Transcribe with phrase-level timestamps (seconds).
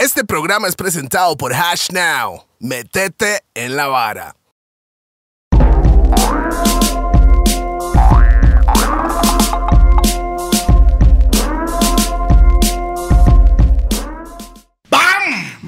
[0.00, 2.46] Este programa es presentado por Hash Now.
[2.58, 4.39] Metete en la vara.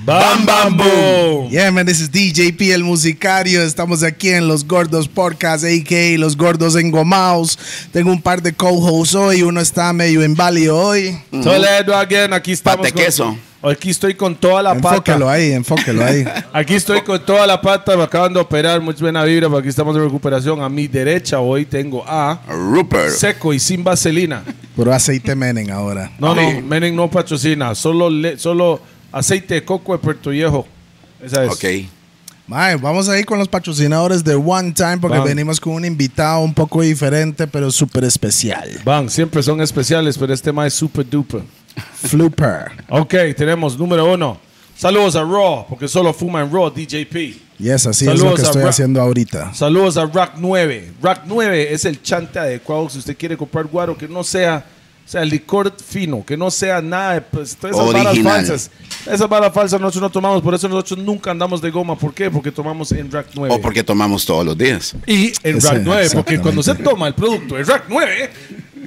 [0.04, 1.48] Bam Bam Boom.
[1.50, 3.62] Yeah, man, this is DJP el musicario.
[3.62, 6.18] Estamos aquí en Los Gordos Podcast, a.k.a.
[6.18, 7.56] Los Gordos Engomaos.
[7.92, 9.42] Tengo un par de co-hosts hoy.
[9.42, 11.16] Uno está medio inválido hoy.
[11.30, 12.88] Toledo again, aquí estamos.
[12.88, 13.36] Pate queso.
[13.62, 15.32] Aquí estoy con toda la Enfóquelo pata.
[15.34, 16.24] ahí, enfóquelo ahí.
[16.52, 17.96] Aquí estoy con toda la pata.
[17.96, 18.80] Me acaban de operar.
[18.80, 19.48] Mucha buena vibra.
[19.48, 20.60] Porque aquí estamos de recuperación.
[20.60, 23.10] A mi derecha hoy tengo a Rupert.
[23.10, 24.42] Seco y sin vaselina.
[24.74, 26.10] Puro aceite menen ahora.
[26.18, 27.72] No, no, Menem no patrocina.
[27.76, 28.80] Solo, le- solo
[29.12, 30.66] aceite de coco de Puerto Viejo.
[31.22, 31.52] Esa es.
[31.52, 31.64] Ok.
[32.48, 35.26] Mae, vamos a ir con los patrocinadores de One Time porque Van.
[35.28, 38.68] venimos con un invitado un poco diferente, pero súper especial.
[38.84, 41.42] Van, siempre son especiales, pero este más es super duper.
[41.94, 42.72] Flooper.
[42.88, 44.38] Ok, tenemos número uno.
[44.76, 47.36] Saludos a Raw, porque solo fuma en Raw, DJP.
[47.58, 49.54] Yes, así es lo Saludos que estoy Ra- haciendo ahorita.
[49.54, 50.92] Saludos a Rack 9.
[51.00, 54.64] Rack 9 es el chante adecuado si usted quiere comprar guaro que no sea,
[55.04, 58.32] o sea licor fino, que no sea nada de pues, todas esas balas Original.
[58.36, 58.70] falsas.
[59.06, 61.96] Esas balas falsas nosotros no tomamos, por eso nosotros nunca andamos de goma.
[61.98, 62.30] ¿Por qué?
[62.30, 63.54] Porque tomamos en Rack 9.
[63.54, 64.94] O porque tomamos todos los días.
[65.06, 68.30] Y en Ese- Rack 9, porque cuando se toma el producto en Rack 9,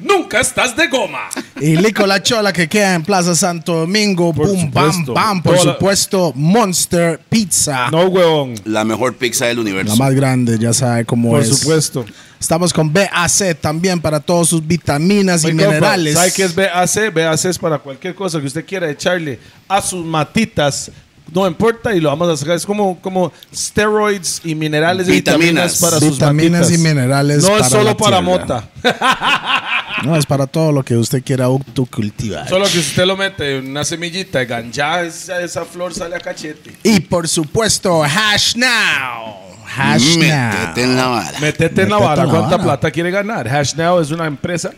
[0.01, 1.29] nunca estás de goma.
[1.59, 4.33] Y Lico La Chola que queda en Plaza Santo Domingo.
[4.33, 5.13] Por Boom, bam, supuesto.
[5.13, 5.43] bam.
[5.43, 7.89] Por Toda la- supuesto, Monster Pizza.
[7.91, 8.55] No, huevón.
[8.65, 9.95] La mejor pizza del La universo.
[9.97, 11.49] más grande, ya sabe cómo Por es.
[11.57, 12.05] supuesto.
[12.45, 16.13] Estamos con BAC también para todas sus vitaminas y compa, minerales.
[16.13, 17.11] ¿Sabe qué es BAC?
[17.11, 20.91] BAC es para cualquier cosa que usted quiera echarle a sus matitas.
[21.33, 22.55] No importa y lo vamos a sacar.
[22.55, 25.81] Es como, como steroids y minerales y vitaminas Vitaminas.
[25.81, 26.79] para sus Vitaminas matitas.
[26.79, 28.21] y minerales No para es solo la para tierra.
[28.21, 28.69] mota.
[30.03, 32.47] No, es para todo lo que usted quiera autocultivar.
[32.47, 36.19] Solo que usted lo mete en una semillita de ganja, esa, esa flor sale a
[36.19, 36.75] cachete.
[36.83, 39.54] Y por supuesto, Hash Now.
[39.77, 41.39] Hash Métete en la vara.
[41.39, 42.21] Metete en la Métete vara.
[42.23, 42.63] en la ¿Cuánta vara.
[42.63, 43.47] plata quiere ganar?
[43.47, 44.71] HashNow es una empresa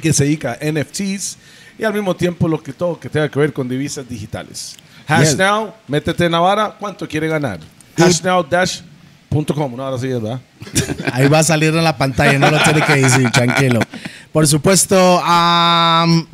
[0.00, 1.38] que se dedica a NFTs
[1.78, 4.76] y al mismo tiempo lo que todo que tenga que ver con divisas digitales.
[5.06, 6.76] HashNow, métete en la vara.
[6.78, 7.60] ¿Cuánto quiere ganar?
[7.96, 9.76] Hashnow-.com.
[9.76, 10.40] No, ahora sí es, ¿verdad?
[11.12, 13.80] Ahí va a salir en la pantalla, no lo tiene que decir, tranquilo.
[14.32, 16.26] Por supuesto, um,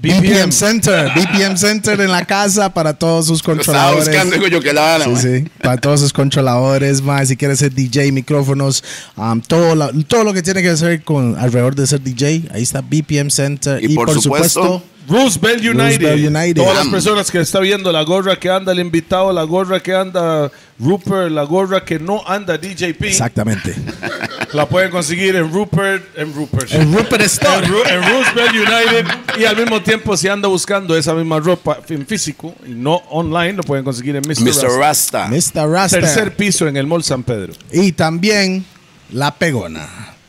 [0.00, 1.10] BPM Center.
[1.14, 3.56] BPM Center en la casa para todos sus Lo estaba
[3.92, 4.08] controladores.
[4.08, 5.00] buscando, digo yo, que la.
[5.02, 5.22] Sí, man.
[5.22, 8.84] sí, para todos sus controladores, más si quieres ser DJ, micrófonos,
[9.16, 12.62] um, todo, la- todo lo que tiene que hacer con alrededor de ser DJ, ahí
[12.62, 16.02] está BPM Center Y y, por por, supuesto, supuesto, Roosevelt United.
[16.02, 16.62] Roosevelt United.
[16.62, 19.94] Todas las personas que está viendo la gorra que anda el invitado, la gorra que
[19.94, 23.74] anda Rupert, la gorra que no anda DJP, exactamente.
[24.52, 26.70] la pueden conseguir en Rupert, en Rupert.
[26.72, 27.66] El Rupert en, Store.
[27.66, 29.06] Ru- en Roosevelt United
[29.40, 33.54] y al mismo tiempo si anda buscando esa misma ropa en físico y no online
[33.54, 34.40] lo pueden conseguir en Mr.
[34.42, 34.78] Mr.
[34.78, 35.28] Rasta.
[35.28, 35.28] Rasta.
[35.62, 35.68] Mr.
[35.70, 36.00] Rasta.
[36.00, 38.64] tercer piso en el Mall San Pedro Y también
[39.10, 39.88] La Pegona.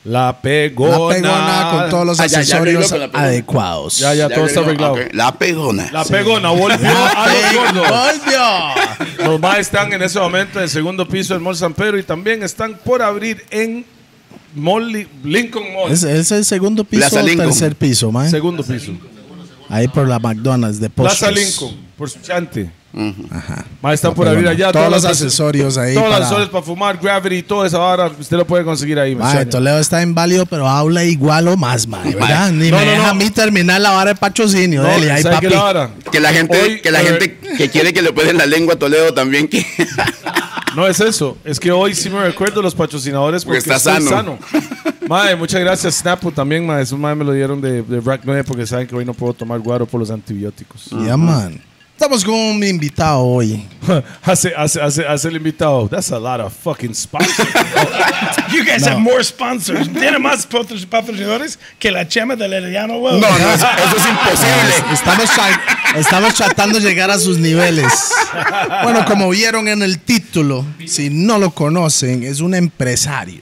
[0.10, 3.24] La pegona La Pegona con todos los Ah, ya, ya accesorios arregló con la Pegona.
[3.28, 3.98] adecuados.
[4.00, 5.00] ya ya todo está arreglado Ok.
[5.14, 5.90] La pegona.
[5.92, 9.28] la pegona volvió a los gordos ¡Volvió!
[9.28, 12.04] los más están en ese momento en el segundo piso del Mall San Pedro y
[12.04, 13.86] también están por abrir en
[14.56, 17.50] Mall Li- Lincoln Mall Es, es el segundo piso Plaza o Lincoln.
[17.50, 18.30] tercer piso, man.
[18.30, 18.94] segundo piso
[19.70, 21.20] Ahí por la McDonald's de postres.
[21.20, 22.72] Plaza Lincoln por su chante
[23.32, 23.66] Ajá.
[23.84, 26.64] más están por abrir allá Todos los las- accesorios ahí todos los para- accesorios para
[26.64, 29.46] fumar Gravity toda esa vara usted lo puede conseguir ahí Mae.
[29.46, 32.52] Toledo está inválido, pero habla igual o más, mae, ¿verdad?
[32.52, 33.10] Ni No, me no, deja no.
[33.10, 34.84] a mí terminar la vara de patrocinio.
[36.12, 38.80] Que la gente, Hoy, que la gente que quiere que le pueden la lengua a
[38.80, 39.66] Toledo también que
[40.76, 44.08] No es eso, es que hoy sí me recuerdo los patrocinadores porque, Porque está estoy
[44.10, 44.38] sano.
[45.08, 46.84] Madre, muchas gracias Snapu también, madre.
[46.84, 49.34] Esos madre me lo dieron de, de Rack 9 porque saben que hoy no puedo
[49.34, 50.86] tomar guaro por los antibióticos.
[51.06, 51.60] Ya, man.
[52.00, 53.62] Estamos con un invitado hoy.
[54.24, 55.90] hace, hace, hace, hace el invitado.
[55.90, 57.50] That's a lot of fucking sponsors.
[58.54, 59.90] You guys have more sponsors.
[59.90, 63.20] Tiene más patro- patrocinadores que la chema del Herediano World.
[63.20, 64.94] No, no, eso, eso es imposible.
[64.94, 65.30] Estamos,
[65.98, 67.92] estamos tratando de llegar a sus niveles.
[68.84, 73.42] Bueno, como vieron en el título, si no lo conocen, es un empresario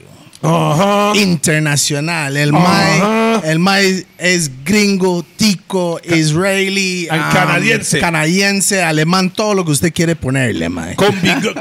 [1.14, 2.36] internacional.
[2.36, 7.98] El Mae, el Mae es gringo, tico, israelí, And um, canadiense.
[8.00, 10.68] canadiense, alemán, todo lo que usted quiere ponerle.
[10.96, 11.14] Con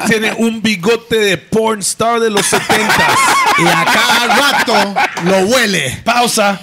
[0.07, 2.67] tiene un bigote de porn star de los 70
[3.59, 4.95] Y a cada rato
[5.25, 6.01] lo huele.
[6.03, 6.61] Pausa.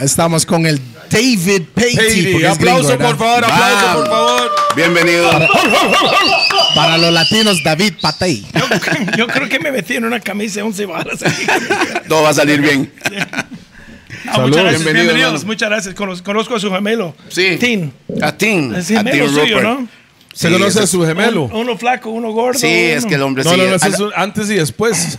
[0.00, 2.44] Estamos con el David Patey.
[2.44, 4.50] aplauso gringo, por favor, aplauso por favor.
[4.76, 5.30] Bienvenido.
[6.74, 8.46] Para los latinos, David Patey.
[9.16, 11.18] Yo creo que me metí en una camisa de 11 balas.
[12.08, 12.92] Todo va a salir bien.
[14.26, 14.48] Ah, Salud.
[14.48, 15.44] muchas gracias, Bienvenido, bienvenidos.
[15.44, 15.94] Muchas gracias.
[15.94, 17.14] Conoz- Conozco a su gemelo.
[17.28, 17.56] Sí.
[17.58, 17.92] Tin.
[18.20, 18.74] A Tim.
[18.74, 19.78] Es a Tim suyo.
[20.38, 21.44] ¿Se conoce a su gemelo?
[21.44, 22.58] Un- uno flaco, uno gordo.
[22.58, 23.56] Sí, es que el hombre No, sí.
[23.56, 25.18] no, no, eso la- es un antes y después.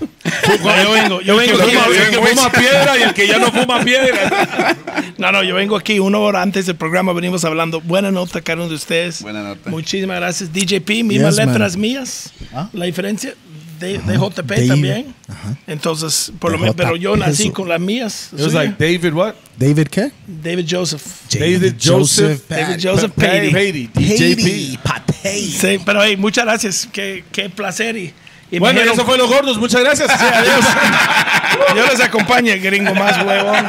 [0.63, 1.71] No, yo vengo, yo vengo El aquí.
[1.71, 4.77] que fuma- el que fuma piedra y el que ya no fuma piedra.
[5.17, 7.81] No, no, yo vengo aquí una hora antes del programa, venimos hablando.
[7.81, 9.21] Buena nota, cada uno de ustedes.
[9.21, 9.69] Buena nota.
[9.69, 10.49] Muchísimas gracias.
[10.53, 11.53] DJP, mismas Yes, man.
[11.53, 12.31] letras mías.
[12.53, 12.69] Ah.
[12.71, 13.33] La diferencia
[13.79, 14.67] de, de JP Dave.
[14.67, 15.15] también.
[15.27, 15.57] Ajá.
[15.67, 17.53] Entonces, por lo menos, pero yo nací Eso.
[17.53, 18.29] con las mías.
[18.33, 19.33] It was like David what?
[19.57, 20.11] David qué?
[20.27, 21.01] David Joseph.
[21.31, 22.41] David Joseph.
[22.49, 23.51] David Joseph Pa- Patey.
[23.51, 24.79] Patey, DJP.
[25.59, 26.87] Sí, pero hey, muchas gracias.
[26.91, 27.97] Qué, qué placer.
[27.97, 28.13] Y,
[28.51, 29.57] y Bueno, dijeron- eso fue los gordos.
[29.57, 30.09] Muchas gracias.
[30.09, 30.65] Adiós.
[31.75, 33.65] Yo les acompaño, gringo más huevón.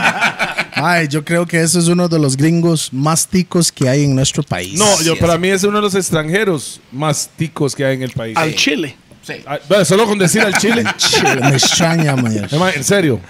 [0.72, 4.14] Ay, yo creo que eso es uno de los gringos más ticos que hay en
[4.14, 4.74] nuestro país.
[4.78, 8.10] No, yo, para mí es uno de los extranjeros más ticos que hay en el
[8.12, 8.36] país.
[8.36, 8.96] Al Chile.
[9.22, 9.34] Sí.
[9.46, 10.84] Ah, bueno, solo con decir al Chile.
[10.96, 12.46] Chile, me extraña, man.
[12.50, 13.20] Emma, En serio.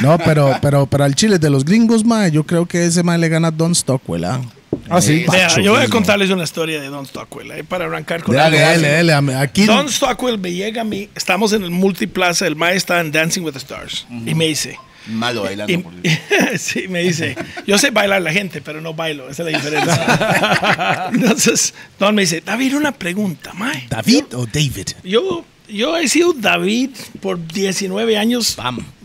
[0.00, 3.20] No, pero, pero, pero al Chile de los gringos, man, yo creo que ese man
[3.20, 4.40] le gana a Don Stockwell, ¿ah?
[4.88, 5.24] Ah, sí.
[5.30, 8.34] Vea, Pacho, yo voy a contarles una historia de Don Stockwell eh, para arrancar con
[8.34, 9.34] Dale, algo dale, dale.
[9.36, 9.64] Aquí.
[9.64, 13.42] Don Stockwell me llega a mí, estamos en el multiplaza, el maestro está en Dancing
[13.42, 14.78] with the Stars, y me dice,
[15.08, 15.72] Malo bailando.
[15.72, 15.92] y- por
[16.58, 21.10] sí, me dice, yo sé bailar la gente, pero no bailo, esa es la diferencia.
[21.12, 23.86] Entonces, Don me dice, David, una pregunta, mae.
[23.88, 24.88] ¿David o David?
[25.02, 26.90] Yo, yo he sido David
[27.20, 28.56] por 19 años,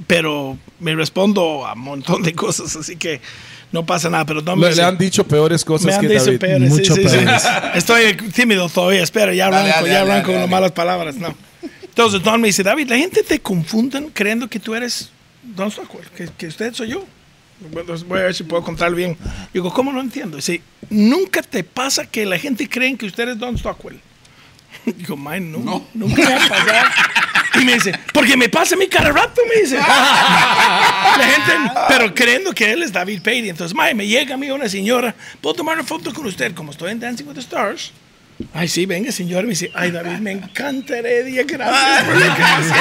[0.06, 3.20] pero me respondo a un montón de cosas, así que
[3.72, 4.26] no pasa nada.
[4.26, 6.40] Pero Don me Le, dice, le han dicho peores cosas me han que dicho David.
[6.40, 7.18] peores, sí, Mucho sí, sí.
[7.18, 7.44] peores.
[7.76, 10.48] Estoy tímido todavía, espera, ya arranco, dale, ya dale, arranco dale, con dale.
[10.48, 11.36] malas palabras, no.
[11.84, 15.10] Entonces Don me dice, David, la gente te confunden creyendo que tú eres
[15.56, 17.06] Don Stockwell, que, que usted soy yo.
[17.60, 19.18] Voy a ver si puedo contar bien.
[19.52, 20.38] Digo, ¿cómo no entiendo?
[20.38, 24.00] Dice, nunca te pasa que la gente cree que usted es Don Stockwell.
[24.86, 26.90] Digo, man, no, nunca me ha pasado.
[27.60, 29.78] Y me dice, porque me pasa mi cada rato, me dice.
[29.78, 33.50] La gente, pero creyendo que él es David Patey.
[33.50, 36.54] Entonces, mae, me llega a mí una señora, ¿puedo tomar una foto con usted?
[36.54, 37.92] Como estoy en Dancing with the Stars.
[38.54, 39.44] Ay, sí, venga, señor.
[39.44, 42.74] Me dice, ay, David, me encanta Heredia, gracias por lo que hace".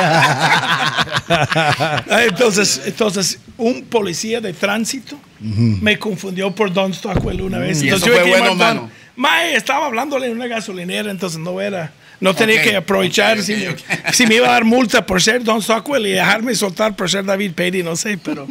[2.11, 7.83] Ay, entonces, entonces, un policía de tránsito me confundió por Don Stockwell una vez.
[7.83, 8.91] Y Entonces, eso fue que bueno, mano.
[9.17, 11.93] Mae, estaba hablándole en una gasolinera, entonces no era.
[12.21, 13.79] No tenía que aprovechar si, me, ok.
[14.13, 17.25] si me iba a dar multa por ser Don Stockwell y dejarme soltar por ser
[17.25, 18.47] David Patey, no sé, pero.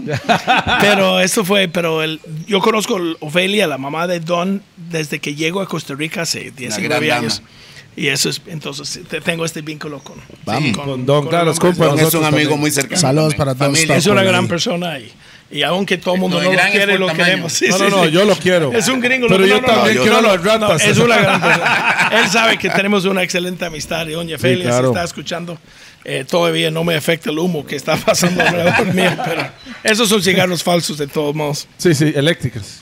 [0.82, 5.36] pero eso fue, pero el, yo conozco a Ofelia, la mamá de Don, desde que
[5.36, 7.40] llego a Costa Rica hace 19 gran años.
[7.40, 7.50] dama.
[7.98, 10.16] Y eso es, entonces te- tengo este vínculo con.
[10.46, 10.76] Vamos.
[10.78, 11.62] Con Don, claro, hombre.
[11.62, 11.86] compa.
[11.86, 12.60] Don es un amigo también.
[12.60, 13.00] muy cercano.
[13.00, 13.96] Saludos para Don Familia.
[13.96, 14.50] Es una gran ahí.
[14.50, 15.14] persona y,
[15.50, 17.24] y aunque todo el mundo No, no, lo quiere, lo tamaño.
[17.26, 17.54] queremos.
[17.54, 18.12] Sí, No, sí, no, no, sí.
[18.12, 18.74] yo lo quiero.
[18.74, 19.28] Es un gringo.
[19.30, 20.84] Pero yo también no, quiero no, las ratas.
[20.84, 22.10] no, es una gran persona.
[22.12, 24.90] Él sabe que tenemos una excelente amistad y doña Felia claro.
[24.90, 25.58] si está escuchando.
[26.04, 29.48] eh, todavía no me afecta el humo que está pasando alrededor mío, pero
[29.84, 31.66] esos son cigarros falsos de todos modos.
[31.78, 32.82] Sí, sí, eléctricas.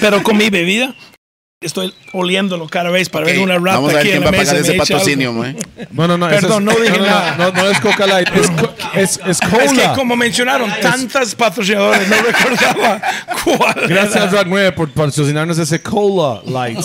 [0.00, 0.94] Pero con mi bebida
[1.60, 4.30] estoy oliéndolo cada vez para ver una rata Vamos a ver aquí quién en va
[4.30, 5.32] la a pagar ese patrocinio.
[5.90, 6.28] No, no, no.
[6.28, 7.36] Perdón, es- no dije no, nada.
[7.36, 8.28] No, no, es Coca Light.
[8.34, 9.64] Es, co- es, es cola.
[9.64, 13.02] Es que como mencionaron tantas patrocinadores, no recordaba
[13.44, 13.88] cuál.
[13.88, 14.30] Gracias, era.
[14.30, 16.78] Rack 9, por patrocinarnos ese Cola Light.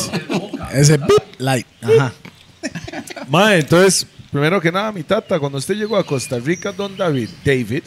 [0.74, 1.68] Ese beep light.
[1.81, 2.12] Ajá.
[3.30, 7.30] Mae, entonces, primero que nada, mi tata, cuando usted llegó a Costa Rica, don David,
[7.46, 7.84] David,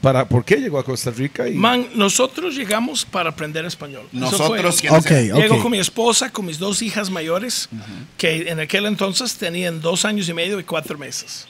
[0.00, 1.48] para, ¿por qué llegó a Costa Rica?
[1.48, 4.06] Y, Man, nosotros llegamos para aprender español.
[4.12, 4.88] Nosotros, fue.
[4.88, 5.38] ¿quiénes Ok, eran?
[5.40, 7.68] Llego con mi esposa, con mis dos hijas mayores,
[8.16, 11.46] que en aquel entonces tenían dos años y medio y cuatro meses.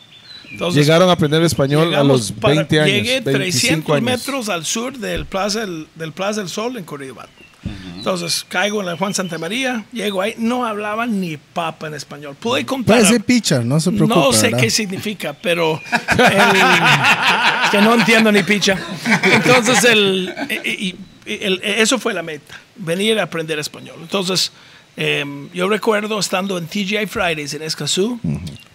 [0.51, 2.93] Entonces, llegaron a aprender español a los para- 20 años.
[2.97, 4.05] Llegué 25 300 años.
[4.05, 7.29] metros al sur del Plaza del, del Plaza del Sol en Corridobat.
[7.97, 12.37] Entonces caigo en la Juan Santa María, llego ahí, no hablaban ni papa en español.
[12.39, 12.97] Pude contar.
[12.99, 14.15] Puede ser picha, no se preocupe.
[14.15, 14.61] No sé ¿verdad?
[14.61, 15.81] qué significa, pero
[16.19, 18.79] el- que no entiendo ni picha.
[19.25, 20.33] Entonces, el,
[21.27, 23.97] el- eso fue la meta, venir a aprender español.
[24.01, 24.53] Entonces,
[24.97, 28.19] em, yo recuerdo estando en TGI Fridays en Escazú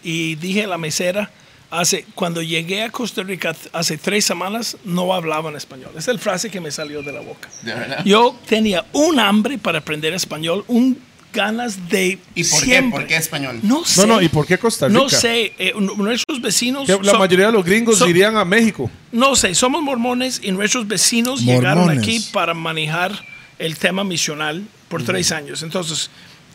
[0.04, 1.32] y dije a la mesera,
[1.80, 5.90] hace, cuando llegué a Costa Rica hace tres semanas, no hablaban español.
[5.98, 7.50] Esa es la frase que me salió de la boca.
[7.62, 8.06] ¿De verdad?
[8.06, 10.98] Yo tenía un hambre para aprender español, un
[11.34, 12.66] ganas de ¿Y por qué?
[12.66, 13.00] siempre.
[13.00, 13.60] ¿Por qué español?
[13.64, 14.02] No sé.
[14.02, 15.00] No, no, ¿y por qué Costa Rica?
[15.02, 16.86] No sé, eh, nuestros vecinos.
[16.86, 18.92] Que la son- mayoría de los gringos son- irían a México.
[19.12, 22.04] No sé, somos mormones y nuestros vecinos llegaron Mormones.
[22.04, 23.12] aquí para manejar
[23.58, 25.64] el tema misional por tres años.
[25.64, 26.12] Entonces,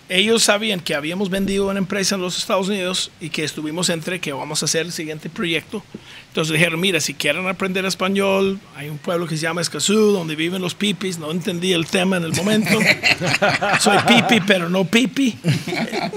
[0.09, 4.21] ellos sabían que habíamos vendido una empresa en los Estados Unidos y que estuvimos entre
[4.21, 5.83] que vamos a hacer el siguiente proyecto.
[6.29, 10.37] Entonces dijeron, mira, si quieren aprender español, hay un pueblo que se llama Escazú, donde
[10.37, 11.19] viven los pipis.
[11.19, 12.79] No entendí el tema en el momento.
[13.81, 15.37] Soy pipi, pero no pipi.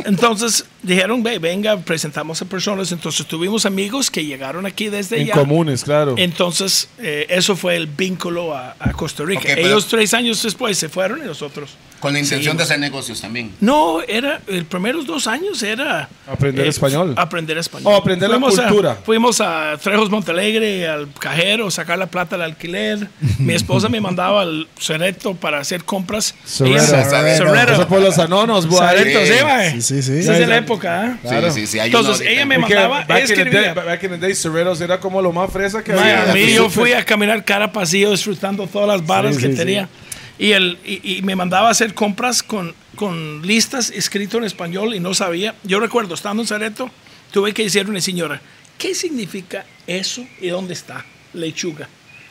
[0.05, 2.91] Entonces, dijeron, "Ve, venga, presentamos a personas.
[2.91, 5.33] Entonces tuvimos amigos que llegaron aquí desde En allá.
[5.33, 6.15] comunes, claro.
[6.17, 9.53] Entonces, eh, eso fue el vínculo a, a Costa Rica.
[9.53, 11.71] Ellos tres años después se fueron y nosotros.
[11.99, 12.57] Con la intención seguimos.
[12.57, 13.51] de hacer negocios también.
[13.59, 16.09] No, era, los primeros dos años era...
[16.25, 17.13] Aprender español.
[17.15, 17.93] Aprender español.
[17.93, 18.97] O aprender la a- cultura.
[19.05, 23.07] fuimos a Trejos Montalegre, al cajero, sacar la plata al alquiler.
[23.37, 26.33] Mi esposa me mandaba al Cereto para hacer compras.
[26.43, 26.77] Cerreto.
[26.83, 27.45] Ella- Cerreto.
[27.45, 27.73] Cerreto.
[27.73, 28.79] Eso por los anonos, boy.
[28.79, 29.33] Cereto, Sí.
[29.37, 29.71] sí, mae.
[29.73, 30.11] Sí, sí, sí.
[30.21, 31.15] Esa es la época, ¿eh?
[31.21, 31.51] Claro.
[31.51, 31.79] Sí, sí, sí.
[31.79, 33.73] hay Entonces, ella me mandaba, back, in the escribía.
[33.73, 36.31] day, back in the day, Cerreros era como lo más fresa que había.
[36.31, 39.55] a mí yo fui a caminar cara pasillo disfrutando todas las barras Sí, que sí,
[39.57, 39.89] tenía.
[40.39, 44.95] Y, el, y, y me mandaba a hacer compras con, con listas escrito en español
[44.95, 45.53] y no sabía.
[45.63, 46.89] Yo recuerdo, estando en Cereto,
[47.31, 48.41] tuve que decirle a una señora,
[48.77, 51.05] ¿qué significa eso y dónde está?
[51.33, 51.87] Lechuga.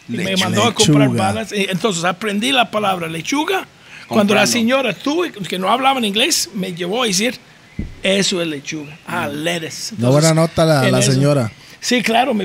[0.08, 0.44] Y me Lechuga.
[0.44, 1.24] mandó a comprar Lechuga.
[1.24, 1.52] balas.
[1.52, 3.66] Y Entonces aprendí la palabra lechuga.
[4.08, 4.52] Cuando la Comprando.
[4.52, 7.36] señora tuve, que no hablaba en inglés, me llevó a decir,
[8.02, 8.96] eso es lechuga.
[9.06, 9.94] Ah, lettuce.
[9.98, 11.50] No buena Entonces, nota la, la eso- seña.
[11.82, 12.44] Sí, claro, me,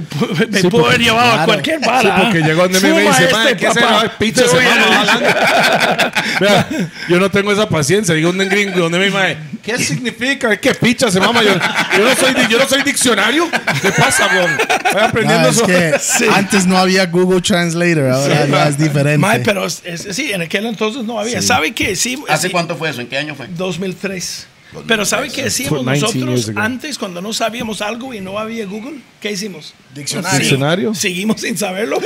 [0.49, 1.45] me Sí, pudo haber llevado a claro.
[1.47, 2.15] cualquier Sí, bala.
[2.21, 2.47] porque ¿ah?
[2.47, 3.79] llegó donde me dice, este, "Mae, ¿qué papá.
[3.99, 4.17] será?
[4.17, 5.29] Picha Te se a- mama hablando".
[6.39, 6.67] Vea,
[7.09, 8.15] yo no tengo esa paciencia.
[8.15, 10.55] Digo un gringo donde me dice, ¿qué significa?
[10.55, 11.43] ¿Qué picha se mama?
[11.43, 13.49] Yo, yo, no soy, yo no soy diccionario.
[13.81, 14.45] ¿Qué pasa, bro?
[14.85, 16.17] Estoy aprendiendo Ah, es eso.
[16.17, 16.25] Sí.
[16.33, 19.17] antes no había Google Translator, ahora ya es diferente.
[19.17, 21.41] Mae, pero es- es- sí, en aquel entonces no había.
[21.41, 21.97] ¿Sabe qué?
[21.97, 23.01] Sí, ¿Hace sí, cuánto fue eso?
[23.01, 23.47] ¿En qué año fue?
[23.49, 24.47] 2003.
[24.87, 28.65] Pero ¿sabe qué decíamos 19 years nosotros antes cuando no sabíamos algo y no había
[28.65, 28.99] Google?
[29.21, 29.73] ¿Qué hicimos?
[29.93, 30.39] Diccionario.
[30.39, 30.93] Diccionario.
[30.93, 31.99] Seguimos sin saberlo.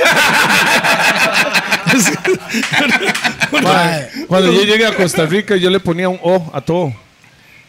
[4.28, 6.92] Cuando yo llegué a Costa Rica, yo le ponía un O a todo.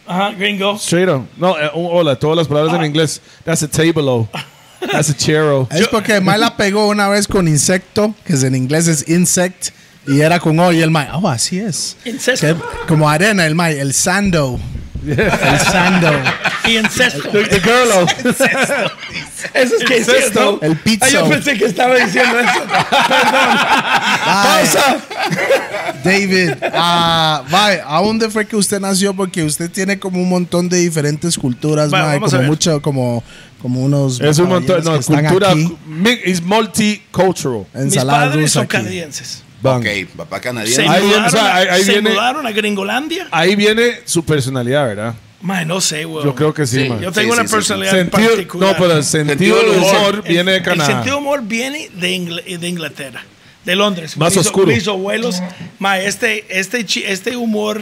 [0.05, 0.75] Ajá, gringo.
[0.75, 1.25] Straight up.
[1.37, 3.21] No, eh, un hola, todas las palabras en inglés.
[3.43, 4.29] That's a table O.
[4.91, 5.67] That's a chair O.
[5.71, 9.07] Es porque el Mae la pegó una vez con insecto, que es en inglés es
[9.07, 9.69] insect,
[10.07, 11.97] y era con O, y el Mae, oh, así es.
[12.03, 12.47] Incesto.
[12.47, 12.55] Que-
[12.87, 14.59] como arena, el Mae, el sando.
[15.05, 16.11] El sando.
[16.65, 17.29] Y incesto.
[17.29, 18.05] The girl O.
[19.53, 20.59] Eso es que es cierto.
[20.61, 21.05] El pizza.
[21.05, 22.59] Ah, yo pensé que estaba diciendo eso.
[22.69, 23.57] Perdón.
[24.25, 24.97] Pausa.
[26.03, 27.43] David, ah,
[27.85, 29.13] ¿a dónde fue que usted nació?
[29.13, 33.23] Porque usted tiene como un montón de diferentes culturas, vamos a como mucho, como,
[33.61, 34.19] como unos.
[34.21, 34.83] Es un montón.
[34.83, 35.53] No, que cultura.
[36.25, 37.65] Is multicultural.
[37.73, 38.77] Mis padres rusa son aquí.
[38.77, 39.43] canadienses.
[39.61, 39.81] Bang.
[39.81, 40.87] Ok, papá Se, canadiense.
[40.87, 43.27] Ahí viene, o sea, ahí- ahí se viene- mudaron a Gringolandia.
[43.31, 45.13] Ahí viene su personalidad, ¿verdad?
[45.41, 46.23] Mae, no sé, güey.
[46.25, 46.89] Yo creo que sí, Sí.
[46.89, 46.99] man.
[47.01, 48.69] Yo tengo Sí, una sí, sí, personalidad Sentido, particular.
[48.71, 49.95] no, pero el sentido del del humor.
[49.95, 50.85] humor viene de El Canadá.
[50.93, 53.23] sentido de humor viene de, Ingl- de Inglaterra,
[53.65, 54.17] de Londres.
[54.17, 54.67] Más Mis- oscuro.
[54.67, 55.41] Mis abuelos,
[55.79, 57.81] ma, este, este, este humor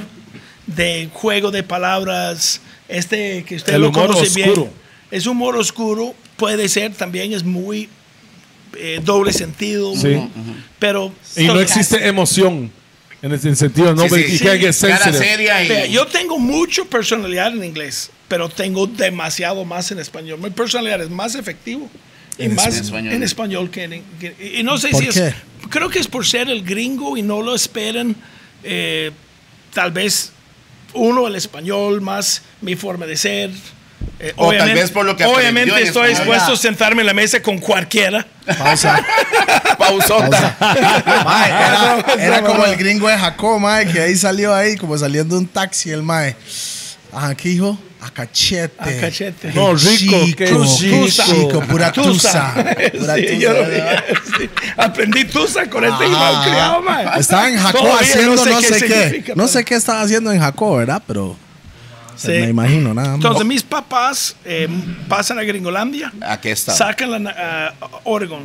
[0.68, 4.70] de juego de palabras, este que usted El lo humor conoce bien, oscuro.
[5.12, 7.90] es humor oscuro, puede ser también, es muy
[8.78, 10.20] eh, doble sentido, Sí.
[10.80, 11.14] pero...
[11.36, 12.72] Y no existe emoción
[13.22, 14.88] en el sentido, no, Sí, sí, sí.
[14.88, 15.92] Cara seria y...
[15.92, 20.40] Yo tengo mucha personalidad en inglés, pero tengo demasiado más en español.
[20.42, 21.90] Mi personalidad es más efectivo
[22.38, 23.14] y En más español.
[23.14, 25.28] en español que en que- y no sé ¿Por si qué?
[25.28, 25.34] es
[25.70, 28.16] creo que es por ser el gringo y no lo esperan
[28.64, 29.12] eh,
[29.74, 30.32] tal vez
[30.94, 33.50] uno el español más mi forma de ser
[34.22, 37.14] Eh, O tal vez por lo que obviamente en estoy dispuesto a sentarme en la
[37.14, 38.26] mesa con cualquiera
[38.58, 39.02] Pausa.
[39.78, 40.58] Pausota.
[41.26, 45.36] Mae, era, era como el gringo de Jacob, mae, que ahí salió ahí, como saliendo
[45.36, 46.36] de un taxi, el mae.
[47.14, 47.78] Ajá, ¿qué dijo?
[48.02, 48.76] A cachete.
[48.98, 49.50] A cachete.
[49.50, 51.08] Qué No, rico, qué chico, chico.
[51.26, 52.54] chico, pura tusa.
[52.54, 54.04] Pura Sí, tusa, yo lo vi, ¿verdad?
[54.38, 54.50] sí.
[54.78, 57.08] Aprendí tusa con este Ah, malcriado, man.
[57.20, 58.80] Estaba en Jacob haciendo no sé, qué.
[58.80, 61.02] significa, No sé qué estaba haciendo en Jacob, ¿verdad?
[61.08, 61.36] Pero
[62.20, 62.32] Sí.
[62.32, 63.16] me imagino nada más.
[63.16, 64.68] Entonces mis papás eh,
[65.08, 66.74] pasan a Gringolandia, Aquí está.
[66.74, 67.74] sacan la na- a
[68.04, 68.42] Oregon,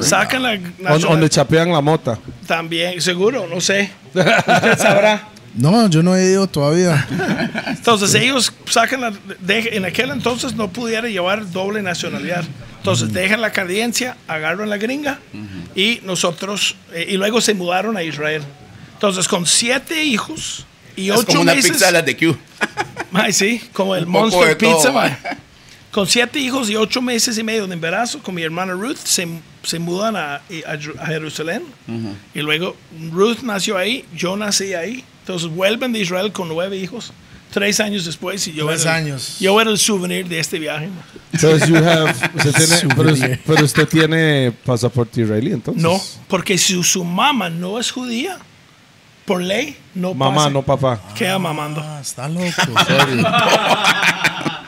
[0.00, 0.56] sacan la
[0.98, 2.18] Donde chapean la mota.
[2.46, 5.28] también, seguro, no sé, usted sabrá.
[5.54, 7.06] No, yo no he ido todavía.
[7.68, 12.44] Entonces ellos sacan la, de- en aquel entonces no pudiera llevar doble nacionalidad.
[12.78, 15.18] Entonces dejan la canadiencia, agarran la gringa
[15.74, 18.42] y nosotros, eh, y luego se mudaron a Israel.
[18.94, 21.70] Entonces con siete hijos y Es ocho como una meses.
[21.72, 22.36] pizza de las de Q.
[23.12, 25.08] Ay, sí, como el Monster Pizza, ma.
[25.08, 25.18] ma.
[25.90, 29.26] Con siete hijos y ocho meses y medio de embarazo, con mi hermana Ruth, se,
[29.62, 30.40] se mudan a, a
[31.00, 31.62] a Jerusalén.
[32.34, 32.76] Y luego
[33.12, 35.02] Ruth nació ahí, yo nací ahí.
[35.20, 37.12] Entonces vuelven de Israel con nueve hijos,
[37.50, 38.46] tres años después.
[38.46, 39.36] Y yo Tres era, el- años.
[39.40, 40.90] Yo era el souvenir de este viaje.
[41.32, 43.14] Entonces, you have, usted tiene, pero,
[43.46, 45.82] pero usted tiene pasaporte israelí, entonces.
[45.82, 45.98] No,
[46.28, 48.36] porque si su mamá no es judía,
[49.26, 51.00] por ley, no Mamá, no papá.
[51.14, 51.82] Queda mamando.
[51.84, 52.46] Ah, está loco.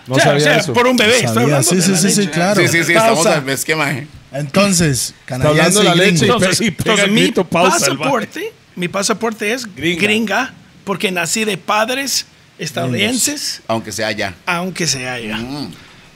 [0.06, 0.72] No O sea, sabía o sea, eso.
[0.72, 1.16] por un bebé.
[1.16, 1.42] estoy Sabía.
[1.42, 2.60] hablando Sí, de sí, la sí, sí, claro.
[2.62, 3.38] Sí, sí, sí, estamos Pausa.
[3.38, 3.90] al esquema.
[3.92, 4.06] eh.
[4.32, 6.10] Entonces, hablando canadiense de la y leche.
[6.20, 6.34] gringo.
[6.34, 10.02] Entonces, y entonces el mi grito, pausa, el pasaporte, mi pasaporte es Gringa.
[10.02, 10.54] gringa.
[10.84, 12.26] porque nací de padres
[12.58, 14.34] estadounidenses, Aunque sea allá.
[14.46, 15.36] aunque sea allá.
[15.36, 15.70] Mm,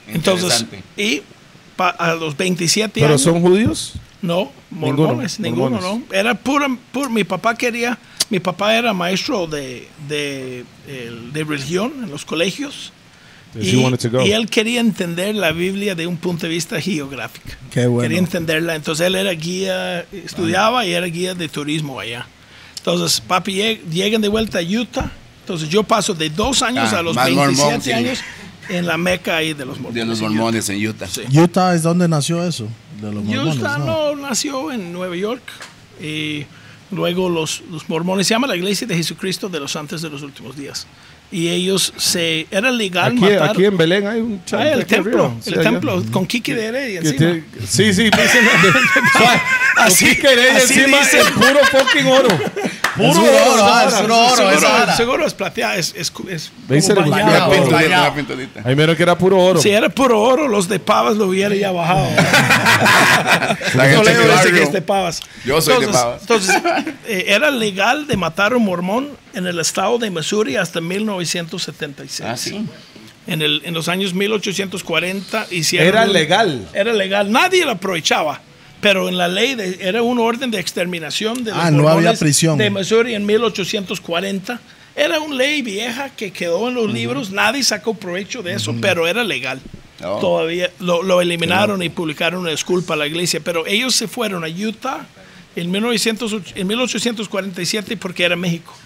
[0.07, 0.65] Entonces,
[0.97, 1.21] y
[1.75, 3.21] pa- a los 27 ¿Pero años.
[3.21, 3.93] son judíos?
[4.23, 6.09] No, mormones, Ninguno, ninguno, mormones.
[6.09, 6.15] no.
[6.15, 7.99] Era pura, pura- mi papá quería,
[8.31, 10.63] mi papá era maestro de, de,
[11.31, 12.91] de religión en los colegios.
[13.59, 13.83] Y,
[14.31, 17.49] él quería entender la Biblia de un punto de vista geográfico.
[17.69, 18.01] Qué bueno.
[18.01, 18.73] Quería entenderla.
[18.73, 22.25] Entonces él era guía, estudiaba y era guía de turismo allá.
[22.77, 25.11] Entonces, papi, lleg- llegan de vuelta a Utah.
[25.41, 27.91] Entonces yo paso de dos años Ah, a los más 27 mormón, sí.
[27.91, 28.19] años
[28.69, 29.95] en la meca ahí de los mormones.
[29.95, 30.33] De los en Utah.
[30.35, 31.07] mormones en Utah.
[31.07, 31.21] Sí.
[31.37, 32.67] Utah es donde nació eso.
[33.03, 34.15] De los mormones, Utah ¿no?
[34.15, 35.43] no nació en Nueva York
[36.01, 36.45] y
[36.91, 40.21] luego los, los mormones se llama la Iglesia de Jesucristo de los Santos de los
[40.21, 40.87] Últimos Días
[41.31, 45.33] y ellos se era legal Aquí, matar aquí en Belén hay un Ah, el templo.
[45.41, 45.69] Sí, el allá.
[45.71, 47.41] templo con Kiki de Heredia encima.
[47.67, 48.31] Sí, sí, pues.
[49.77, 51.19] Así- queréis así encima dice.
[51.21, 52.27] el puro fucking oro.
[52.95, 54.35] Puro Es puro oro, esa ah, es puro oro.
[54.35, 54.95] seguro, vara.
[54.95, 56.51] seguro es plateado es, es, es.
[58.63, 59.59] Ahí mero que era puro oro.
[59.61, 62.05] si era puro oro los de Pavas lo hubiera ya bajado
[63.73, 64.53] La gente Toledo que dice barrio.
[64.53, 65.21] que es de Pavas.
[65.45, 66.21] Yo soy de entonces, Pavas.
[66.21, 66.55] Entonces,
[67.07, 72.29] eh, era legal de matar a un mormón en el estado de Missouri hasta 1976.
[72.29, 72.65] Ah, sí.
[73.25, 75.87] En, el, en los años 1840 hicieron...
[75.87, 76.67] Era un- legal.
[76.73, 77.31] Era legal.
[77.31, 78.41] Nadie lo aprovechaba.
[78.81, 82.13] Pero en la ley de- era un orden de exterminación de los Ah, no había
[82.15, 82.57] prisión.
[82.57, 84.59] de Missouri en 1840.
[84.95, 87.31] Era una ley vieja que quedó en los libros.
[87.31, 89.59] Nadie sacó provecho de eso, pero era legal.
[90.03, 90.19] Oh.
[90.19, 93.39] Todavía lo, lo eliminaron y publicaron una disculpa a la iglesia.
[93.41, 95.05] Pero ellos se fueron a Utah
[95.55, 98.77] en, 1900 en 1847 porque era México.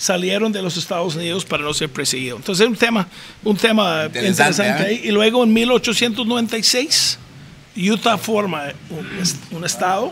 [0.00, 2.38] Salieron de los Estados Unidos para no ser perseguidos.
[2.40, 3.06] Entonces, un tema,
[3.44, 4.28] un tema Interesante,
[4.62, 4.86] interesante ¿eh?
[4.86, 5.00] ahí.
[5.04, 7.18] Y luego en 1896,
[7.76, 10.10] Utah forma un, un estado,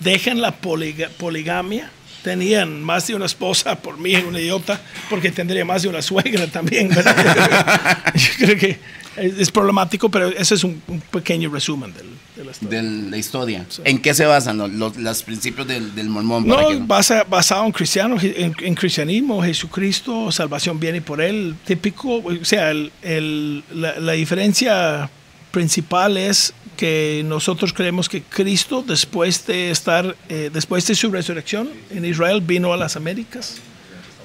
[0.00, 1.90] dejan la poliga- poligamia.
[2.24, 6.46] Tenían más de una esposa, por mí una idiota, porque tendría más de una suegra
[6.46, 6.88] también.
[6.88, 8.02] ¿verdad?
[8.14, 8.78] Yo creo que
[9.16, 12.06] es, problemático, pero ese es un, un pequeño resumen del.
[12.34, 13.64] De la historia.
[13.84, 16.46] ¿En qué se basan los, los- los principios del, del mormón?
[16.48, 22.16] No, que- basa- basado en cristiano, en, en cristianismo, Jesucristo, salvación viene por él, típico,
[22.16, 25.08] o sea, el- el- la, la diferencia
[25.52, 31.70] principal es que nosotros creemos que Cristo, después de estar, eh, después de su resurrección
[31.90, 33.56] en Israel, vino a las Américas.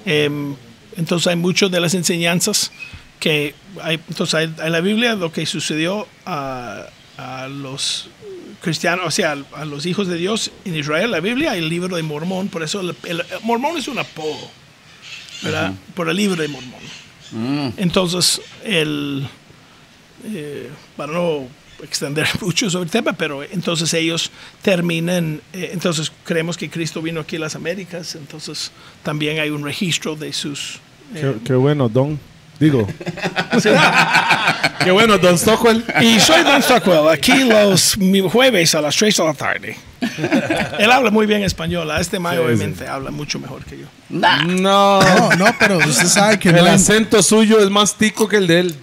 [0.05, 0.55] Em,
[0.97, 2.71] entonces hay muchas de las enseñanzas
[3.19, 6.85] que hay, entonces hay, hay la Biblia lo que sucedió a,
[7.17, 8.09] a los
[8.61, 11.95] cristianos, o sea, a los hijos de Dios en Israel, la Biblia y el libro
[11.95, 14.49] de Mormón, por eso el, el- el Mormón es un apodo,
[15.41, 15.73] ¿verdad?
[15.95, 16.81] Por el libro de Mormón.
[17.31, 19.27] Mm, Entonces, el,
[20.25, 21.47] eh, para no
[21.83, 27.21] extender mucho sobre el tema, pero entonces ellos terminan, eh, entonces creemos que Cristo vino
[27.21, 28.71] aquí a las Américas, entonces
[29.03, 30.79] también hay un registro de sus...
[31.15, 32.19] eh, Qué, qué bueno, Don.
[32.59, 32.85] Digo.
[34.83, 35.83] qué bueno, Don Stockwell.
[36.01, 39.77] Y soy Don Stockwell, aquí los mi- jueves a las 3 de la tarde.
[40.77, 43.85] Él habla muy bien español, a este mayo Sí, obviamente habla mucho mejor que yo.
[44.09, 44.43] nah.
[44.43, 45.01] No.
[45.01, 48.37] No, no, pero usted sabe que no El hay- acento suyo es más tico que
[48.37, 48.75] el de él.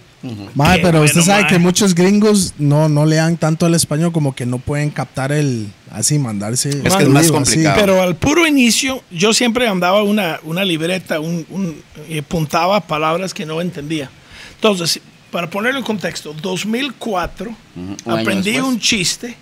[0.55, 1.51] Mae, Qué pero usted bueno, sabe mae.
[1.51, 5.67] que muchos gringos no, no lean tanto el español como que no pueden captar el
[5.91, 6.69] así, mandarse.
[6.69, 7.31] Es que es más así.
[7.31, 7.77] complicado.
[7.79, 13.33] Pero al puro inicio, yo siempre andaba una, una libreta un, un- y apuntaba palabras
[13.33, 14.09] que no entendía.
[14.55, 14.99] Entonces,
[15.31, 18.73] para ponerlo en contexto, 2004 un año aprendí después.
[18.73, 19.35] un chiste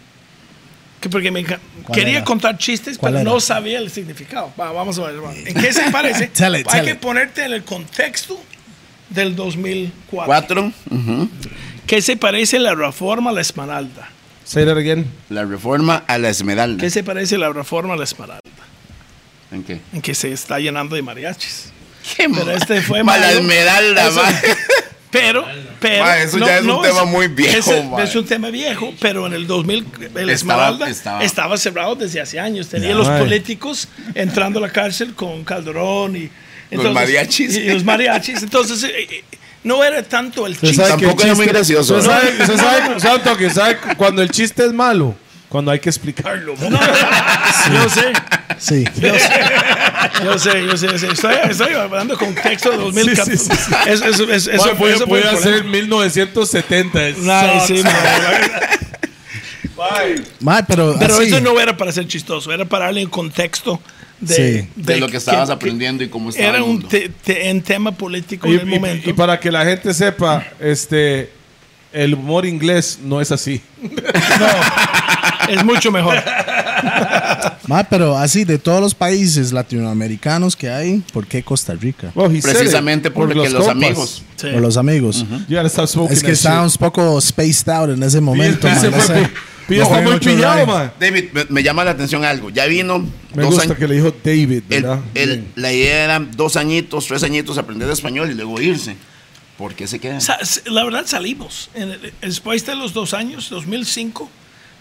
[1.00, 2.26] que porque me enca- ¿Cuál quería era?
[2.26, 3.32] contar chistes, ¿Cuál pero era?
[3.32, 4.52] no sabía el significado.
[4.60, 5.24] Va, vamos a ver.
[5.24, 5.34] va.
[5.36, 6.28] ¿En qué se parece?
[6.28, 6.98] Tell it, Hay que it.
[7.00, 8.38] ponerte en el contexto
[9.10, 10.26] del 2004.
[10.26, 10.72] Cuatro.
[10.90, 11.30] ujú.
[11.88, 14.10] ¿Qué se parece la reforma a la esmeralda?
[14.44, 15.06] Say that again.
[15.30, 16.82] La reforma a la esmeralda.
[16.82, 18.42] ¿Qué se parece la reforma a la esmeralda?
[19.52, 19.80] ¿En qué?
[19.94, 21.72] En que se está llenando de mariachis.
[22.18, 23.40] ¿Qué Pero este fue ma- la malo.
[23.40, 24.30] esmeralda, Eso- ma.
[25.12, 25.46] Pero,
[25.80, 26.04] pero.
[26.04, 28.04] Ma, eso ya es un tema muy viejo, ma.
[28.04, 32.20] Es un tema viejo, pero en el 2000, el Estaba- Esmeralda estaba- estaba, cerrado desde
[32.20, 32.68] hace años.
[32.68, 33.20] Tenía Ya, los ma.
[33.20, 36.30] políticos entrando a la cárcel con Calderón y.
[36.72, 37.56] mariachis.
[37.58, 38.44] Y, los mariachis.
[38.44, 39.24] Entonces, eh, eh,
[39.64, 40.84] no era tanto el chiste.
[40.84, 42.16] Tampoco el era muy gracioso, Usted ¿no?
[42.16, 45.16] sabe, usted sabe, sabe toque, sabe cuando el chiste es malo,
[45.50, 46.56] cuando hay que explicarlo.
[46.58, 46.80] No,
[47.74, 48.14] yo sé.
[48.58, 48.86] Sí.
[49.02, 49.30] Yo sé,
[50.24, 51.08] yo sé, yo sé, yo sé.
[51.08, 53.38] Estoy, estoy hablando con texto de 2014.
[53.38, 53.74] Sí, sí, sí.
[53.88, 55.72] Eso, eso, eso, Eso eso, puede, ser problema.
[55.72, 57.00] 1970.
[57.00, 57.84] Ay, sí.
[60.40, 63.82] Mae, pero, Pero así, eso no era para ser chistoso, era para darle un contexto
[64.20, 64.70] de, Sí.
[64.76, 66.88] De lo que estabas aprendiendo y cómo estaba Era el un mundo.
[66.88, 69.10] te- te- en tema político Y, en el y- momento.
[69.10, 71.30] y para que la gente sepa, este,
[71.94, 73.62] el humor inglés no es así.
[75.48, 76.22] No, es mucho mejor.
[77.68, 82.12] Ma, pero así, de todos los países latinoamericanos que hay, ¿por qué Costa Rica?
[82.16, 82.44] Well, it.
[82.44, 83.70] Precisamente Por porque los, compas.
[83.72, 84.24] amigos.
[84.36, 84.48] Sí.
[84.52, 85.26] Por los amigos.
[85.50, 90.20] Stop smoking Es que estábamos un poco spaced out en ese momento, man, está muy
[90.20, 90.92] pillado, man.
[91.00, 92.50] David, me, me llama la atención algo.
[92.52, 93.00] Ya vino
[93.34, 93.78] Me dos gusta años.
[93.78, 95.00] que le dijo David, el- ¿verdad?
[95.16, 95.52] el- Bien.
[95.56, 98.96] la idea era dos añitos, tres añitos aprender español y luego irse.
[99.58, 100.20] ¿Por qué se quedan?
[100.66, 101.70] La verdad salimos.
[101.74, 104.30] El- Después de los dos años, 2005,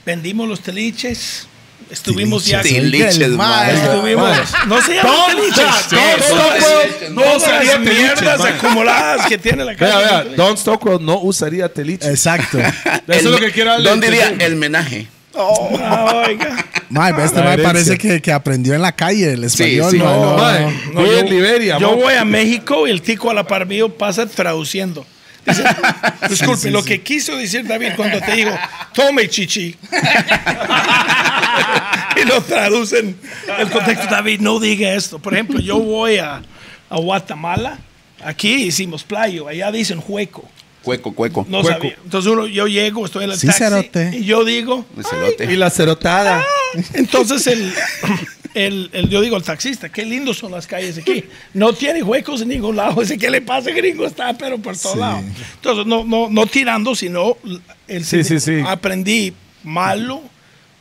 [0.04, 1.46] vendimos los teliches.
[1.90, 2.62] Estuvimos ya...
[2.62, 3.28] Mae.
[3.30, 3.74] mae.
[3.74, 4.38] Estuvimos...
[4.66, 7.10] No se teliches.
[7.10, 12.08] no usaría las mierdas acumuladas que tiene la vea, Don Stockwell no usaría teliches.
[12.08, 12.58] Exacto.
[12.58, 12.72] Eso
[13.08, 14.34] es lo que quiero darle ¿Dónde diría?
[14.38, 15.08] El menaje.
[15.36, 16.56] Ah, oiga.
[16.56, 17.08] Este La ma
[17.54, 17.62] herencia.
[17.62, 19.90] parece que, que aprendió en la calle el español.
[19.90, 19.98] sí.
[19.98, 20.66] No, no, mae.
[20.92, 21.02] no.
[21.02, 21.96] Vive en Liberia, Yo mo.
[21.96, 25.04] voy a México y el tico a la par mío pasa traduciendo.
[25.44, 25.62] Dice,
[26.30, 28.56] disculpe, lo que quiso decir David cuando te digo,
[28.94, 29.76] tome chichi.
[32.24, 33.16] y lo traducen
[33.58, 34.06] el contexto.
[34.10, 35.18] David, no diga esto.
[35.18, 36.42] Por ejemplo, yo voy a,
[36.90, 37.78] a Guatemala.
[38.24, 40.48] Aquí hicimos playo, allá dicen hueco.
[40.82, 41.46] Cueco, cueco.
[41.48, 41.96] No sabía.
[42.04, 44.10] Entonces uno, yo llego, estoy en el Sí, taxi cerote.
[44.18, 44.84] y yo digo.
[45.48, 46.44] Y la cerotada.
[46.92, 47.72] entonces el,
[48.54, 51.24] el, el- yo digo al taxista, qué lindos son las calles aquí.
[51.54, 53.00] No tiene huecos en ningún lado.
[53.00, 54.04] Dice, ¿qué le pasa, gringo?
[54.06, 55.24] Está pero por todos lados.
[55.54, 57.36] Entonces, no, no, no tirando, sino
[57.88, 58.60] el Sí, sí, sí.
[58.66, 59.32] aprendí
[59.62, 60.20] malo.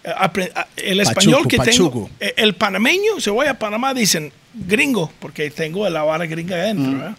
[0.03, 1.91] El Pachuco, español que pachuco.
[1.91, 6.55] tengo, eh, el panameño, se voy a Panamá, dicen gringo, porque tengo la vara gringa
[6.57, 6.91] adentro.
[6.91, 7.15] ¿verdad?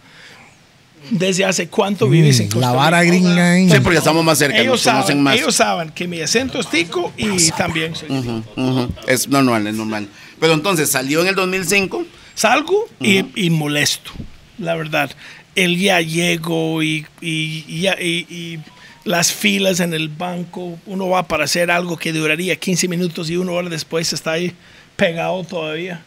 [1.11, 3.13] ¿Desde hace cuánto vives en Mm, Costa La vara Rica?
[3.13, 3.59] gringa.
[3.59, 3.69] ¿eh?
[3.71, 5.35] Sí, porque estamos más cerca, Ellos nos conocen saben, más.
[5.37, 8.43] ellos saben que mi acento es tico y también soy tico.
[8.57, 8.89] Ujú.
[9.07, 10.09] Es normal, es normal.
[10.41, 12.05] Pero entonces salió en el 2005.
[12.35, 14.11] Salgo y, y molesto,
[14.59, 15.11] la verdad.
[15.55, 18.59] El ya llego y, y, y ya- y- y
[19.05, 23.37] las filas en el banco, uno va para hacer algo que duraría 15 minutos y
[23.37, 24.53] una hora después está ahí
[24.97, 26.03] pegado todavía.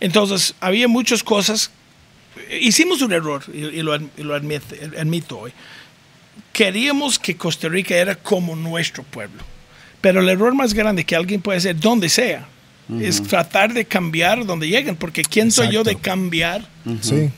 [0.00, 1.70] Entonces, había muchas cosas.
[2.60, 5.52] Hicimos un error y, y lo, ad- y lo admite- admito hoy.
[6.52, 9.42] Queríamos que Costa Rica era como nuestro pueblo.
[10.00, 12.46] Pero el error más grande que alguien puede hacer, donde sea,
[13.00, 14.96] es tratar de cambiar donde lleguen.
[14.96, 16.66] Porque ¿quién soy yo de cambiar
[17.02, 17.30] Sí.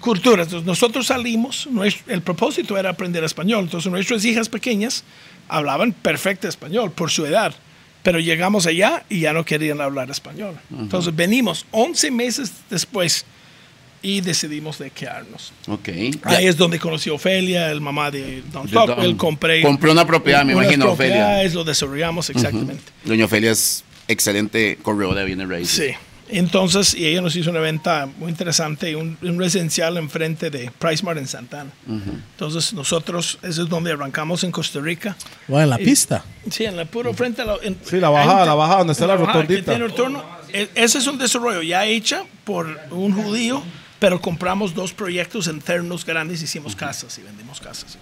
[0.00, 0.46] Culturas?
[0.46, 1.68] Entonces, nosotros salimos,
[2.06, 3.64] el propósito era aprender español.
[3.64, 5.04] Entonces, nuestras hijas pequeñas
[5.48, 7.54] hablaban perfecto español por su edad.
[8.02, 10.56] Pero llegamos allá y ya no querían hablar español.
[10.78, 13.24] Entonces, venimos 11 meses después
[14.02, 15.54] y decidimos de quedarnos.
[15.66, 15.88] Ok.
[15.88, 19.06] Y ahí es donde conocí a Ofelia, el mamá de Don Stockwell.
[19.08, 21.42] Don- Compré Compró una propiedad, me unas imagino, Ofelia.
[21.54, 22.82] Lo desarrollamos exactamente.
[23.04, 25.86] Doña Ofelia es excelente corredora de bienes raíces.
[25.86, 25.94] Sí.
[26.38, 31.18] Entonces, y ella nos hizo una venta muy interesante, un, un residencial enfrente de PriceMart
[31.18, 31.70] en Santana.
[31.86, 35.16] Entonces, nosotros, eso es donde arrancamos en Costa Rica.
[35.46, 36.24] Bueno, en la Y- pista.
[36.50, 37.56] Sí, en la puro frente a la.
[37.62, 39.76] en- Sí, la bajada, la bajada, donde está la que rotondita.
[39.76, 40.18] tiene.
[40.52, 43.62] E- Ese es un desarrollo ya hecha por un judío,
[43.98, 47.96] pero compramos dos proyectos internos grandes, hicimos casas y vendimos casas.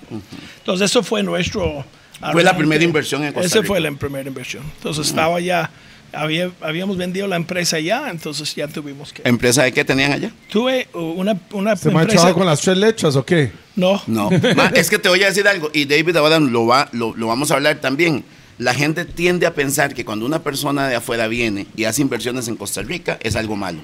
[0.59, 1.85] Entonces, eso fue nuestro.
[2.33, 3.66] Fue la primera inversión en Costa Ese Rica.
[3.68, 4.62] fue la primera inversión.
[4.77, 5.71] Entonces, estaba ya.
[6.12, 9.22] Había, habíamos vendido la empresa ya, entonces ya tuvimos que.
[9.25, 10.31] ¿Empresa de qué tenían allá?
[10.51, 12.22] Tuve una, una ¿Se me ha empresa.
[12.25, 13.51] echado con las tres letras o qué?
[13.77, 14.31] No, No.
[14.57, 17.27] Ma, es que te voy a decir algo, y David ahora lo, va, lo, lo
[17.29, 18.25] vamos a hablar también.
[18.59, 22.46] La gente tiende a pensar que cuando una persona de afuera viene y hace inversiones
[22.48, 23.81] en Costa Rica es algo malo.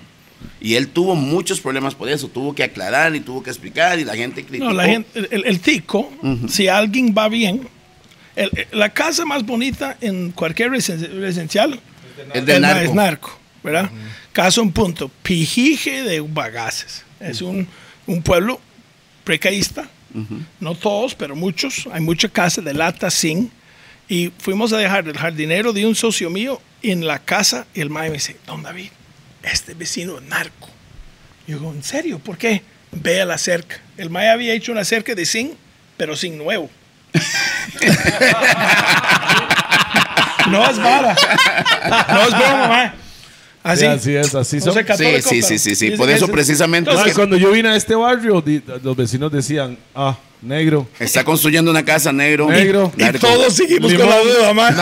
[0.60, 4.04] Y él tuvo muchos problemas por eso, tuvo que aclarar y tuvo que explicar y
[4.04, 4.66] la gente criticó.
[4.66, 6.12] No, la gente, el, el tico,
[6.48, 7.66] si alguien va bien,
[8.36, 11.80] el- la casa más bonita en cualquier residencial
[12.34, 12.84] Es de narco.
[12.84, 13.90] es narco, ¿verdad?
[14.32, 17.04] Caso un punto, Pijije de Bagaces.
[17.20, 17.66] Es un,
[18.06, 18.60] un pueblo
[19.24, 19.88] precaísta,
[20.60, 21.88] no todos, pero muchos.
[21.92, 23.50] Hay mucha casa de lata, zinc.
[24.08, 27.90] Y fuimos a dejar el jardinero de un socio mío en la casa y el
[27.90, 28.88] mae me dice, don David,
[29.42, 30.68] este vecino es narco.
[31.46, 32.18] Yo digo, ¿en serio?
[32.18, 32.62] ¿Por qué?
[32.90, 33.80] Ve a la cerca.
[33.96, 35.52] El mae había hecho una cerca de zinc,
[35.96, 36.70] pero sin nuevo.
[40.48, 41.16] no es vara.
[42.08, 42.92] No es broma, mae.
[43.62, 43.80] Así.
[43.80, 44.74] Sí, así es, así son.
[45.22, 47.76] Sí, sí, sí, sí, Por eso es- precisamente Entonces, es que cuando yo vine a
[47.76, 48.42] este barrio,
[48.82, 50.88] los vecinos decían, ah, negro.
[50.98, 52.48] está construyendo una casa negro.
[52.48, 52.92] Negro.
[52.96, 54.74] Y todos seguimos Limón, con la duda, mae.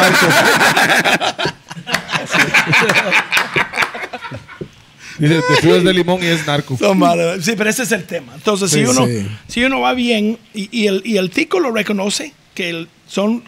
[5.18, 6.76] Dice, de fríos de limón y es narco.
[6.76, 7.42] Son malos.
[7.42, 8.34] Sí, pero ese es el tema.
[8.34, 9.26] Entonces, si, uno, sí.
[9.48, 13.42] si uno va bien y, y el, y el tico lo reconoce, que el- son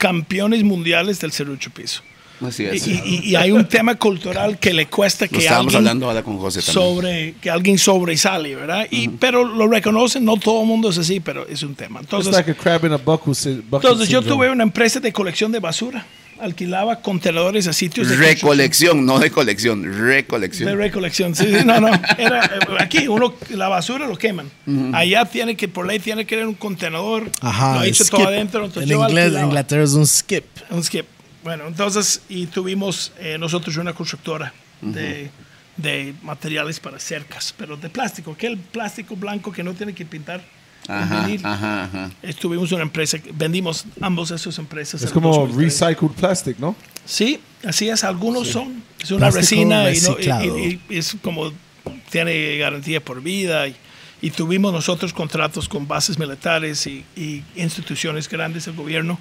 [0.00, 2.02] campeones mundiales del serrucho piso.
[2.44, 2.86] Así Y, es.
[2.88, 6.38] y- y hay un tema cultural que le cuesta que estábamos alguien, hablando ahora con
[6.38, 6.72] José también.
[6.74, 8.86] sobre, que alguien sobresale, ¿verdad?
[8.90, 12.00] Y, Pero lo reconocen, no todo el mundo es así, pero es un tema.
[12.00, 15.12] It's Entonces, like a crab in a bucket, bucket entonces yo tuve una empresa de
[15.12, 16.06] colección de basura
[16.40, 20.76] alquilaba contenedores a sitios de Recolección, no de colección, De recolección.
[20.76, 21.88] recolección, sí, sí, no, no.
[22.18, 24.50] Era, eh, aquí uno, la basura lo queman.
[24.92, 27.30] Allá tiene que, por ley, tiene que tener un contenedor.
[27.40, 27.84] Ajá.
[27.84, 28.08] lo skip.
[28.10, 28.64] todo adentro.
[28.64, 29.46] Entonces en inglés, alquilaba.
[29.46, 30.44] Inglaterra es un skip.
[30.70, 31.06] Un skip.
[31.42, 35.30] Bueno, entonces, y tuvimos eh, nosotros una constructora de,
[35.76, 40.42] de materiales para cercas, pero de plástico, aquel plástico blanco que no tiene que pintar.
[40.90, 41.40] Ajá, vinil.
[41.46, 42.10] ajá, ajá.
[42.22, 45.02] Estuvimos una empresa, que- vendimos ambos esas empresas.
[45.02, 45.80] Es como 2003.
[45.80, 46.74] recycled plastic, ¿no?
[47.04, 48.82] Sí, así es, algunos son.
[49.02, 50.16] Es una Plástico resina y, no-
[50.56, 51.52] y- y- y es como
[52.10, 53.68] tiene garantía por vida.
[53.68, 53.76] Y,
[54.22, 59.18] y tuvimos nosotros contratos con bases militares y, y instituciones grandes del gobierno.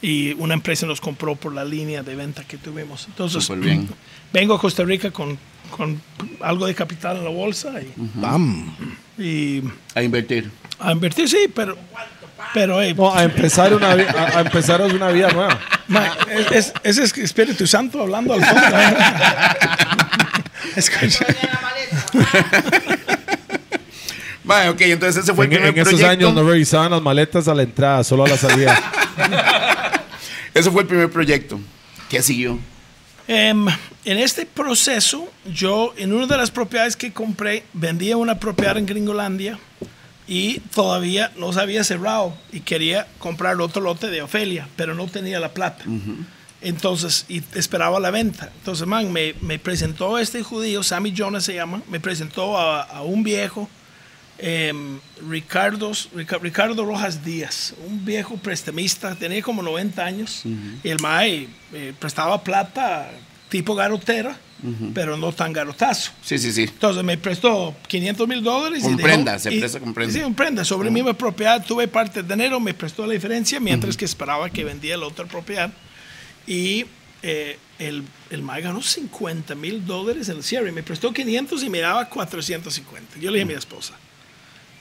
[0.00, 3.06] Y una empresa nos compró por la línea de venta que tuvimos.
[3.08, 3.88] Entonces, bien.
[4.32, 5.36] vengo a Costa Rica con,
[5.76, 6.00] con
[6.40, 8.74] algo de capital en la bolsa y, Bam.
[9.18, 9.60] y
[9.96, 10.50] A invertir.
[10.80, 11.76] A invertir, sí, pero.
[12.54, 15.58] Pero, hey, No, a empezar una, a, a empezar una vida nueva.
[15.86, 18.78] Ma, es, es, ese es Espíritu Santo hablando al fondo.
[18.78, 18.96] ¿eh?
[20.76, 21.26] Escucha.
[24.44, 26.10] Vale, ok, entonces ese fue En, el primer en esos proyecto.
[26.10, 28.80] años no revisaban las maletas a la entrada, solo a la salida.
[30.54, 31.60] Ese fue el primer proyecto.
[32.08, 32.58] ¿Qué siguió?
[33.28, 33.66] Em,
[34.06, 38.86] en este proceso, yo en una de las propiedades que compré, vendía una propiedad en
[38.86, 39.58] Gringolandia
[40.28, 45.06] y todavía no se había cerrado y quería comprar otro lote de Ofelia, pero no
[45.06, 45.84] tenía la plata.
[46.60, 48.50] Entonces, y esperaba la venta.
[48.58, 53.02] Entonces, man, me, me presentó este judío, Sammy Jonas se llama, me presentó a, a
[53.02, 53.68] un viejo,
[54.38, 60.42] em, Ricardo, Rica- Ricardo Rojas Díaz, un viejo prestamista, tenía como 90 años,
[60.82, 63.08] y el MAE eh, prestaba plata
[63.48, 64.36] tipo garotera,
[64.92, 66.10] pero no tan garotazo.
[66.22, 66.62] Sí, sí, sí.
[66.62, 68.82] Entonces me prestó 500 mil dólares.
[68.82, 70.12] Con prenda, se presta con prenda.
[70.12, 70.64] Sí, con prenda.
[70.64, 74.64] Sobre mi propiedad tuve parte de dinero, me prestó la diferencia mientras que esperaba que
[74.64, 75.70] vendía la otra propiedad.
[76.46, 76.86] Y
[77.22, 80.72] eh, el, el MAE ganó 50 mil dólares en el cierre.
[80.72, 83.18] Me prestó 500 y me daba 450.
[83.20, 83.94] Yo le dije a mi esposa,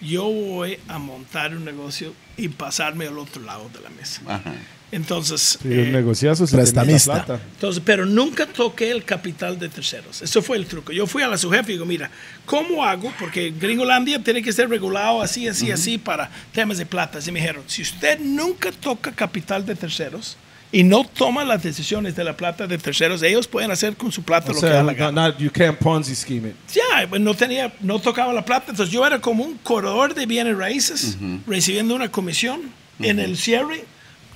[0.01, 4.21] yo voy a montar un negocio y pasarme al otro lado de la mesa.
[4.27, 4.53] Ajá.
[4.91, 7.25] Entonces, Sí, eh, un negociazo si tenía la prestamista.
[7.25, 7.41] plata.
[7.53, 10.21] entonces, pero nunca toqué el capital de terceros.
[10.21, 10.93] Eso fue el truco.
[10.93, 12.09] Yo fui a la su jefe y digo, mira,
[12.45, 13.11] ¿cómo hago?
[13.19, 17.19] Porque Gringolandia tiene que ser regulado así, así, así para temas de plata.
[17.25, 20.37] Y me dijeron, si usted nunca toca capital de terceros
[20.71, 24.23] y no toma las decisiones de la plata de terceros, ellos pueden hacer con su
[24.23, 25.27] plata O lo que sea, da la no, gana.
[25.29, 26.55] not- you can't Ponzi scheme it.
[26.73, 28.67] Ya, pues, no tenía, no tocaba la plata.
[28.71, 32.61] Entonces yo era como un corredor de bienes raíces, recibiendo una comisión
[33.01, 33.83] en el cierre.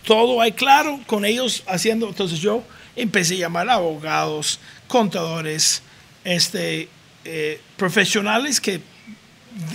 [0.05, 2.07] Todo hay claro, con ellos haciendo.
[2.07, 2.63] Entonces yo
[2.95, 5.81] empecé a llamar a abogados, contadores,
[6.23, 6.89] este,
[7.25, 8.81] eh, profesionales que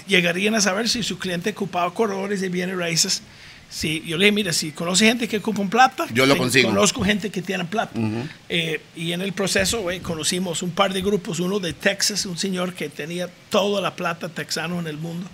[0.07, 3.23] llegarían a saber si su cliente ocupaba corredores de bienes raíces.
[3.69, 6.69] Si, yo le dije, mira, si conoce gente que ocupa plata, Yo lo consigo.
[6.69, 7.99] Conozco gente que tiene plata.
[8.49, 12.39] Eh, y en el proceso güey, conocimos un par de grupos, uno de Texas, un
[12.39, 15.29] señor que tenía toda la plata texano en el mundo.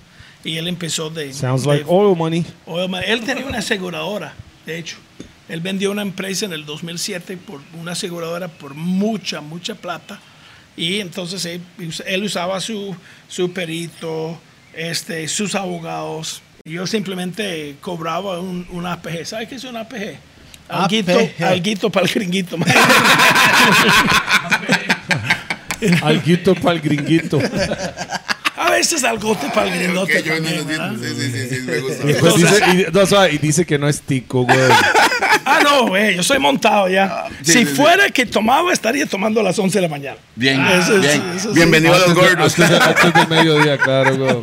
[0.45, 1.33] Y él empezó de...
[1.33, 2.45] Sounds de like oil money.
[2.67, 3.03] oil man.
[3.07, 4.35] Él tenía una aseguradora,
[4.67, 4.97] de hecho.
[5.49, 10.21] Él vendió una empresa en el 2007 por una aseguradora por mucha, mucha plata.
[10.77, 11.61] Y entonces él,
[12.07, 12.97] él usaba su,
[13.29, 14.41] su perito,
[14.73, 16.41] este, sus abogados.
[16.65, 19.27] Yo simplemente cobraba un, un APG.
[19.27, 20.17] ¿Sabes qué es un APG?
[20.69, 21.43] Alguito, APG.
[21.45, 22.57] alguito para el gringuito.
[26.03, 27.41] Alguito para el gringuito.
[28.57, 30.19] A veces algote para el gringote.
[30.19, 30.83] Ok, yo no también, lo siento.
[30.83, 30.93] ¿verdad?
[31.01, 32.11] Sí, sí, sí, sí, me gusta.
[32.11, 34.59] Y, pues dice, y, no, suave, y dice que no es tico, güey.
[35.45, 37.25] Ah, no, güey, yo soy montado ya.
[37.43, 37.65] sí, si sí, sí.
[37.75, 40.17] fuera que tomaba, estaría tomando a las 11 de la mañana.
[40.37, 41.23] Bien, Eso es- bien.
[41.37, 41.53] eso.
[41.53, 42.59] Bienvenido a los de- gordos.
[42.59, 44.37] Antes, de- antes del mediodía, claro, güey.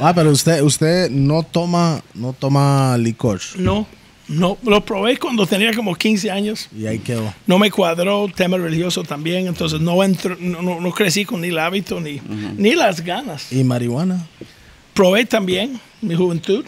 [0.00, 3.40] Ah, pero usted, usted no toma, no toma licor.
[3.56, 3.86] No,
[4.28, 6.68] no, lo probé cuando tenía como 15 años.
[6.76, 7.32] Y ahí quedó.
[7.46, 11.48] No me cuadró, tema religioso también, entonces no, entro, no, no- no crecí con ni
[11.48, 12.20] el hábito ni,
[12.56, 13.52] ni las ganas.
[13.52, 14.26] ¿Y marihuana?
[14.94, 16.64] Probé también mi juventud,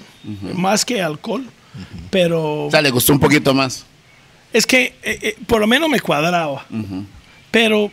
[0.54, 1.44] más que alcohol,
[2.10, 3.86] pero O sea, le gustó un poquito más.
[4.52, 6.66] es que eh, eh, por lo menos me cuadraba.
[7.50, 7.90] Pero,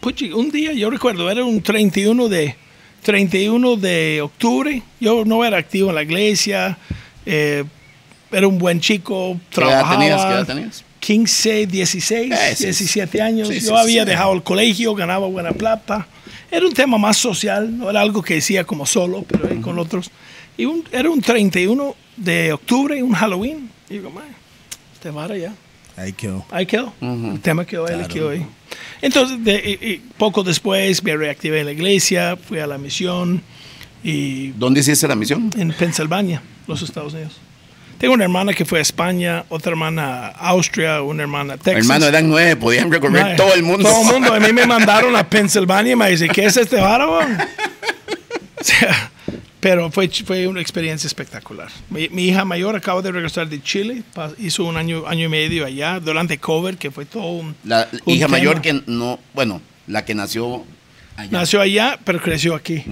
[0.00, 2.54] puchi, un día yo recuerdo, era un 31 de,
[3.02, 6.76] 31 de octubre, yo no era activo en la iglesia,
[7.24, 7.64] eh,
[8.32, 9.98] era un buen chico, ¿Qué edad trabajaba.
[9.98, 10.24] tenías?
[10.24, 10.84] ¿Qué edad tenías?
[11.00, 13.48] 15, 16, Eh, sí, 17 años.
[13.48, 14.10] sí, yo sí, había sí.
[14.10, 16.06] dejado el colegio, ganaba buena plata.
[16.50, 19.78] Era un tema más social, no era algo que decía como solo, pero ahí con
[19.78, 20.10] otros.
[20.56, 23.70] Y un- era un 31 de octubre, un Halloween.
[23.88, 24.24] Y digo, man,
[25.02, 25.52] te vara ya.
[25.96, 26.44] Ahí quedó.
[26.50, 26.92] Ahí quedó.
[27.00, 28.44] El tema quedó ahí, quedó ahí.
[29.02, 33.42] Entonces, de- y- y poco después me reactivé en la iglesia, fui a la misión
[34.02, 35.50] y ¿Dónde hiciste la misión?
[35.56, 37.34] en Pensilvania, los Estados Unidos.
[37.98, 41.84] Tengo una hermana que fue a España, otra hermana a Austria, una hermana a Texas.
[41.84, 43.88] Hermano, eran nueve, podían recorrer todo el mundo.
[43.88, 44.32] Todo el mundo.
[44.32, 47.18] A mí me mandaron a Pensilvania y me dice, ¿qué es este varo?
[48.60, 49.12] O sea,
[49.60, 51.68] pero fue, fue una experiencia espectacular.
[51.90, 54.02] Mi, mi hija mayor acaba de regresar de Chile,
[54.38, 57.54] hizo un año, año y medio allá durante COVID, que fue todo un...
[57.62, 58.38] La un hija tema.
[58.38, 60.64] mayor que no, bueno, la que nació
[61.16, 61.30] allá.
[61.30, 62.84] Nació allá, pero creció aquí.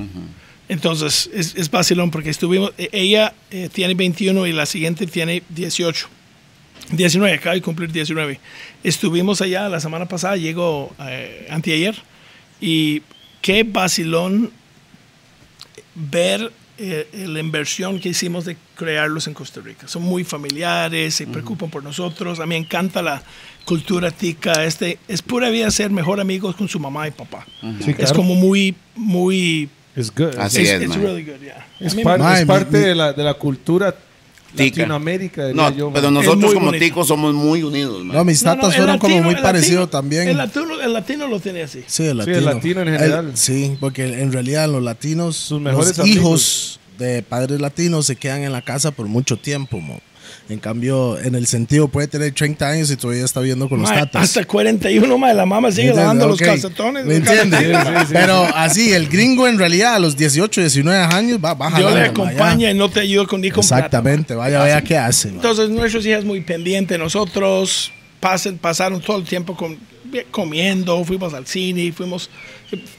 [0.68, 5.42] Entonces, es, es vacilón porque estuvimos, e- ella eh, tiene 21 y la siguiente tiene
[5.50, 6.08] 18.
[6.92, 8.38] 19, acaba de cumplir 19.
[8.84, 11.96] Estuvimos allá la semana pasada, llegó eh, anteayer,
[12.60, 13.02] y
[13.42, 14.50] qué vacilón
[15.94, 19.88] ver eh, la inversión que hicimos de crearlos en Costa Rica.
[19.88, 22.38] Son muy familiares, se preocupan por nosotros.
[22.38, 23.22] A mí me encanta la
[23.64, 24.64] cultura tica.
[24.64, 27.46] Este, es pura vida ser mejor amigos con su mamá y papá.
[27.82, 29.70] Sí, Es como muy, muy...
[29.96, 30.36] Es good.
[30.38, 31.02] Así it's, es, it's man.
[31.02, 31.66] really good, yeah.
[31.80, 33.92] Es, par- parte mi- de, la, de la cultura
[34.54, 34.64] Tica.
[34.82, 35.90] latinoamérica, No, yo.
[35.92, 36.84] pero nosotros como bonito.
[36.84, 38.16] ticos somos muy unidos, man.
[38.16, 40.28] No, mis No, no, tatas el fueron como muy parecidos latino- también.
[40.28, 41.82] El latino, el latino lo tiene así.
[41.86, 42.36] Sí, el Sí, latino.
[42.38, 43.28] el latino en general.
[43.30, 46.16] El- sí, porque en realidad los latinos, Sus mejores los amigos.
[46.22, 49.80] hijos de padres latinos se quedan en la casa por mucho tiempo.
[49.80, 50.00] mo.
[50.48, 53.90] En cambio, en el sentido puede tener 30 años y todavía está viviendo con los
[53.92, 54.22] tatas.
[54.22, 56.62] hasta 41, mae, la mamá sigue ¿Me lavando los entiendes?
[56.62, 57.04] Calcetones.
[57.04, 57.60] ¿Me entiendes?
[57.72, 57.86] calcetines.
[57.86, 58.12] Sí, sí, sí.
[58.12, 62.02] Pero así, el gringo en realidad a los 18, 19 años va, va Dios le
[62.02, 63.76] acompaña y no te ayuda con ni con plata.
[63.86, 65.30] Exactamente, vaya, vaya qué hace.
[65.30, 69.76] Entonces, nuestros hijas muy pendientes nosotros, pasen, pasaron todo el tiempo con-
[70.30, 72.30] comiendo, fuimos al cine, fuimos,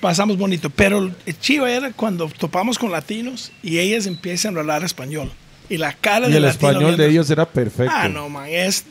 [0.01, 0.69] pasamos bonito.
[0.69, 5.31] Pero el chivo era cuando topamos con latinos y ellas empiezan a hablar español.
[5.69, 7.93] Y la cara Y del el español de ellos era perfecto.
[7.95, 8.86] Ah, no, man, es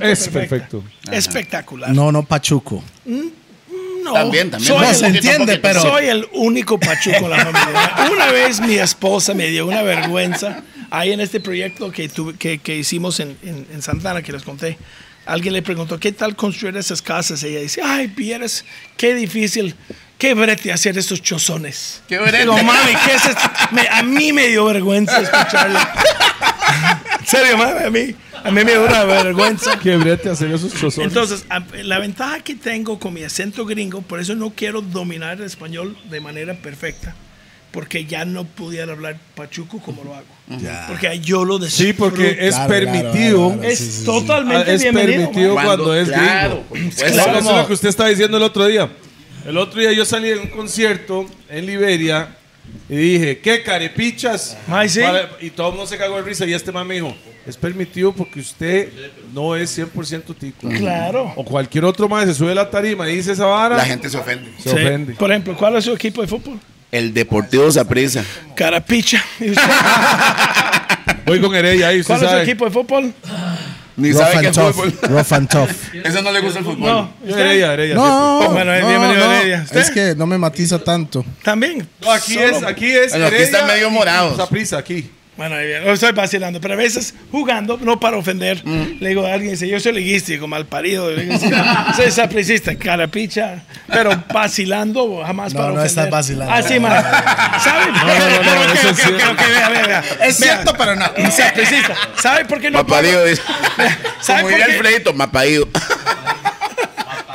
[0.00, 0.82] Es perfecto.
[1.12, 1.90] Espectacular.
[1.90, 2.82] No, no, Pachuco.
[3.04, 4.68] No, También, también.
[4.72, 8.10] Soy, No, el, se entiende, pero- soy el único pachuco en la familia.
[8.12, 12.58] Una vez mi esposa me dio una vergüenza ahí en este proyecto que, tuve- que,
[12.58, 14.78] que hicimos en, en, en Santana, que les conté.
[15.26, 17.42] Alguien le preguntó, ¿qué tal construir esas casas?
[17.42, 18.64] Y ella dice, ay, vieras,
[18.96, 19.74] qué difícil,
[20.18, 22.02] qué brete hacer estos chozones.
[22.08, 22.40] Qué brete.
[22.40, 23.50] Digo, mami, ¿qué es esto?
[23.72, 25.78] Me- a mí me dio vergüenza escucharlo.
[27.20, 29.78] en serio, mami, a mí, a mí me dio una vergüenza.
[29.78, 31.08] Qué brete hacer esos chozones.
[31.08, 31.44] Entonces,
[31.84, 35.96] la ventaja que tengo con mi acento gringo, por eso no quiero dominar el español
[36.10, 37.14] de manera perfecta,
[37.70, 40.26] porque ya no pudiera hablar pachuco como lo hago.
[40.88, 41.86] Porque yo lo decido.
[41.88, 43.52] sí, porque es Claro, claro, permitido.
[43.52, 44.04] claro, es sí, sí, sí.
[44.04, 45.18] totalmente Ah, es bienvenido.
[45.20, 45.64] permitido man.
[45.66, 46.90] cuando, es claro, gringo.
[46.90, 48.88] Eso es como- lo que usted estaba diciendo el otro día.
[49.48, 52.28] El otro día yo salí de un concierto en Liberia
[52.86, 54.58] y dije, ¿qué carepichas?
[54.68, 55.00] Ay, sí.
[55.00, 57.56] Para- y todo el mundo se cagó de risa y este man me dijo, es
[57.56, 58.90] permitido porque usted
[59.32, 60.68] no es 100% tico.
[60.68, 61.32] Claro.
[61.34, 64.10] O cualquier otro más se sube a la tarima y dice esa vara, La gente
[64.10, 64.50] se ofende.
[64.58, 64.76] se Sí.
[64.76, 65.14] ofende.
[65.14, 66.60] Por ejemplo, ¿cuál es su equipo de fútbol?
[66.92, 68.22] El Deportivo Saprissa.
[68.54, 69.24] Carapicha.
[71.24, 72.42] Voy con Heredia ahí, usted ¿Cuál es su sabe.
[72.44, 73.14] equipo de fútbol?
[73.98, 74.74] Ni Rough sabe qué and es tough.
[74.74, 74.94] fútbol.
[75.10, 75.70] Rough and tough.
[76.04, 76.90] Eso no le gusta el fútbol.
[76.90, 77.12] No.
[77.26, 77.94] Heredia, Heredia.
[77.94, 79.62] No, bueno, no, bienvenido, no, Heredia.
[79.64, 79.80] ¿Usted?
[79.80, 81.24] Es que no me matiza tanto.
[81.42, 81.86] También.
[82.00, 83.10] No, aquí Solo- es, aquí es.
[83.10, 85.10] Bueno, aquí están medio y Saprissa, aquí.
[85.38, 85.90] Bueno, ahí viene.
[85.92, 88.98] estoy vacilando, pero a veces jugando, no para ofender, Mm.
[89.00, 91.48] le digo a alguien, dice, yo soy liguístico, mal parido, le digo, "Sí,
[91.96, 95.86] soy sapricista, carapicha, pero vacilando, jamás No, para no ofender.
[95.86, 96.52] estás vacilando.
[96.52, 97.02] Así, man.
[97.62, 97.86] ¿Sabe?
[97.86, 98.04] no, no,
[98.42, 98.88] Pero, ok, eso
[99.30, 101.06] ok, es cierto, pero no.
[101.30, 101.94] Sapricista.
[102.20, 103.14] ¿Sabe por qué no Mapadido.
[103.20, 103.26] pago?
[103.26, 103.42] dice.
[104.20, 104.64] ¿Sabe Como diría?
[104.74, 105.68] Alfredito, mapadido.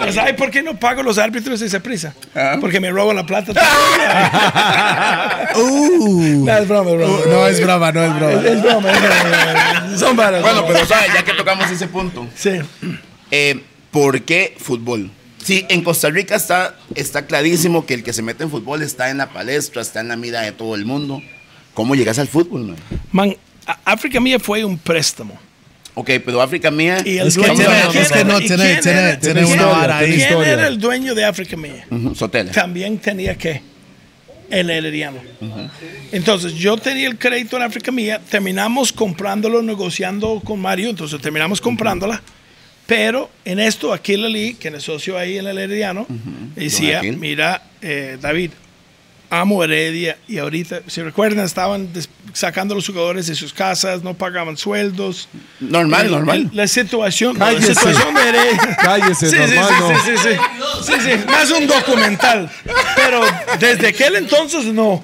[0.03, 2.13] Pero ¿sabe por qué no pago los árbitros de prisa?
[2.35, 2.57] Ah.
[2.59, 3.53] Porque me roban la plata.
[5.55, 6.45] Uh.
[6.45, 7.17] no, es broma, es broma.
[7.27, 8.47] No es broma, no es broma.
[8.47, 9.97] Es broma, es broma.
[9.97, 10.41] Son varas.
[10.41, 10.85] Bueno, pero.
[10.85, 11.13] ¿sabes?
[11.13, 12.27] Ya que tocamos ese punto.
[12.35, 12.51] Sí.
[13.31, 13.61] Eh,
[13.91, 15.11] ¿Por qué fútbol?
[15.43, 19.09] Sí, en Costa Rica está, está clarísimo que el que se mete en fútbol está
[19.09, 21.21] en la palestra, está en la mira de todo el mundo.
[21.73, 22.75] ¿Cómo llegas al fútbol, man?
[23.11, 23.35] Man,
[23.67, 25.37] A- África Mía fue un préstamo.
[25.95, 26.97] Ok, pero África Mía.
[27.05, 29.19] Y el Es que dueño- tiene- ¿quién es que era- no, y tiene- tiene- era-
[29.19, 30.07] tiene una vara ahí.
[30.15, 30.53] ¿Quién historia.
[30.53, 31.85] era el dueño de África Mía?
[31.89, 32.51] Ujú, Sotela.
[32.51, 33.61] También tenía que
[34.49, 35.17] el herediano.
[36.11, 41.59] Entonces yo tenía el crédito en África Mía, terminamos comprándolo, negociando con Mario, entonces terminamos
[41.61, 42.21] comprándola.
[42.85, 46.05] Pero en esto, Aquila Lee, que es socio ahí en el Herediano,
[46.55, 48.51] decía, mira, eh, David,
[49.41, 51.89] amo Heredia y ahorita, si recuerdan, estaban
[52.33, 55.27] sacando a los jugadores de sus casas, no pagaban sueldos.
[55.59, 56.49] Normal, normal.
[56.53, 57.73] la situación, no, la Cállese.
[57.73, 58.77] situación de Heredia.
[58.81, 59.99] Cállese, sí, normal, sí, no.
[59.99, 60.31] sí,
[60.83, 62.51] sí, sí, más un documental.
[62.95, 63.21] Pero
[63.59, 65.01] desde aquel entonces no.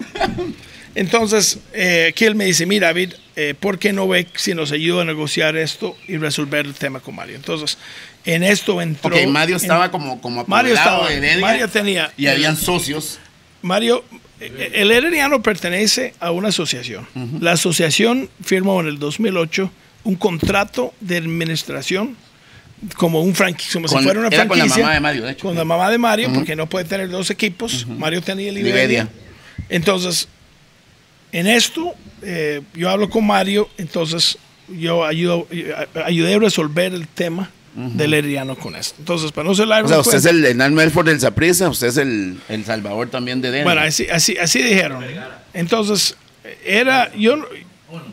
[0.95, 4.71] Entonces, eh, aquí él me dice, mira, David, eh, ¿por qué no ve si nos
[4.71, 7.35] ayuda a negociar esto y resolver el tema con Mario?
[7.35, 7.77] Entonces,
[8.25, 9.15] en esto entró...
[9.15, 12.11] Ok, Mario en- estaba como, como Mario estaba, de Heredia, Mario tenía...
[12.17, 13.19] Y habían socios.
[13.61, 14.03] Mario,
[14.39, 17.05] el Herediano pertenece a una asociación.
[17.41, 19.71] La asociación firmó en el 2008
[20.05, 22.15] un contrato de administración
[22.95, 24.83] como un franquicia, como Con- si fuera una era con la franquicia.
[24.83, 25.41] mamá de Mario, de hecho.
[25.47, 27.85] Con la mamá de Mario, porque no puede tener dos equipos.
[27.87, 28.71] Mario tenía el Iberia.
[28.83, 29.09] Iberia.
[29.67, 30.29] Entonces,
[31.33, 34.37] en esto, eh, yo hablo con Mario, entonces
[34.69, 35.73] yo ayudo, eh,
[36.05, 38.95] ayudé a resolver el tema del Herediano con esto.
[38.99, 41.69] Entonces, para no ser largo, O sea, pues, usted es el Hernán Melford del Zaprisa,
[41.69, 43.63] usted es el, el Salvador también de Denver.
[43.65, 45.03] Bueno, así, así, así dijeron.
[45.53, 46.15] Entonces,
[46.65, 47.37] era, yo,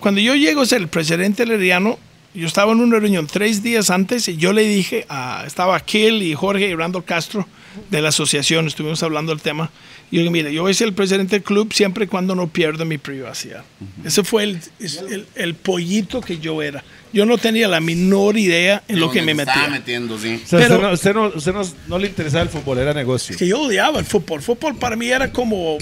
[0.01, 1.99] cuando yo llego a ser el presidente herediano,
[2.35, 6.23] yo estaba en una reunión tres días antes y yo le dije, a, estaba Kill
[6.23, 7.47] y Jorge y Randall Castro
[7.91, 9.71] de la asociación, estuvimos hablando del tema.
[10.11, 12.35] Y yo dije, mire, yo voy a ser el presidente del club siempre y cuando
[12.37, 13.65] no pierda mi privacidad.
[14.05, 16.85] Ese fue el, es- el, el pollito que yo era.
[17.13, 19.79] Yo no tenía la menor idea en lo que me Donde estaba metía.
[19.81, 20.41] metiendo, sí.
[20.45, 22.95] O sea, Pero- usted, no, usted, no, usted no- no le interesaba el fútbol, era
[22.95, 23.37] negocio.
[23.37, 24.43] que yo odiaba el fútbol.
[24.43, 25.77] Fútbol para mí era como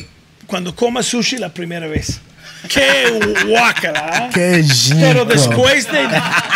[0.46, 2.20] cuando comas sushi la primera vez.
[2.68, 4.10] Qué guácala.
[4.12, 4.30] ¿ah?
[4.32, 4.96] Qué rico.
[5.00, 6.08] Pero después de,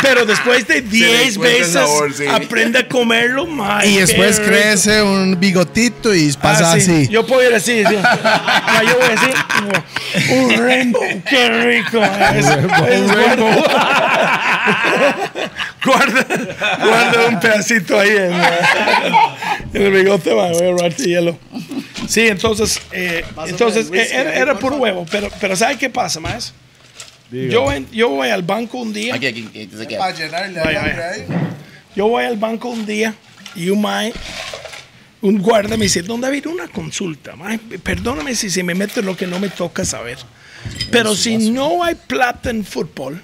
[0.03, 2.25] pero después de 10 encuentra el veces sabor, sí.
[2.27, 3.85] aprende a comerlo más.
[3.85, 6.91] Y después crece un bigotito y pasa Ah, sí.
[6.91, 7.09] así.
[7.09, 7.85] Yo puedo ir así.
[7.87, 7.95] sí.
[7.95, 10.33] No, yo voy así.
[10.33, 11.03] un rainbow.
[11.29, 12.03] Qué rico.
[12.03, 13.47] es- es bueno.
[15.85, 16.27] guarda,
[16.83, 18.33] guarda un pedacito ahí en,
[19.75, 20.33] en el bigote.
[20.35, 21.39] va, Voy a robarte hielo.
[22.07, 25.07] Sí, entonces, eh, entonces eh, era, era puro huevo.
[25.11, 26.53] Pero, pero ¿sabe qué pasa, más?
[27.31, 29.15] Yo, en- yo voy al banco un día.
[29.15, 29.99] Aquí, aquí, aquí se queda.
[29.99, 31.27] Vaya, vaya.
[31.95, 33.15] Yo voy al banco un día
[33.55, 34.13] y un mae,
[35.21, 37.35] un guarda me dice, don David, una consulta.
[37.37, 40.17] mae, perdóname si se me mete lo que no me toca saber.
[40.91, 43.21] Pero si no hay plata en fútbol,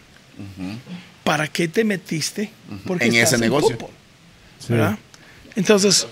[1.22, 2.50] ¿para qué te metiste?
[2.86, 3.70] Porque En estás ese negocio.
[3.76, 3.90] fútbol,
[4.68, 4.98] ¿verdad?
[5.56, 6.06] Entonces,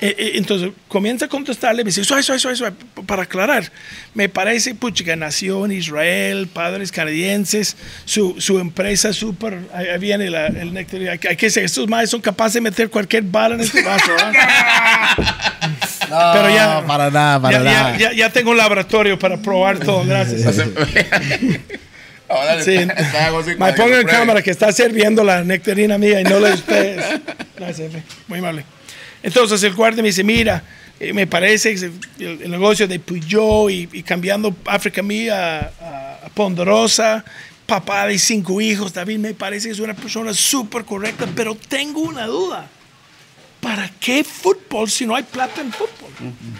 [0.00, 3.70] entonces comienza a contestarle, me dice, suave, suave, suave", p- para aclarar,
[4.14, 10.28] me parece, puchica, nació en Israel, padres canadienses, su, su empresa súper, ahí ahí viene
[10.28, 13.22] la- el néctar, hay, que- hay que decir, estos madres son capaces de meter cualquier
[13.22, 14.32] bala en este vaso, ¿verdad?
[16.08, 17.92] Pero ya, No, para nada, para ya, nada.
[17.96, 20.42] ya, ya, ya tengo un laboratorio para probar todo, gracias.
[22.28, 22.78] Ahora Sí.
[23.58, 27.04] Me pongo en cámara que está sirviendo la nectarina mía y no la de ustedes.
[27.56, 27.92] Gracias.
[28.26, 28.64] Muy amable.
[29.26, 30.62] Entonces el guardia me dice, mira,
[31.00, 31.86] eh, me parece que
[32.24, 37.24] el, el negocio de Puyol y, y cambiando África mía a, a Ponderosa,
[37.66, 42.00] papá de cinco hijos, David me parece que es una persona súper correcta, pero tengo
[42.02, 42.68] una duda.
[43.60, 46.08] ¿Para qué fútbol si no hay plata en fútbol?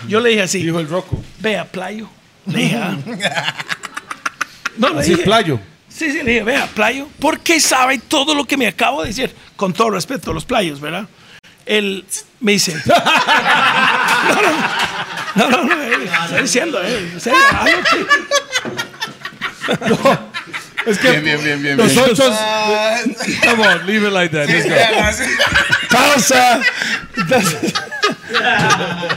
[0.08, 1.22] Yo le dije así, Dijo el Rocco.
[1.38, 2.08] vea, playo.
[2.46, 2.96] Le dije, "Ah".
[4.76, 5.60] No, le Así, dije, playo.
[5.88, 9.08] Sí, sí, le dije, vea, playo, ¿por qué sabe todo lo que me acabo de
[9.08, 9.32] decir?
[9.54, 11.06] Con todo respeto a los playos, ¿verdad?
[11.66, 12.04] Él
[12.40, 12.74] me dice,
[15.34, 15.92] no, no, no, no,
[16.24, 18.06] estoy diciendo, eh, que-
[20.86, 21.76] Es que Bien, bien, bien, bien.
[21.76, 21.88] bien.
[21.88, 22.32] nosotros.
[23.44, 24.46] Come on, leave it like that.
[24.48, 25.26] Let's go.
[25.90, 26.60] pausa.
[27.16, 27.72] Entonces,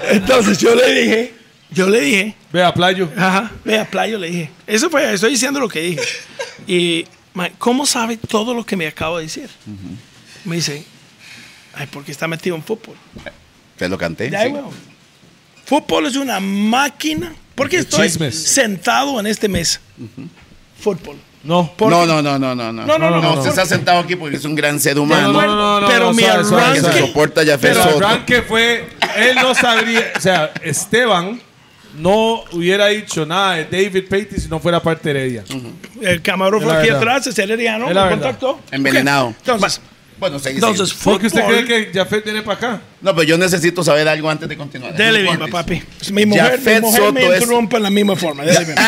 [0.09, 1.33] entonces yo le dije,
[1.69, 3.07] yo le dije, Vea, playo.
[3.15, 4.49] Ajá, vea, playo, le dije.
[4.65, 6.01] Eso fue, estoy diciendo lo que dije.
[6.65, 7.05] Y,
[7.59, 9.47] ¿cómo sabe todo lo que me acabo de decir?
[10.45, 10.83] Me dice,
[11.79, 12.95] ay, porque está metido en fútbol.
[13.77, 14.29] Te lo canté.
[14.29, 14.49] Ya, sí.
[14.49, 14.69] weón.
[15.65, 17.33] Fútbol es una máquina.
[17.55, 18.35] Porque estoy chismes.
[18.47, 19.79] sentado en este mesa.
[20.79, 21.17] Fútbol.
[21.43, 21.71] No.
[21.77, 22.85] Porque- No, no, no, no, no, no.
[22.85, 23.33] No, no, no, no.
[23.35, 25.31] Usted está sentado aquí porque es un gran ser No, humano.
[25.33, 29.53] no, no, no, Pero no, mi arranque- soporta ya Pero el arranque fue, él no
[29.55, 31.41] sabría, o sea, Esteban
[31.97, 35.43] no hubiera dicho nada de David Patey si no fuera parte de Heredia.
[36.01, 38.09] El camarógrafo Es la aquí atrás es el verdad.
[38.11, 38.59] contactó.
[38.71, 39.27] Envenenado.
[39.27, 39.81] Ok, Entonces,
[40.19, 41.03] Bueno, seguí, entonces seguí.
[41.03, 42.81] ¿Por qué usted cree que Jafet viene para acá?
[43.01, 44.95] No, pero yo necesito saber algo antes de continuar.
[44.95, 45.81] Dele bien, papi.
[46.11, 48.43] Mi mujer, mi mujer me Soto es- interrumpe en la misma forma.
[48.43, 48.77] Dele bien.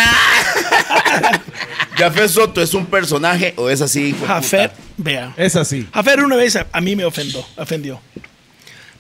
[1.97, 4.15] ¿Jafet Soto es un personaje o es así?
[4.25, 5.33] Jafet, vea.
[5.37, 5.87] Es así.
[5.93, 8.01] Jafet una vez a, a mí me ofendió, ofendió.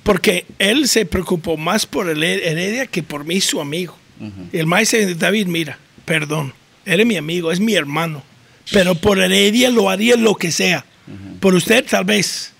[0.03, 3.97] Porque él se preocupó más por el Heredia que por mí, su amigo.
[4.53, 6.53] Y el maestro dice, David, mira, perdón,
[6.85, 8.23] eres mi amigo, es mi hermano.
[8.71, 10.85] Pero por Heredia lo haría lo que sea.
[11.39, 12.53] Por usted, tal vez.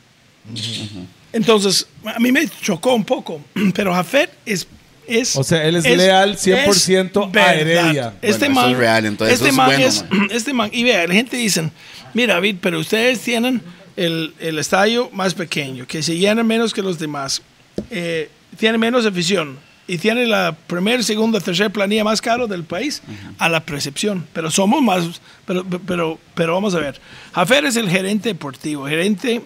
[1.34, 3.42] Entonces, a mí me chocó un poco.
[3.76, 4.68] Pero Jafet es...
[5.08, 7.56] es O sea, él es leal 100% a verdad.
[7.56, 8.14] Heredia.
[8.22, 10.28] Este Bueno, eso man, es real, entonces este eso es man bueno, es, man.
[10.32, 11.72] este man, y vea, la gente dice,
[12.14, 13.62] mira, David, pero ustedes tienen
[13.96, 17.42] el, el estadio más pequeño, que se llena menos que los demás,
[17.89, 19.58] eh, tiene menos afición
[19.94, 23.02] y tiene la primera, segunda, tercera planilla más caro del país
[23.38, 24.26] a la percepción.
[24.32, 27.00] Pero somos más, pero, pero, pero vamos a ver.
[27.34, 29.42] Jafer es el gerente deportivo, gerente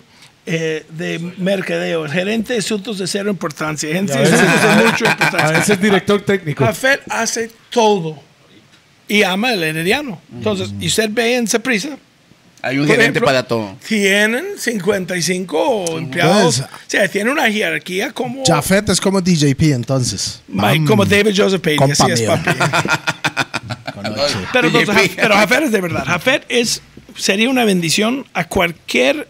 [0.46, 4.84] eh, de mercadeo, el gerente de asuntos de cero importancia, gerente a de asuntos de
[4.86, 5.60] mucho A importancia.
[5.60, 6.64] veces director técnico.
[6.64, 8.20] Jafet hace todo
[9.08, 10.22] y ama el herediano.
[10.32, 11.98] Entonces, y usted ve en Saprisa,
[12.66, 13.78] Hay un Por gerente ejemplo, para todo.
[13.88, 16.62] Tienen 55 empleados.
[16.62, 20.42] Pues, o sea, tiene una jerarquía como, Jafet es como DJP entonces.
[20.48, 21.92] Mike, como David Joseph Payne.
[21.92, 22.50] Así es, papi.
[24.52, 26.06] Pero, entonces, pero Jafet es de verdad.
[26.06, 26.82] Jafet es,
[27.16, 29.28] sería una bendición a cualquier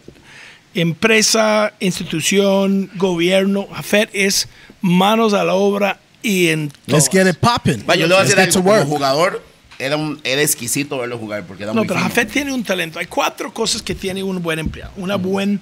[0.74, 3.68] empresa, institución, gobierno.
[3.70, 4.48] Jafet es
[4.80, 6.72] manos a la obra y en.
[6.86, 7.84] Let's get it popping.
[7.88, 8.72] Va, yo le voy a to algo.
[8.72, 9.42] Como jugador,
[9.78, 12.08] era, un, era exquisito verlo jugar porque era No, muy pero fino.
[12.08, 12.98] Jafet tiene un talento.
[12.98, 15.60] Hay cuatro cosas que tiene un buen empleado, un buen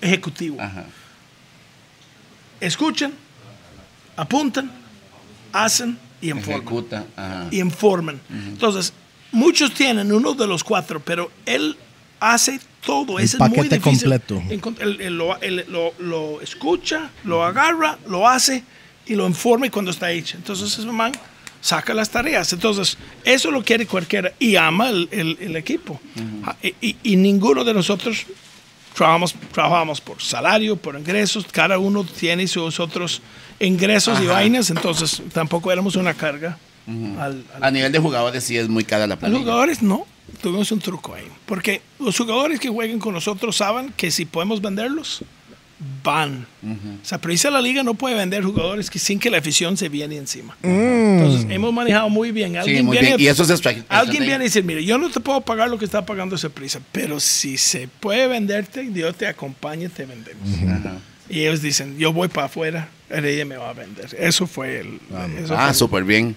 [0.00, 0.60] ejecutivo.
[0.60, 0.84] Ajá.
[2.60, 3.12] Escuchan,
[4.16, 4.70] apuntan,
[5.52, 6.60] hacen y informan.
[6.62, 7.06] Ejecuta.
[7.16, 7.46] Ajá.
[7.50, 8.20] y informan.
[8.30, 8.92] Entonces,
[9.32, 11.76] muchos tienen uno de los cuatro, pero él
[12.18, 13.18] hace todo.
[13.18, 14.08] El Ese es muy paquete difícil.
[14.20, 14.42] completo.
[14.80, 18.64] Él, él lo, él lo- lo escucha, lo agarra, lo hace
[19.06, 20.36] y lo informa y cuando está hecho.
[20.38, 21.12] Entonces, ese man
[21.66, 22.52] saca las tareas.
[22.52, 26.00] Entonces, eso lo quiere cualquiera y ama el, el- el equipo.
[26.44, 28.24] Ah, y, y- y ninguno de nosotros
[28.94, 31.44] trabajamos, trabajamos por salario, por ingresos.
[31.50, 33.20] Cada uno tiene sus otros
[33.58, 34.34] ingresos y Ajá.
[34.34, 34.70] vainas.
[34.70, 36.56] Entonces, tampoco éramos una carga
[36.86, 39.40] al, al- A nivel de jugadores sí es muy cara la a los planilla.
[39.40, 40.06] jugadores no,
[40.40, 41.26] tuvimos un truco ahí.
[41.46, 45.22] Porque los jugadores que jueguen con nosotros saben que si podemos venderlos,
[46.02, 46.46] van.
[46.62, 49.76] O sea, pero dice la liga no puede vender jugadores que sin que la afición
[49.76, 50.56] se viene encima.
[50.62, 52.56] Entonces, hemos manejado muy bien.
[52.56, 53.20] Alguien Sí, muy viene, bien.
[53.20, 55.84] Y eso es Alguien viene y dice, mire, yo no te puedo pagar lo que
[55.84, 60.48] está pagando esa prisa, pero si se puede venderte, Dios te acompañe, te vendemos.
[60.70, 60.98] Ajá.
[61.28, 64.16] Y ellos dicen, yo voy para afuera, ella me va a vender.
[64.18, 65.00] Eso fue el...
[65.42, 66.36] eso Ah, súper bien.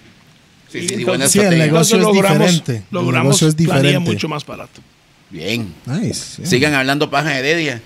[0.70, 2.76] Sí, Y sí, sí, entonces- Sí, el negocio Entonces es logramos, diferente.
[2.76, 3.98] El logramos negocio es diferente.
[4.00, 4.80] mucho más barato.
[5.30, 5.72] Bien.
[5.86, 6.36] Nice.
[6.38, 6.46] yeah.
[6.46, 7.80] Sigan hablando paja heredia.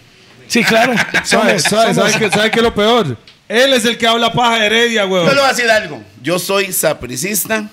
[0.47, 0.95] Sí, claro.
[1.25, 3.17] ¿Sabe, Somos, sabe, qué, sabe qué es lo peor?
[3.49, 5.27] Él es el que habla paja de Heredia, Yo güey.
[5.27, 6.03] le voy a decir algo.
[6.23, 7.69] Yo soy sapricista,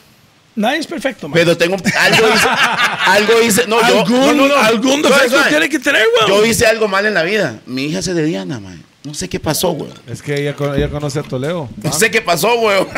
[0.53, 1.33] Nadie es perfecto, man.
[1.33, 2.47] pero tengo algo hice,
[3.05, 4.55] algo hice, no, yo, algún, no, no, no.
[4.57, 6.49] algún defecto tiene que tener, Yo weón.
[6.49, 7.61] hice algo mal en la vida.
[7.65, 8.83] Mi hija se de Diana, man.
[9.03, 9.91] No sé qué pasó, güey.
[10.07, 11.69] Es que ella, con- ella conoce a Toledo.
[11.81, 12.85] No sé qué pasó, güey.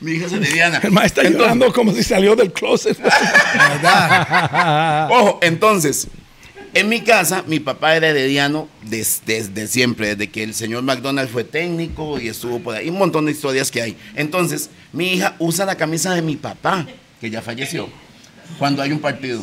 [0.00, 0.80] Mi hija se de Diana.
[0.82, 2.98] El maestro está Entonces- llorando como si salió del closet.
[5.10, 6.08] Ojo, entonces,
[6.74, 11.28] en mi casa, mi papá era herediano des- desde siempre, desde que el señor McDonald
[11.30, 13.96] fue técnico y estuvo por ahí, un montón de historias que hay.
[14.16, 16.86] Entonces, mi hija usa la camisa de mi papá,
[17.20, 17.88] que ya falleció,
[18.58, 19.42] cuando hay un partido.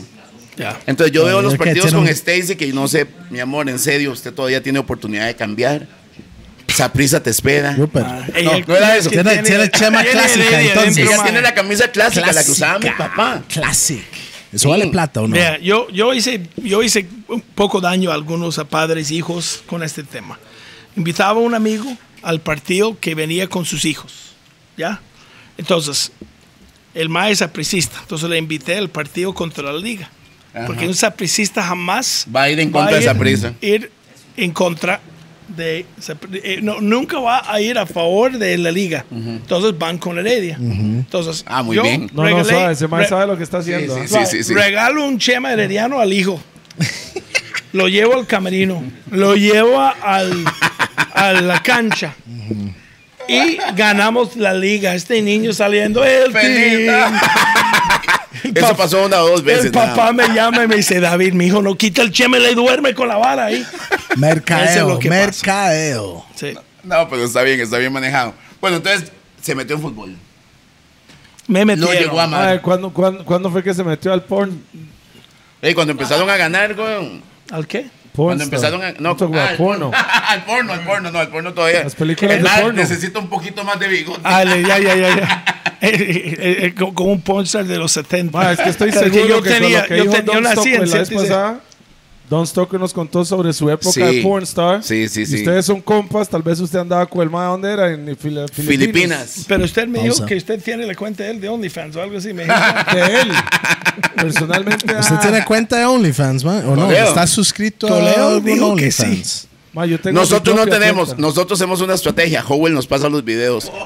[0.57, 0.77] ya.
[0.85, 4.11] Entonces, yo veo los partidos tiene con Stacy, que no sé, mi amor, en serio,
[4.11, 5.87] usted todavía tiene oportunidad de cambiar.
[6.67, 7.71] Esa prisa te espera.
[7.71, 9.09] Ah, No, ella- no era eso.
[9.09, 10.97] que Tiene- tiene chema tiene clásica, entonces.
[11.07, 13.43] Ella tiene la camisa clásica, la que usaba mi papá.
[13.49, 14.03] Classic.
[14.51, 15.33] ¿Eso vale plata o no?
[15.33, 19.63] Vea, yo, yo, hice, yo hice un poco daño a algunos a padres e hijos
[19.65, 20.37] con este tema.
[20.95, 21.85] Invitaba a un amigo
[22.21, 24.33] al partido que venía con sus hijos.
[24.77, 25.01] ¿Ya?
[25.57, 26.11] Entonces,
[26.93, 27.99] el mae es sapricista.
[28.01, 30.09] Entonces le invité al partido contra la liga.
[30.53, 30.65] Ajá.
[30.65, 33.53] Porque un sapricista jamás Va a ir en contra de Saprissa.
[33.61, 33.89] Ir
[34.35, 34.99] en contra
[35.55, 35.85] de.
[36.43, 39.05] Eh, no, nunca va a ir a favor de la liga.
[39.11, 40.57] Entonces van con Heredia.
[40.59, 42.09] Entonces, Ah, muy yo bien.
[42.13, 43.93] No, no regalé- sabe, ese man re- sabe lo que está haciendo.
[43.95, 44.07] sí, ¿ah?
[44.25, 44.27] sí.
[44.27, 44.53] Suave, sí.
[44.53, 46.41] Regalo un chema herediano al hijo.
[47.73, 48.83] lo llevo al camerino.
[49.11, 50.43] Lo llevo a- al,
[51.13, 52.15] a la cancha.
[53.27, 54.93] Y ganamos la liga.
[54.95, 56.03] Este niño saliendo.
[56.03, 56.33] El.
[58.55, 59.65] Eso pasó una o dos veces.
[59.65, 62.41] El papá me llama y me dice, David, mi hijo no quita el chema y
[62.41, 63.65] le duerme con la vara ahí.
[64.17, 64.99] Mercadeo.
[64.99, 66.25] es mercadeo.
[66.35, 66.53] Sí.
[66.83, 68.33] No, pero está bien, está bien manejado.
[68.59, 70.15] Bueno, entonces se metió en fútbol.
[71.47, 71.93] Me metieron.
[71.93, 72.47] No llegó a amar.
[72.47, 74.63] Ay, ¿cuándo, cuándo, cuándo fue que se metió al porn?
[75.61, 77.21] Ey, cuando empezaron a ganar, güey.
[77.51, 77.87] ¿Al qué?
[78.15, 78.93] Cuando empezaron a.
[78.93, 79.91] No, al porno.
[80.27, 81.83] al porno, al porno, no, al porno todavía.
[81.83, 82.73] Las películas El de porno.
[82.73, 84.21] necesita un poquito más de bigote.
[84.23, 85.15] Ah, le- ya, ya, ya.
[85.15, 85.45] ya.
[86.93, 88.37] Con, un pornstar de los 70.
[88.37, 90.43] Ma, es que estoy seguro yo que, con tenía, lo que yo, dijo Don en
[90.43, 91.09] la vez 76.
[91.21, 91.61] pasada,
[92.29, 93.99] Don Stoker nos contó sobre su época Sí.
[93.99, 94.81] de pornstar.
[94.83, 95.35] Sí, sí, Y sí.
[95.37, 97.91] ustedes son compas, tal vez usted andaba con el ma, ¿dónde era?
[97.91, 98.51] En Fili- Filipinas.
[98.53, 99.45] Filipinas.
[99.49, 100.25] Pero usted me dijo Pausa.
[100.27, 102.33] que usted tiene la cuenta de él de OnlyFans o algo así.
[102.33, 102.55] Me dijo.
[102.93, 103.31] De él.
[104.15, 104.85] Personalmente.
[104.97, 106.63] ¿Usted ah, tiene cuenta de OnlyFans, man?
[106.67, 106.89] ¿O no?
[106.91, 109.47] ¿Está suscrito Toledo a algún dijo que OnlyFans?
[109.73, 111.21] Ma, yo tengo Nosotros no tenemos, cuenta.
[111.21, 112.43] nosotros hacemos una estrategia.
[112.47, 113.71] Howell nos pasa los videos.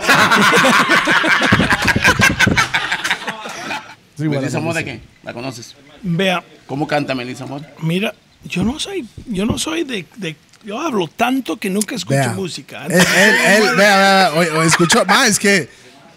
[4.18, 5.02] Sí, bueno, ¿Melissa Mora qué?
[5.24, 5.76] ¿La conoces?
[6.02, 7.70] Vea, ¿Cómo canta Melissa Mora?
[7.82, 8.14] mira,
[8.46, 12.30] yo no soy, yo no soy de, de- yo hablo tanto que nunca escucho Vea.
[12.34, 12.86] música.
[12.86, 15.70] Él, él, él, vea, vea, oye, oye, escuchó, ma, es que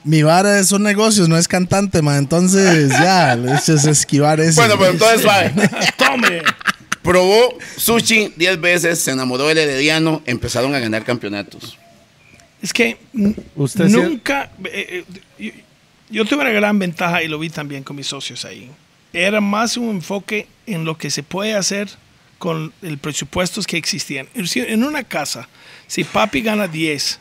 [0.04, 4.60] mi vara son negocios, no es cantante, ma, entonces ya, es es esquivar eso.
[4.60, 5.52] Bueno, pero entonces suave.
[5.98, 6.42] Tome.
[7.08, 11.78] Probó sushi 10 veces, se enamoró del herediano, empezaron a ganar campeonatos.
[12.60, 12.98] Es que
[13.56, 14.50] Usted nunca.
[14.64, 15.52] eh, eh, yo,
[16.10, 18.70] yo tuve una gran ventaja y lo vi también con mis socios ahí.
[19.14, 21.88] era más un enfoque en lo que se puede hacer
[22.38, 24.28] con el presupuestos que existían.
[24.34, 25.48] En una casa,
[25.86, 27.20] si papi gana 10,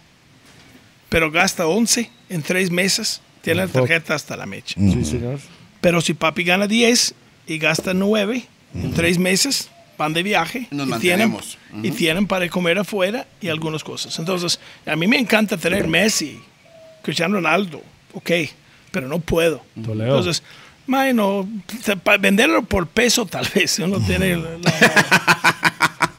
[1.07, 4.75] pero gasta 11 en tres meses, tiene la tarjeta hasta la mecha.
[4.77, 5.39] Sí, señor.
[5.79, 7.13] Pero si papi gana 10
[7.47, 8.43] y gasta 9
[8.75, 11.58] en tres meses, van de viaje Nos y, tienen, mantenemos.
[11.84, 14.18] y tienen para comer afuera y algunas cosas.
[14.20, 16.39] Entonces, a mí me encanta tener Messi,
[17.02, 17.82] Cristiano Ronaldo,
[18.14, 18.32] ok,
[18.91, 19.64] pero no puedo.
[19.84, 20.18] Toledo.
[20.18, 20.43] Entonces,
[20.86, 21.48] mae, no,
[22.04, 24.38] para venderlo por peso tal vez, uno tiene...
[24.38, 25.36] la- la-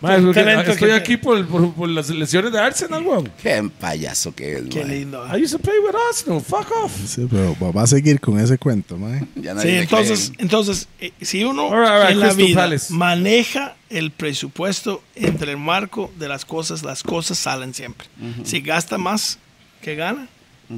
[0.01, 3.33] Porque talento estoy que aquí por, por, por las lesiones de Arsenal, weón.
[3.43, 5.25] Qué payaso que es, qué lindo.
[5.27, 6.41] I used to play with Arsenal.
[6.41, 6.93] Fuck off.
[7.07, 8.97] Sí, pero va a seguir con ese cuento.
[9.35, 10.43] Ya Sí, entonces, cree.
[10.45, 12.93] entonces eh, si uno All right, all right, en la vida Palace.
[12.95, 18.07] maneja el presupuesto entre el marco de las cosas, las cosas salen siempre.
[18.45, 19.39] Si gasta más
[19.83, 20.29] que gana,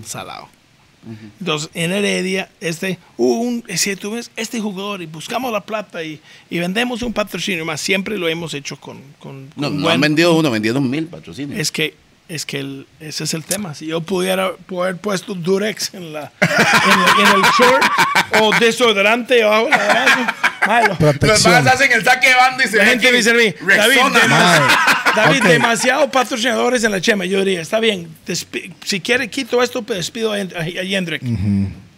[0.05, 0.49] salado.
[1.41, 6.03] Entonces, en Heredia, este, uh, un, si tú ves este jugador y buscamos la plata
[6.03, 6.21] y,
[6.51, 9.95] y vendemos un patrocinio más, siempre lo hemos hecho con, con, No, con no buen-
[9.95, 11.59] han vendido uno, vendieron mil patrocinios.
[11.59, 11.95] es que
[12.29, 13.75] es que el- ese es el tema.
[13.75, 17.85] Si yo pudiera haber puesto Durex en, la, en, el- en el short
[18.41, 20.27] o desodorante la base,
[20.67, 20.97] malo.
[21.23, 23.53] Los más hacen el saque de banda y se La gente me dice a mí,
[23.67, 23.97] David.
[25.15, 25.49] David, Ok.
[25.49, 27.25] demasiado patrocinadores en la chema.
[27.25, 28.09] Yo diría, está bien,
[28.85, 31.23] si quiere quito esto, pero despido a, a Yendrick.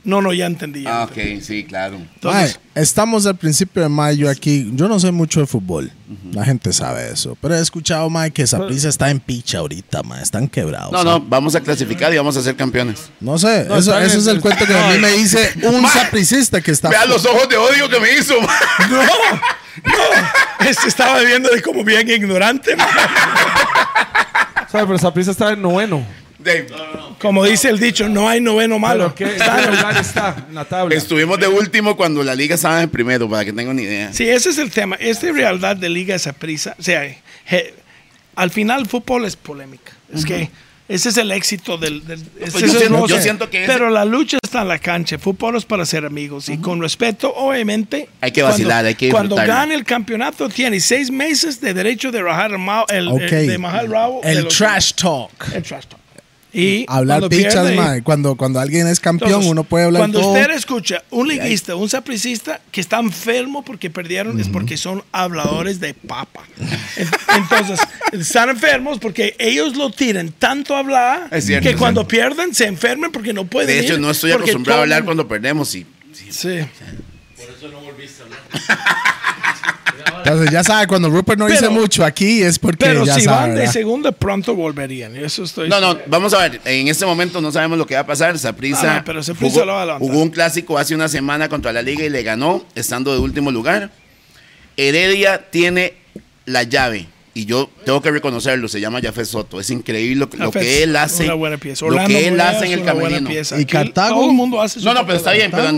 [0.05, 0.83] No, no, ya entendí.
[0.83, 1.37] ya Ah, entendí.
[1.39, 1.97] ok, sí, claro.
[2.15, 4.71] Entonces, Mae, estamos al principio de mayo aquí.
[4.75, 5.93] Yo no sé mucho de fútbol.
[6.33, 7.39] La gente sabe eso.
[7.41, 10.23] Pero he escuchado, mae, que Saprissa está en picha ahorita, mae.
[10.23, 10.91] Están quebrados.
[10.93, 13.11] No, no, vamos a clasificar y vamos a ser campeones.
[13.21, 13.65] No sé.
[13.69, 16.89] No, eso, es el cuento que a mí me dice un sapricista que está.
[16.91, 18.35] Vea los ojos de odio que me hizo.
[18.41, 22.75] no, no, este estaba viendo de como bien ignorante.
[22.77, 22.89] man.
[24.71, 24.87] ¿Sabes?
[24.87, 26.05] Pero Saprissa está en noveno.
[26.45, 26.67] Dave,
[27.19, 29.15] Como dice el dicho, no hay noveno malo.
[29.17, 30.95] ¿Pero qué, qué lugar está en la tabla?
[30.95, 34.13] Estuvimos de último cuando la liga estaba en primero, para que tengan una idea.
[34.13, 34.97] Sí, ese es el tema.
[34.97, 36.75] Esta realidad de Liga esa prisa.
[36.79, 37.05] O sea,
[37.49, 37.73] je-
[38.35, 39.93] al final el fútbol es polémica.
[40.13, 40.51] Es que
[40.89, 42.05] ese es el éxito del.
[42.07, 43.17] del- Pues yo siento- negocio.
[43.17, 45.19] yo siento que ese- Pero la lucha está en la cancha.
[45.19, 46.49] Fútbol es para ser amigos.
[46.49, 48.09] Y con respeto, obviamente.
[48.21, 52.21] Hay que vacilar, hay que Cuando gane el campeonato, tiene seis meses de derecho de
[52.23, 53.21] rajar el, mao- el, Ok.
[53.21, 55.31] el- de el el trash talk.
[55.55, 56.02] El trash talk.
[56.55, 58.03] Y Hablar pichas, pierde- mae.
[58.03, 60.33] Cuando, cuando alguien es campeón, entonces, uno puede hablar Cuando todo.
[60.33, 65.81] usted escucha un liguista, un sapricista que está enfermo porque perdieron, es porque son habladores
[65.81, 66.45] de papa.
[66.97, 67.81] En- Entonces,
[68.13, 72.09] están enfermos porque ellos lo tiran tanto a hablar Es cierto, que es cuando cierto.
[72.37, 75.27] pierden se enferman porque no pueden De hecho, ir, no estoy acostumbrado a hablar cuando
[75.27, 75.87] perdemos y
[76.31, 76.59] Sí.
[80.25, 83.23] Entonces ya sabe, cuando Rupert no dice Pero- mucho aquí es porque Pero ya si
[83.23, 83.49] sabe.
[83.49, 85.17] van de segunda, pronto volverían.
[85.17, 86.61] Eso estoy No, no, vamos a ver.
[86.65, 88.39] En este momento no sabemos lo que va a pasar.
[88.39, 91.49] Saprissa No, no, pero Saprissa jugó, lo va a jugó un clásico hace una semana
[91.49, 93.91] contra la Liga y le ganó, estando de último lugar.
[94.77, 95.95] Heredia tiene
[96.47, 97.07] la llave.
[97.35, 99.59] Y yo tengo que reconocerlo, se llama Jafet Soto.
[99.59, 101.25] Es increíble lo, que- lo que él hace.
[101.25, 101.87] Una buena pieza.
[101.87, 103.31] Lo que él hace en es el una buena camerino.
[103.31, 103.59] pieza.
[103.61, 104.17] ¿Y Cartago?
[104.21, 105.73] Todo el mundo hace su No, no, pero está bien, pero a.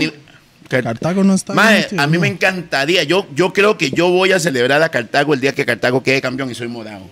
[0.69, 2.21] Cartago no está Mae, bien, tío, a mí no.
[2.21, 3.03] me encantaría.
[3.03, 6.21] Yo, yo creo que yo voy a celebrar a Cartago el día que Cartago quede
[6.21, 7.07] campeón y soy morado.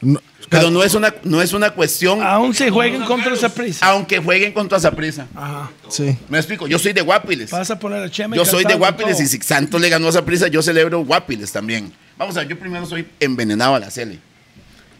[0.00, 3.84] No, Pero no es una, no es una cuestión, Aún se jueguen contra esa prisa.
[3.84, 5.26] aunque jueguen contra Saprissa.
[5.34, 5.70] Ajá.
[5.88, 6.16] Sí.
[6.28, 7.50] Me explico, yo soy de Guapiles.
[7.50, 10.12] Vas a poner a Chema Yo soy de Guapiles y si Santos le ganó a
[10.12, 11.92] Saprissa, yo celebro Guapiles también.
[12.16, 14.20] Vamos a ver, yo primero soy envenenado a la Cele.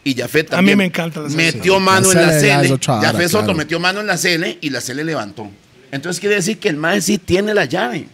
[0.03, 0.77] Y Jafet A también.
[0.77, 1.43] mí me encanta la Cele.
[1.43, 3.57] Metió mano La en la Cele Jafet Soto claro.
[3.57, 5.49] metió mano en la Cele y la Cele levantó.
[5.91, 8.07] Entonces quiere decir que el MAE sí tiene la llave.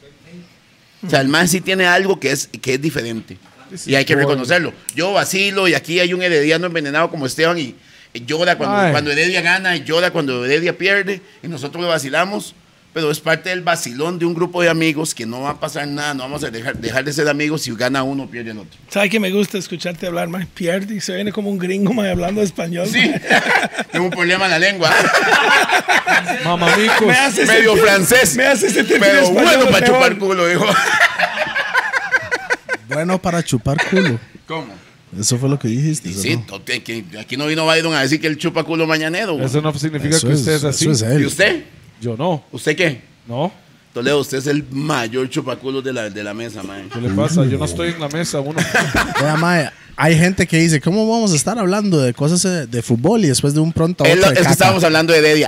[1.05, 3.38] O sea, el MAE sí tiene algo que es, que es diferente.
[3.86, 4.73] Y hay que reconocerlo.
[4.95, 7.76] Yo vacilo y aquí hay un herediano envenenado como Esteban y,
[8.26, 8.91] llora cuando, Ay.
[8.91, 12.55] cuando Heredia gana y llora cuando Heredia pierde y nosotros lo vacilamos.
[12.96, 15.86] Pero es parte del vacilón de un grupo de amigos que no va a pasar
[15.86, 18.58] nada, no vamos a dejar, dejar de ser amigos si gana uno o pierde el
[18.60, 18.80] otro.
[18.89, 20.48] ¿Sabes que me gusta escucharte hablar, man?
[20.54, 22.88] Pierde y se viene como un gringo, man, hablando español.
[22.89, 23.12] Sí,
[23.91, 24.89] tengo un problema en la lengua.
[26.46, 27.02] Mamamicos.
[27.02, 28.36] Me Medio sentir- francés.
[28.38, 29.88] Me hace sentir Pero español bueno para mejor.
[29.88, 30.66] chupar culo, dijo.
[32.88, 34.20] Bueno para chupar culo.
[34.48, 34.68] ¿Cómo?
[35.20, 36.14] Eso fue lo que dijiste.
[36.14, 36.39] Sí,
[37.20, 39.34] aquí no vino Byron a decir que él chupa culo mañanero.
[39.34, 39.46] güey.
[39.46, 40.86] Eso no significa Eso que es- usted es así.
[40.89, 41.22] eso es él.
[41.24, 41.64] ¿Y usted?
[42.02, 42.43] Yo no.
[42.52, 43.02] ¿Usted qué?
[43.28, 43.52] No.
[43.93, 46.89] Toledo, usted es el mayor chupaculo de la, de la mesa, man.
[46.93, 47.46] ¿Qué le pasa?
[47.46, 48.41] Yo no estoy en la mesa.
[48.41, 48.60] Uno.
[49.22, 52.82] Vea, mae, hay gente que dice, ¿cómo vamos a estar hablando de cosas eh, de
[52.82, 55.14] fútbol y después de un pronto a Es, otro lo- de es que estábamos hablando
[55.14, 55.48] de Heredia.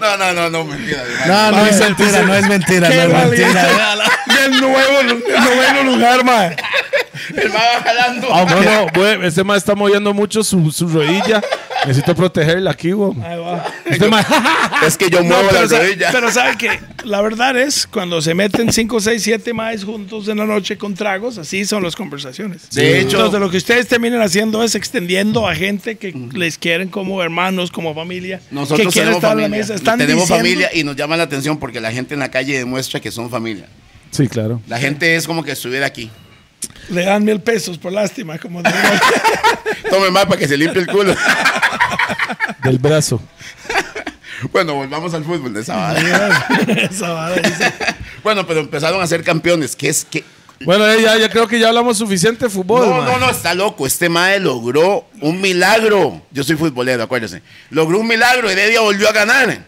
[0.00, 1.02] No, no, no, no, mentira.
[1.26, 3.48] No, no es mentira, no es mentira, no es mentira.
[3.52, 4.04] valía.
[4.40, 6.56] Del nuevo, noveno lugar, man.
[7.36, 8.28] El mae va jalando.
[8.28, 11.42] No, no, güey, ese mae está moviendo mucho su, su rodilla.
[11.86, 13.12] Necesito protegerla aquí, güey.
[13.86, 14.22] Este mae-
[14.86, 16.08] Es que yo No, muevo la rodilla.
[16.12, 20.36] pero sabe que la verdad es cuando se meten 5, 6, 7 más juntos en
[20.38, 22.68] la noche con tragos, así son las conversaciones.
[22.70, 26.88] De hecho- Entonces, lo que ustedes terminan haciendo es extendiendo a gente que les quieren
[26.90, 29.46] como hermanos, como familia, Nosotros que quieren tenemos estar familia.
[29.46, 29.74] en la mesa.
[29.74, 32.58] Están tenemos diciendo- familia y nos llama la atención porque la gente en la calle
[32.58, 33.66] demuestra que son familia.
[34.10, 34.60] Sí, claro.
[34.68, 36.10] La gente es como que estuviera aquí.
[36.88, 38.76] Le dan mil pesos por lástima, como digo.
[39.90, 41.14] Tome más para que se limpie el culo.
[42.64, 43.20] Del brazo.
[44.52, 45.60] bueno, volvamos al fútbol de
[47.42, 47.72] dice.
[48.22, 49.76] Bueno, pero empezaron a ser campeones.
[49.76, 50.24] que es que?
[50.64, 52.86] Bueno, eh, ya, ya creo que ya hablamos suficiente de fútbol.
[52.86, 53.86] No, no, no, está loco.
[53.86, 56.22] Este mae logró un milagro.
[56.30, 57.42] Yo soy futbolero, acuérdese.
[57.70, 58.50] Logró un milagro.
[58.50, 59.64] Heredia volvió a ganar.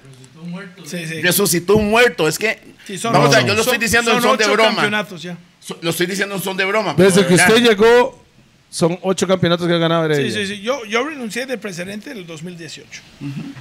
[0.84, 1.22] Sí, sí.
[1.22, 2.28] Resucitó un muerto.
[2.28, 2.71] Es que.
[2.86, 4.68] Sí, son vamos a ver, yo lo estoy son- diciendo en son son de broma.
[4.74, 5.36] campeonatos ya.
[5.60, 6.94] So- Lo estoy diciendo en son de broma.
[6.96, 7.48] Desde de que verdad.
[7.56, 8.22] usted llegó,
[8.70, 10.32] son ocho campeonatos que ha ganado Sí, Heredia.
[10.32, 10.62] sí, sí.
[10.62, 13.00] Yo, yo renuncié de presidente en el 2018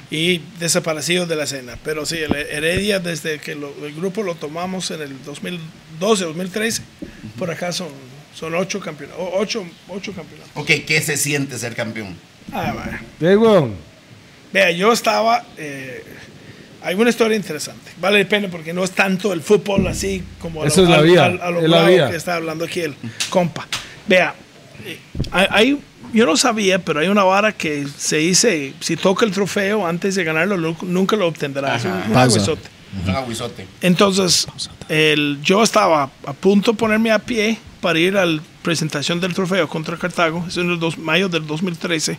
[0.10, 1.78] y desaparecido de la escena.
[1.84, 6.82] Pero sí, el Heredia, desde que lo- el grupo lo tomamos en el 2012, 2013,
[7.38, 7.90] por acá son,
[8.34, 9.24] son ocho campeonatos.
[9.34, 10.52] Ocho, ocho campeonatos.
[10.56, 12.16] Ok, ¿qué se siente ser campeón?
[12.52, 13.02] Ah, vaya.
[13.20, 13.76] Sí, weón.
[14.52, 15.46] Vea, yo estaba.
[15.58, 16.04] eh,
[16.84, 17.92] hay una historia interesante.
[18.00, 20.98] Vale la pena porque no es tanto el fútbol así como a Eso es la
[20.98, 22.10] al- vida, al- a lo es la bravo vida.
[22.10, 22.96] que está hablando aquí el
[23.30, 23.68] compa.
[24.08, 24.34] Vea,
[24.86, 24.98] eh,
[25.32, 25.80] hay,
[26.14, 30.16] yo no sabía, pero hay una vara que se dice: si toca el trofeo antes
[30.16, 31.76] de ganarlo, nu- nunca lo obtendrá.
[31.76, 32.70] Es un- aguizote.
[33.08, 33.66] Un aguizote.
[33.82, 34.48] Entonces,
[34.90, 39.34] el, yo estaba a punto de ponerme a pie para ir a la presentación del
[39.34, 42.18] trofeo contra Cartago, es en el dos, mayo del 2013,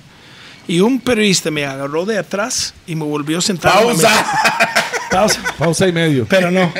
[0.68, 3.72] y un periodista me agarró de atrás y me volvió a sentar.
[3.72, 4.10] ¡Pausa!
[5.10, 5.40] Pausa.
[5.58, 6.26] Pausa y medio.
[6.28, 6.72] Pero no.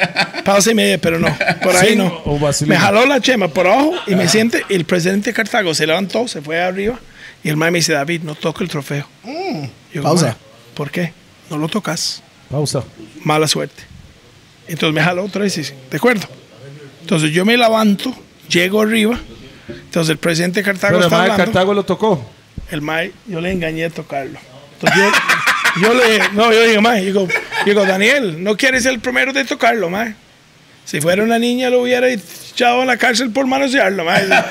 [0.44, 1.28] Pausa y media, pero no.
[1.62, 2.22] Por ahí Sí, no.
[2.66, 4.64] Me jaló la chema por abajo y me siente.
[4.70, 6.98] El presidente de Cartago se levantó, se fue arriba.
[7.44, 9.06] Y el mae me dice: David, no toca el trofeo.
[9.92, 10.26] Yo, pausa.
[10.26, 10.34] "Mae,
[10.74, 11.12] ¿Por qué?
[11.50, 12.82] No lo tocas Pausa.
[13.24, 13.82] mala suerte.
[14.66, 16.26] Entonces me jaló otra vez y dice, de acuerdo.
[17.02, 18.14] Entonces yo me levanto,
[18.48, 19.18] llego arriba.
[19.68, 21.44] Entonces el presidente de Cartago Pero el está hablando.
[21.44, 22.24] Cartago lo tocó.
[22.70, 24.38] El mae, yo le engañé a tocarlo.
[24.74, 27.28] Entonces yo, yo le, no, yo digo, mae, digo,
[27.64, 30.14] digo, Daniel, no quieres ser el primero de tocarlo, mae.
[30.84, 34.26] Si fuera una niña lo hubiera echado a la cárcel por manosearlo, mae.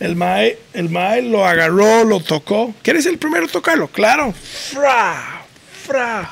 [0.00, 2.72] El mae, el mae lo agarró, lo tocó.
[2.82, 3.88] ¿Quieres el primero a tocarlo?
[3.88, 4.32] Claro.
[4.32, 5.42] Fra,
[5.84, 6.30] fra.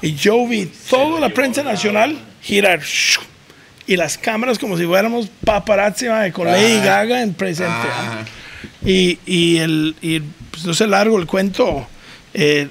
[0.00, 2.80] Y yo vi toda la prensa nacional girar.
[3.88, 7.88] Y las cámaras como si fuéramos paparazzi mae, con Lady Gaga en presente.
[8.84, 11.86] Y, y, el, y pues, no sé largo el cuento.
[12.34, 12.68] eh,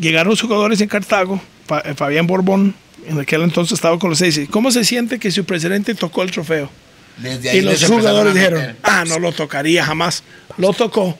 [0.00, 1.40] llegaron los jugadores en Cartago,
[1.84, 2.74] eh, Fabián Borbón,
[3.06, 4.36] en aquel entonces estaba con los seis.
[4.38, 6.70] y, ¿Cómo se siente que su presidente tocó el trofeo?
[7.16, 10.22] Desde ahí Y los jugadores dijeron, ah, no lo tocaría jamás.
[10.58, 11.18] Lo tocó.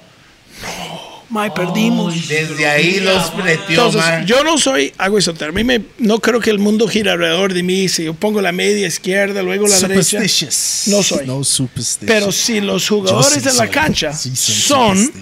[0.62, 0.95] No,
[1.28, 2.28] Mae, perdimos.
[2.28, 4.26] Desde ahí los metió, Entonces, man.
[4.26, 7.64] yo no soy agua A mí me, no creo que el mundo gira alrededor de
[7.64, 7.88] mí.
[7.88, 10.02] Si yo pongo la media izquierda, luego la derecha.
[10.20, 10.82] Superstitious.
[10.86, 11.26] No soy.
[11.26, 12.06] No superstitious.
[12.06, 15.12] Pero si los jugadores sí en la cancha Sí, son.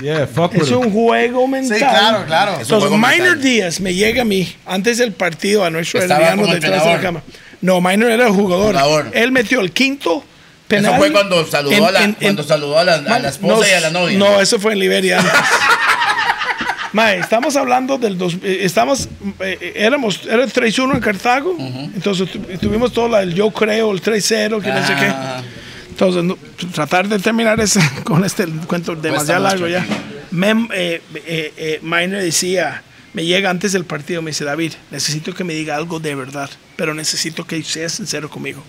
[0.00, 1.78] Yeah, fuck es un juego mental.
[1.78, 2.54] claro, claro.
[2.54, 3.40] Un Entonces, Minor mental.
[3.42, 7.22] Díaz me llega a mí antes del partido a nuestro hermano detrás de la cama.
[7.60, 8.74] No, Minor era el jugador.
[8.74, 9.10] Jugador.
[9.12, 10.24] Él metió el quinto
[10.68, 10.92] penal.
[10.92, 13.28] Eso fue cuando saludó, en- a, la, en- en- cuando saludó a, la, a la
[13.28, 14.18] esposa no, y a la novia.
[14.18, 15.32] No, eso fue en Liberia antes.
[16.92, 19.08] Mae, estamos hablando del dos, eh, estamos
[19.40, 23.90] eh, eh, éramos era 3-1 en Cartago, entonces tu- tuvimos todo la, el yo creo,
[23.90, 25.06] el 3-0, que no sé qué.
[25.08, 25.42] Ah.
[25.90, 26.38] Entonces, no,
[26.72, 29.84] tratar de terminar ese, con este cuento demasiado largo ya.
[29.84, 35.42] eh, eh, eh, Minor decía, me llega antes del partido, me dice, David, necesito que
[35.42, 38.62] me diga algo de verdad, pero necesito que seas sincero conmigo.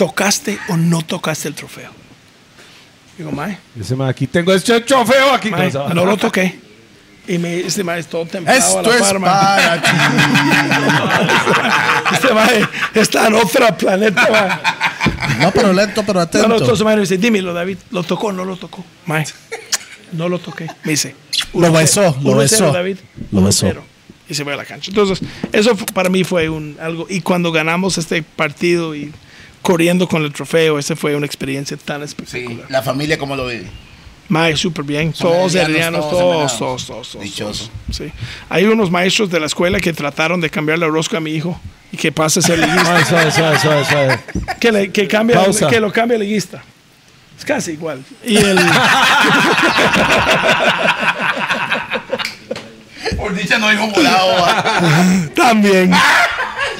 [0.00, 1.90] ¿Tocaste o no tocaste el trofeo?
[3.18, 5.50] Digo, Mae, Dice, mae, aquí tengo este trofeo aquí.
[5.50, 6.58] Mae, No, lo toqué.
[7.28, 9.30] Y me este mae es todo templado a Esto la es par, mae.
[9.30, 9.88] para ti.
[12.14, 15.38] Este mae está en otro planeta, mae.
[15.38, 16.48] No, pero lento, pero No, atento.
[16.48, 18.82] no, entonces mae me dice, dímelo, David, ¿lo tocó o no lo tocó?
[19.04, 19.26] Mae,
[20.12, 20.66] no lo toqué.
[20.84, 21.14] Me dice,
[21.52, 22.72] Lo besó, lo 1-0, besó.
[22.72, 22.96] David.
[23.32, 23.66] Lo besó.
[23.66, 23.80] 1-0.
[24.30, 24.90] Y se fue a la cancha.
[24.90, 25.20] Entonces,
[25.52, 27.06] eso para mí fue un algo.
[27.10, 29.12] Y cuando ganamos este partido y
[29.62, 32.66] corriendo con el trofeo, esa fue una experiencia tan Sí, espectacular.
[32.70, 33.66] la familia, ¿cómo lo vive?
[34.28, 35.12] Mae, súper bien.
[35.12, 37.18] Todos heredianos, todos todos, todos.
[37.20, 37.68] Dichoso.
[37.68, 37.96] todos.
[37.96, 38.12] Sí.
[38.48, 41.60] Hay unos maestros de la escuela que trataron de cambiar la rosca a mi hijo
[41.90, 43.04] y que pase a ser liguista.
[43.04, 44.20] Suave, suave, suave, suave.
[44.60, 45.36] que, le- que, cambie,
[45.68, 46.62] que lo cambie a liguista.
[47.36, 48.04] Es casi igual.
[48.24, 48.56] Y el,
[53.16, 54.46] Por dicha no dijo volado.
[55.34, 55.90] también.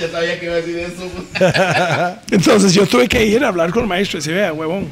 [0.00, 1.10] Ya sabía que iba a decir eso.
[2.30, 4.88] Entonces yo tuve que ir a hablar con el maestro y decir, vea, huevón,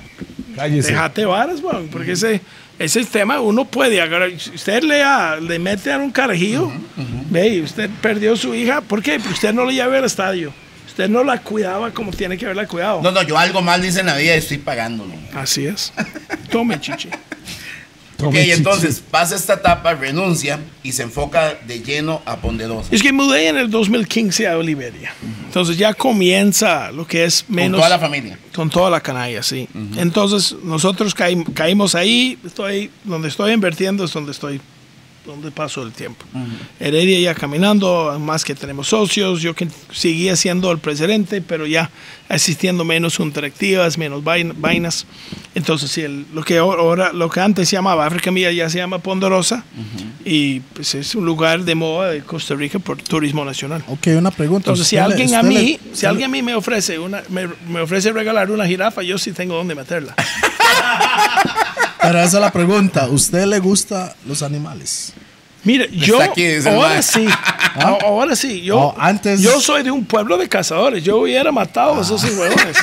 [0.57, 0.91] Cállese.
[0.91, 2.41] Déjate varas, weón, porque ese,
[2.81, 4.31] ese tema uno puede agarrar.
[4.31, 6.73] Usted le, a- le mete a un carajillo,
[7.31, 9.19] ve, y usted perdió su hija, ¿por qué?
[9.19, 10.53] Porque usted no lo lleva al estadio.
[10.89, 13.01] Usted no la cuidaba como tiene que haberla cuidado.
[13.03, 15.13] No, no, yo algo mal hice en la vida y estoy pagándolo.
[15.33, 15.93] Así es.
[16.51, 17.09] Tome, chiche.
[18.21, 22.89] Ok, entonces pasa esta etapa, renuncia y se enfoca de lleno a Ponderosa.
[22.91, 25.13] Es que mudé en el 2015 a Oliveria.
[25.47, 27.79] Entonces ya comienza lo que es Con menos...
[27.79, 28.39] toda la familia.
[28.55, 29.69] Con toda la canalla, sí.
[29.97, 34.61] Entonces, nosotros caim- caímos ahí, estoy, donde estoy invirtiendo es donde estoy,
[35.33, 36.25] donde paso el tiempo.
[36.81, 41.91] Heredia ya caminando, más que tenemos socios, yo que seguía siendo el presidente, pero ya
[42.29, 45.07] asistiendo menos juntas directivas, menos vain- vainas.
[45.55, 48.79] Entonces, sí, el- lo, que ahora, lo que antes se llamaba África Mía ya se
[48.79, 49.65] llama Ponderosa
[50.25, 53.83] y pues es un lugar de moda de Costa Rica por turismo nacional.
[53.89, 54.71] Ok, una pregunta.
[54.71, 57.23] Entonces, si le- alguien a usted le- mí, si alguien a mí me ofrece una,
[57.29, 60.15] me, me ofrece regalar una jirafa, yo sí tengo dónde meterla.
[62.13, 63.09] Pero esa es la pregunta.
[63.09, 65.13] ¿Usted le gusta los animales?
[65.65, 67.27] Mire, yo aquí, ahora sí,
[67.75, 71.51] a- ahora sí, yo, Oh, antes- yo soy de un pueblo de cazadores, yo hubiera
[71.53, 72.77] matado a esos huevones.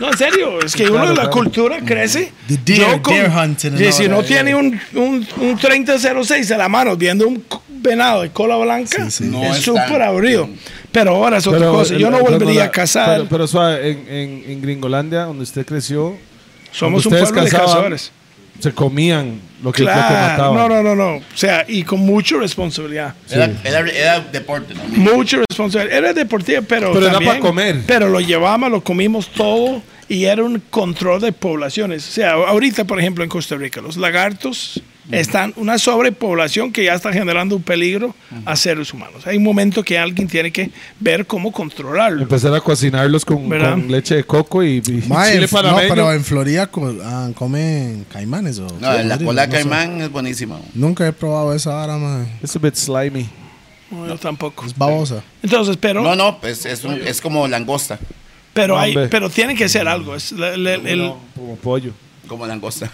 [0.00, 1.30] No, en serio, es que uno Claro, de la claro.
[1.30, 2.32] cultura crece.
[2.48, 4.56] The deer- yo con- deer hunting y si no tiene yeah.
[4.58, 9.24] un, un, un 3006 en la mano viendo un venado de cola blanca, Sí, sí.
[9.24, 10.48] No es súper aburrido.
[10.90, 13.10] Pero ahora es otra Pero cosa, el- yo no volvería la- a cazar.
[13.16, 16.16] Pero, pero suave, en, en, en Gringolandia, donde usted creció,
[16.72, 18.12] Somos un pueblo de cazaban, cazadores.
[18.62, 20.54] Se comían lo que, lo que Claro, mataban.
[20.54, 21.16] no, no, no, no.
[21.16, 23.14] O sea, y con mucha responsabilidad.
[23.28, 25.02] Era, era, era deporte también.
[25.02, 25.98] Mucha responsabilidad.
[25.98, 26.92] Era deportivo, pero.
[26.92, 27.80] Pero era para comer.
[27.86, 32.08] Pero lo llevábamos, lo comimos todo y era un control de poblaciones.
[32.08, 34.80] O sea, ahorita, por ejemplo, en Costa Rica, los lagartos
[35.12, 39.26] están una sobrepoblación que ya está generando un peligro a seres humanos.
[39.26, 42.22] Hay un momento que alguien tiene que ver cómo controlarlo.
[42.22, 43.48] Empezar a cocinarlos con,
[43.90, 45.88] leche de coco y, y Mae, chile no, panameño.
[45.88, 48.66] pero en Florida co- ah, comen caimanes o...
[48.80, 49.58] No, la cola no sé.
[49.58, 50.58] caimán es buenísima.
[50.74, 52.26] Nunca he probado esa vara, mae.
[52.42, 53.28] It's a bit slimy.
[53.90, 54.64] No, yo tampoco.
[54.64, 55.22] Es babosa.
[55.42, 57.98] Entonces, pero, No, no, pues es, un- es como langosta.
[58.54, 59.08] pero, hay, Hombre.
[59.08, 60.14] pero tiene que ser algo.
[60.14, 61.92] Es la- la- el- No, como pollo.
[62.26, 62.90] Como langosta.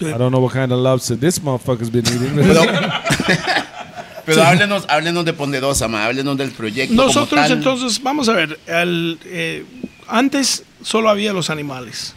[0.00, 2.34] I don't know what kind of lobster this motherfucker's been eating.
[2.36, 2.62] Pero,
[4.24, 6.94] pero háblenos, háblenos de Ponderosa, ma, háblenos del proyecto.
[6.94, 7.52] como Nosotros tal.
[7.52, 9.64] entonces, vamos a ver, el, eh,
[10.06, 12.14] antes solo había los animales.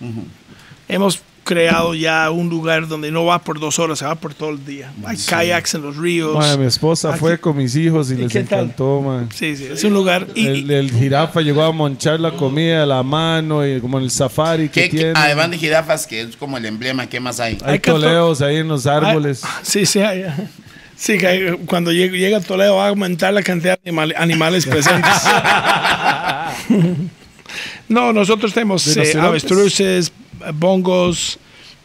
[0.88, 1.21] Hemos
[1.53, 4.65] creado ya un lugar donde no va por dos horas, se va por todo el
[4.65, 4.91] día.
[5.05, 6.57] Hay kayaks en los ríos.
[6.57, 9.27] Mi esposa Aquí- fue con mis hijos y, ¿Y les encantó, man.
[9.33, 10.27] Sí, sí, es un lugar.
[10.33, 14.05] Y, El, el jirafa llegó a monchar la comida a la mano y como en
[14.05, 15.13] el safari que ¿Qué- qué- tiene.
[15.15, 17.57] además de jirafas, que es como el emblema, ¿qué más hay?
[17.65, 19.41] hay toleos ahí en los árboles.
[19.43, 20.23] Ah, sí, sí, hay,
[20.95, 24.13] sí, que hay- cuando llegue- llega a Toledo va a aumentar la cantidad de animal-
[24.17, 25.11] animales presentes.
[27.89, 30.11] no, nosotros tenemos eh, avestruces,
[30.53, 31.37] bongos.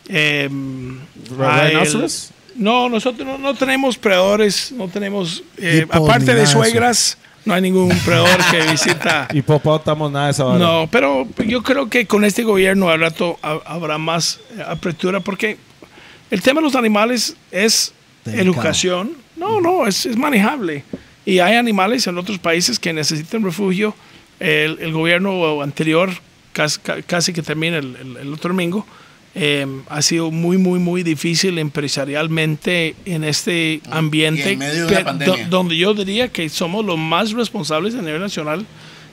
[0.08, 0.98] Eh, el-
[1.36, 2.30] ¿Rhinoceros?
[2.56, 6.52] no, nosotros no, no tenemos predadores, no tenemos, eh, aparte de eso.
[6.52, 9.28] suegras, no hay ningún predador que visita.
[9.32, 10.44] Hipopótamos, nada de esa.
[10.56, 15.20] No, pero yo creo que con este gobierno al rato ha- habrá más eh, apertura
[15.20, 15.58] porque
[16.30, 17.92] el tema de los animales es
[18.24, 18.50] Delicado.
[18.52, 19.12] educación.
[19.36, 20.82] No, no, es, es manejable.
[21.24, 23.94] Y hay animales en otros países que necesitan refugio.
[24.38, 26.10] El, el gobierno anterior,
[26.56, 28.86] casi, ca- casi que termina el, el- el otro domingo,
[29.34, 35.04] eh, ha sido muy, muy, muy difícil empresarialmente en este ambiente en medio de una
[35.04, 35.44] pandemia.
[35.44, 38.64] do- donde yo diría que somos los más responsables a nivel nacional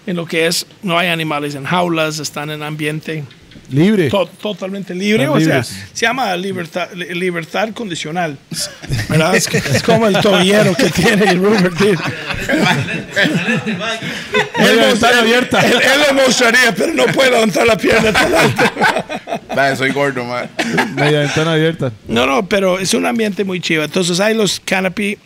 [0.07, 3.23] en lo que es, no hay animales en jaulas, están en ambiente
[3.69, 4.09] Libre.
[4.09, 5.85] to- totalmente libre, Están o sea, libres.
[5.93, 8.37] se llama libertad, li- libertad condicional.
[9.09, 9.35] ¿verdad?
[9.35, 11.81] Es, es como el tobillero que tiene el Rupert.
[11.81, 11.97] Él,
[14.79, 15.59] él- abierta.
[15.65, 18.31] él- él lo mostraría, pero no puede levantar la pierna tan
[19.77, 20.43] soy gordo, ma.
[20.95, 21.91] Media ventana abierta.
[22.07, 23.83] No, no, pero es un ambiente muy chido.
[23.83, 25.17] Entonces hay los canopy,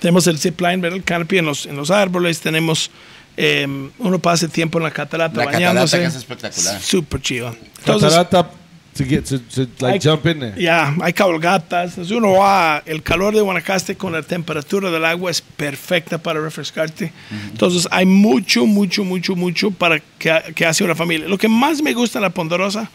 [0.00, 0.96] tenemos el zipline, ¿verdad?
[0.98, 2.90] El canopy en los, en los árboles, tenemos,
[3.36, 3.66] eh,
[3.98, 5.98] uno pasa tiempo en la catarata La catarata bañándose.
[5.98, 6.80] que es espectacular.
[6.80, 7.56] Súper chido.
[7.78, 8.50] Entonces, Catarata
[8.96, 10.54] to get to, to like Hay- jump in there.
[10.62, 11.90] ya, hay cabalgatas.
[11.90, 16.40] Entonces uno va, el calor de Guanacaste con la temperatura del agua es perfecta para
[16.40, 17.12] refrescarte.
[17.50, 21.26] Entonces hay mucho, mucho, mucho, mucho para que, que hace una familia.
[21.26, 22.88] Lo que más me gusta en la Ponderosa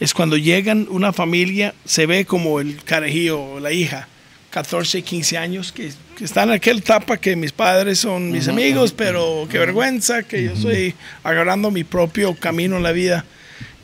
[0.00, 4.08] es cuando llegan una familia, se ve como el carajillo o la hija,
[4.54, 8.92] 14, 15 años, que, que están en aquel etapa que mis padres son mis amigos,
[8.92, 10.94] pero qué vergüenza que yo estoy
[11.24, 13.24] agarrando mi propio camino en la vida.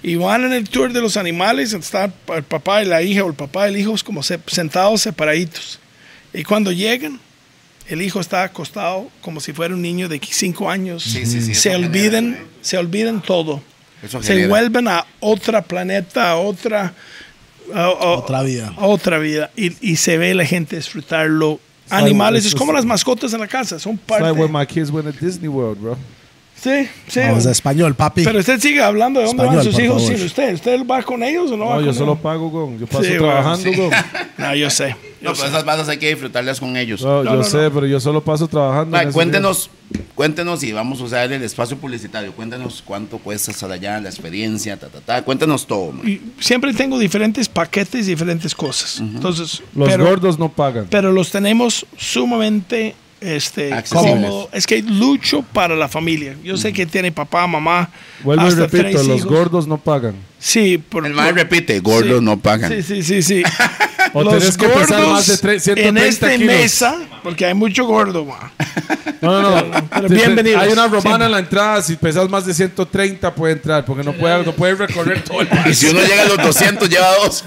[0.01, 3.29] Y van en el tour de los animales, está el papá y la hija o
[3.29, 5.81] el papá y el hijo como se- sentados separaditos.
[6.33, 7.19] Y cuando llegan,
[7.89, 11.03] el hijo está acostado como si fuera un niño de 5 años.
[11.03, 12.43] Sí, sí, sí, se genera, olvidan, güey.
[12.63, 13.61] se olvidan todo.
[14.05, 14.49] Eso se genera.
[14.49, 16.95] vuelven a otra planeta, a otra,
[17.75, 18.73] a- Otra vida.
[18.77, 19.51] otra vida.
[19.57, 21.61] Y, y se ve la gente disfrutarlo.
[21.93, 24.23] Animales, it's es como las mascotas en la casa, son It's parte.
[24.25, 25.97] like when my kids went to Disney World, bro.
[26.63, 27.21] Sí, sí.
[27.21, 28.23] Vamos a español, papi.
[28.23, 30.53] Pero usted sigue hablando de dónde van sus hijos sin usted.
[30.55, 32.23] ¿Usted va con ellos o no, va No, con yo solo ellos?
[32.23, 32.79] pago, gon.
[32.79, 33.75] Yo paso Sí, trabajando, sí.
[33.77, 33.91] gon.
[34.39, 34.97] No, yo sé.
[35.23, 37.03] No, pero esas balas hay que disfrutarlas con ellos.
[37.03, 37.71] No, No, yo no, sé, no.
[37.73, 38.99] pero yo solo paso trabajando.
[38.99, 39.71] Esos cuéntenos,
[40.15, 42.33] cuéntenos y vamos a usar el espacio publicitario.
[42.33, 45.23] Cuéntenos cuánto cuesta estar allá, la experiencia, ta, ta, ta.
[45.23, 45.93] Cuéntenos todo.
[46.07, 49.01] Y siempre tengo diferentes paquetes, diferentes cosas.
[49.01, 49.63] Entonces.
[49.75, 50.87] Los pero, gordos no pagan.
[50.91, 54.13] pero los tenemos sumamente este, Accesibles.
[54.15, 54.49] cómodos.
[54.53, 56.37] Es que lucho para la familia.
[56.43, 57.91] Yo sé que tiene papá, mamá,
[58.23, 59.25] Vuelvo y hasta repito, tres los hijos.
[59.31, 60.15] gordos no pagan.
[60.39, 62.25] Sí, por, El por- repite, gordos sí.
[62.25, 62.71] no pagan.
[62.73, 63.43] Sí, sí, sí, sí.
[64.13, 66.47] O tenés que pesar más de tre- 130 en esta kilos.
[66.49, 68.51] mesa, porque hay mucho gordo, ma.
[69.21, 69.89] No, no, no.
[69.91, 70.63] Pero bienvenidos.
[70.63, 71.27] Hay una romana Siempre.
[71.27, 71.83] en la entrada.
[71.83, 75.47] Si pesas más de 130 puede entrar, porque no puede, no puede recorrer todo el
[75.53, 75.79] Y país.
[75.79, 77.45] si uno llega a los 200, lleva dos.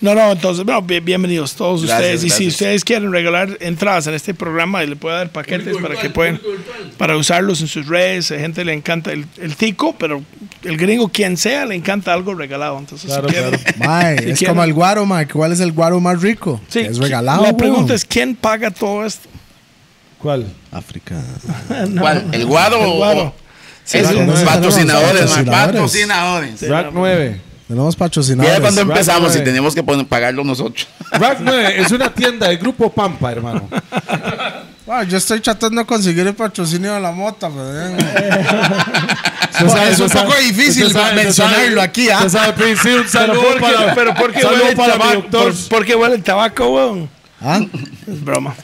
[0.00, 2.24] No, no, entonces, bueno, bien- bienvenidos todos Gracias, ustedes.
[2.24, 5.94] Y si ustedes quieren regalar entradas en este programa, y le puedo dar paquetes para
[5.96, 6.40] que puedan,
[6.96, 8.30] para usarlos en sus redes.
[8.32, 10.22] A gente le encanta el, el tico, pero
[10.64, 12.78] el gringo, quien sea, le encanta algo regalado.
[12.78, 15.28] Entonces, Claro, si quieren- si es quieren- como el guaro, mae.
[15.28, 16.62] ¿Cuál es el guaro más rico?
[16.68, 17.42] Sí, es regalado.
[17.42, 19.28] La pregunta es: ¿quién paga todo esto?
[20.18, 20.46] ¿Cuál?
[20.72, 21.16] África.
[21.98, 22.24] ¿Cuál?
[22.32, 22.82] ¿El guado?
[22.82, 23.22] El guado.
[23.24, 23.34] o-
[23.84, 24.04] Sí, sí.
[24.04, 25.46] patrocinadores, Patrocinadores.
[25.46, 26.68] patrocinadores.
[26.68, 27.40] Rack 9.
[27.70, 28.60] Tenemos Mira patrocinadores.
[28.60, 29.44] cuando Right, empezamos y right.
[29.44, 30.88] tenemos que pagarlo nosotros.
[31.12, 33.68] Rack 9 es una tienda del grupo Pampa, hermano.
[34.88, 37.96] Ah, yo estoy tratando de conseguir el patrocinio de la mota, pero, eh.
[39.52, 42.28] Usted sabe- es un usted poco sabe- difícil sabe- mencionarlo sabe- aquí, ¿ah?
[42.28, 44.76] sabe, Prince, sí, un Pero saludo ¿por qué, para, pero ¿por qué saludo huele el
[44.76, 45.14] para tabaco?
[45.14, 45.52] doctor.
[45.54, 47.10] ¿Por, por qué huele el tabaco, weón?
[47.40, 47.60] ¿Ah?
[48.08, 48.54] Es broma.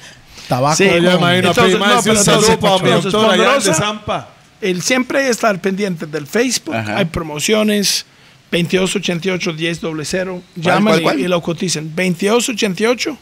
[0.49, 0.75] Tabaco.
[0.77, 3.73] Sí, Yo imagino a Entonces, no, decir un pero saludo para mi doctor allá de
[3.75, 4.29] Zampa.
[4.61, 6.75] El siempre estar pendiente del Facebook.
[6.75, 6.97] Ajá.
[6.99, 8.05] Hay promociones.
[8.51, 10.42] 2288 1000.
[10.57, 11.20] Llaman cuál, y- cuál?
[11.20, 11.84] Y, lo cotizan.
[11.94, 13.18] 2288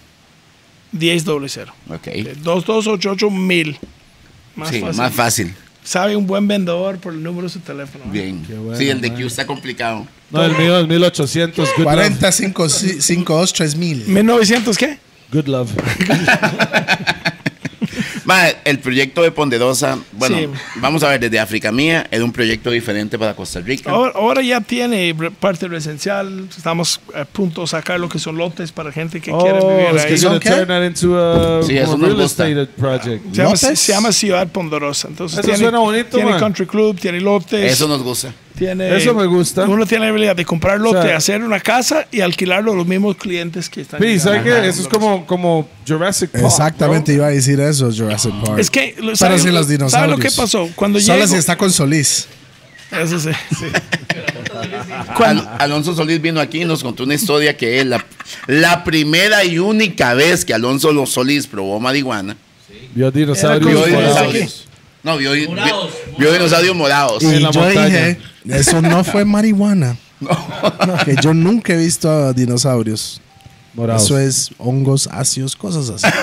[0.92, 1.68] 1000.
[1.90, 2.08] Ok.
[2.42, 3.78] 2288 1000.
[4.56, 4.96] Más Sí, fácil.
[4.96, 5.54] más fácil.
[5.82, 8.04] Sabe un buen vendedor por el número de su teléfono.
[8.06, 8.08] ¿eh?
[8.10, 8.42] Bien.
[8.48, 9.12] bueno, sí, el de.
[9.12, 10.06] Q está complicado.
[10.30, 11.68] No, el mío es 1800.
[11.76, 14.06] Good 40, 5, 5, 2, 3 mil.
[14.06, 14.86] ¿1900 qué?
[14.86, 14.98] love.
[15.32, 15.70] Good love.
[18.24, 20.48] Ma, el proyecto de Ponderosa, bueno, Sí.
[20.76, 23.90] vamos a ver, desde África Mía, era un proyecto diferente para Costa Rica.
[23.90, 26.48] Ahora, ahora ya tiene parte residencial.
[26.56, 29.86] Estamos a punto de sacar lo que son lotes para gente que quiere Oh, vivir
[29.96, 30.40] es que ahí.
[30.40, 33.24] turn that into a Sí, eso real estate project.
[33.32, 35.08] Se llama, se llama Ciudad Ponderosa.
[35.08, 36.40] Entonces Eso tiene, suena bonito, tiene man.
[36.40, 37.72] country club, tiene lotes.
[37.72, 38.32] Eso nos gusta.
[38.56, 39.64] Tiene, Eso me gusta.
[39.64, 42.76] Uno tiene la habilidad de comprar lote, O sea, hacer una casa y alquilarlo a
[42.76, 44.00] los mismos clientes que están.
[44.00, 44.68] Sí, ¿sabes qué?
[44.68, 46.44] Eso es como, como Jurassic Park.
[46.44, 48.58] Exactamente, iba a decir eso, Jurassic Park.
[48.58, 50.18] Es que, Pero ¿sabe, sin los ¿sabe dinosaurios.
[50.18, 50.68] lo que pasó?
[50.74, 52.28] Cuando Solo llego, si está con Solís.
[52.92, 53.30] Eso sí.
[53.58, 53.66] sí.
[55.24, 58.04] Al- Alonso Solís vino aquí y nos contó una historia que es la,
[58.46, 62.36] la primera y única vez que Alonso Lo- Solís probó marihuana.
[62.94, 63.68] Vio dinosaurios.
[63.70, 64.68] Vio dinosaurios.
[65.04, 65.48] No, vio, vio,
[66.18, 67.22] vio dinosaurios morados.
[67.22, 67.86] Y En la yo montaña.
[68.06, 69.96] dije, eso no fue marihuana.
[71.04, 73.20] Que yo nunca he visto a dinosaurios.
[73.74, 74.04] Morados.
[74.04, 76.06] Eso es hongos, ácidos, cosas así.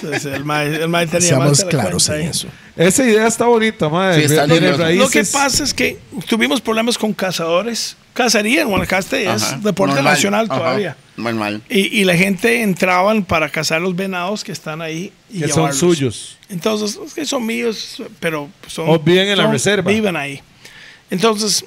[0.00, 2.48] Sí, sí, el mae, el mae tenía Seamos la claros en eso.
[2.76, 4.28] Esa idea está bonita, madre.
[4.28, 4.46] Sí, está.
[4.46, 7.96] Lo que pasa es que tuvimos problemas con cazadores.
[8.14, 9.58] Cacería en Guanacaste es Ajá.
[9.62, 10.14] deporte Normal.
[10.14, 10.58] nacional Ajá.
[10.58, 10.96] todavía.
[11.16, 11.62] Normal.
[11.68, 15.56] Y, y la gente entraban para cazar los venados que están ahí y Que son
[15.56, 15.78] llevarlos.
[15.78, 16.38] suyos.
[16.48, 18.88] Entonces, es que son míos, pero son.
[18.88, 19.90] O viven en la son- reserva.
[19.90, 20.40] Viven ahí.
[21.10, 21.64] Entonces,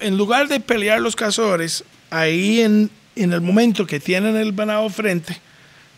[0.00, 4.88] en lugar de pelear los cazadores, ahí en, en el momento que tienen el venado
[4.90, 5.36] frente,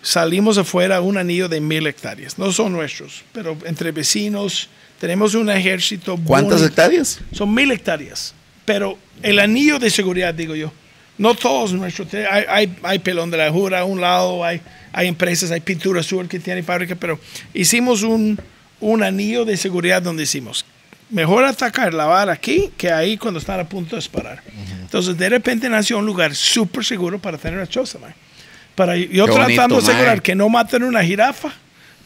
[0.01, 2.39] salimos afuera un anillo de mil hectáreas.
[2.39, 4.69] No son nuestros, pero entre vecinos
[5.01, 6.19] tenemos un ejército.
[6.25, 6.67] ¿Cuántas bonito.
[6.67, 7.21] hectáreas?
[7.33, 8.35] Son mil hectáreas.
[8.65, 10.73] Pero el anillo de seguridad, digo yo,
[11.19, 12.09] no todos nuestros.
[12.15, 14.61] Hay, hay, hay pelón de la jura a un lado, hay,
[14.93, 17.19] hay empresas, hay pintura azul que tiene fábrica, pero
[17.53, 18.41] hicimos un,
[18.81, 20.65] un anillo de seguridad donde hicimos.
[21.11, 24.43] Mejor atacar la vara aquí que ahí cuando están a punto de disparar.
[24.83, 28.15] Entonces, de repente nació un lugar súper seguro para tener una choza, man.
[28.75, 30.21] Para yo Qué bonito, tratando de asegurar mae.
[30.23, 31.53] que no maten una jirafa,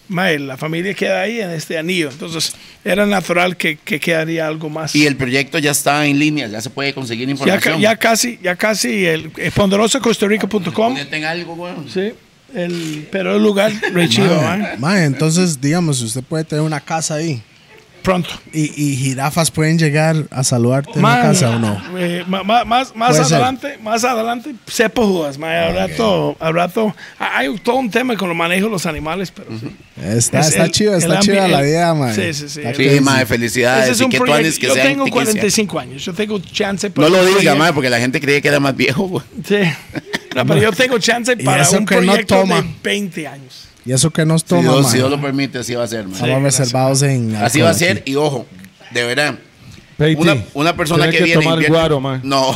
[0.09, 2.11] mae, la familia queda ahí en este anillo.
[2.11, 4.95] Entonces, era natural que, que quedaría algo más.
[4.95, 7.75] Y el proyecto ya está en línea, ya se puede conseguir Ya, información.
[7.75, 10.95] ca- ya casi, ya casi, el eh, ponderosacostarrica.com.
[10.95, 11.89] Ponete algo, weón.
[11.89, 12.13] Sí,
[12.55, 14.77] el, pero el lugar re chido, ¿eh?
[15.05, 17.43] entonces, digamos, usted puede tener una casa ahí.
[18.03, 18.29] Pronto.
[18.53, 21.83] ¿Y, y jirafas pueden llegar a saludarte en Man, la casa o no?
[21.99, 23.35] eh, ma- ma- más más Puede ser.
[23.37, 26.95] adelante, más adelante, sepo jugas, habrá todo, habrá todo.
[27.19, 29.71] Hay todo un tema con los manejos de los animales, pero sí.
[29.97, 32.15] Está, Es está el- chido, está chida la idea, man.
[32.15, 32.61] Sí, sí, sí.
[32.77, 33.91] Sí, mae, Ese felicidades.
[33.91, 34.61] es y un que proyecto.
[34.61, 35.25] que Yo sean tengo tiquisas.
[35.27, 38.21] 45 años, yo tengo chance No para lo un diga, proyecto- mae, porque la gente
[38.21, 39.05] creía que era más viejo.
[39.09, 39.25] güey.
[39.47, 39.57] Sí.
[40.35, 42.63] No, pero yo tengo chance para un que no proyecto toma.
[42.63, 43.69] de 20 años.
[43.85, 44.91] Y eso que nos Si toma, Dios, man.
[44.91, 46.07] si Dios lo permite, así va a ser.
[46.07, 46.15] mae.
[46.15, 47.37] Estamos Sí, reservados en.
[47.37, 48.13] Así va a ser, aquí.
[48.13, 48.47] y ojo,
[48.93, 49.35] de verdad.
[50.17, 51.43] Una, una persona tiene que, viene.
[51.43, 52.21] tomar invierte- guaro, man.
[52.25, 52.47] No.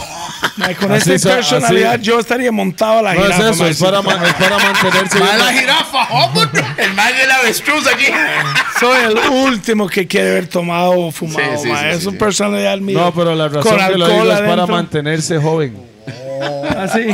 [0.80, 3.50] Con so- personalidad así- yo estaría montado a la No es jirafa.
[3.50, 3.84] eso, ma, es sí.
[3.84, 5.18] para, ma- es para mantenerse.
[5.20, 6.60] Mae, la jirafa, hombre.
[6.78, 8.06] El man de la avestruz aquí.
[8.80, 11.56] Soy el último que quiere ver tomado o fumado.
[11.58, 12.18] Sí, sí, sí, es sí, un sí.
[12.18, 12.98] personalidad mío.
[12.98, 15.76] No, pero la razón que lo digo es para mantenerse joven.
[16.76, 17.06] Así.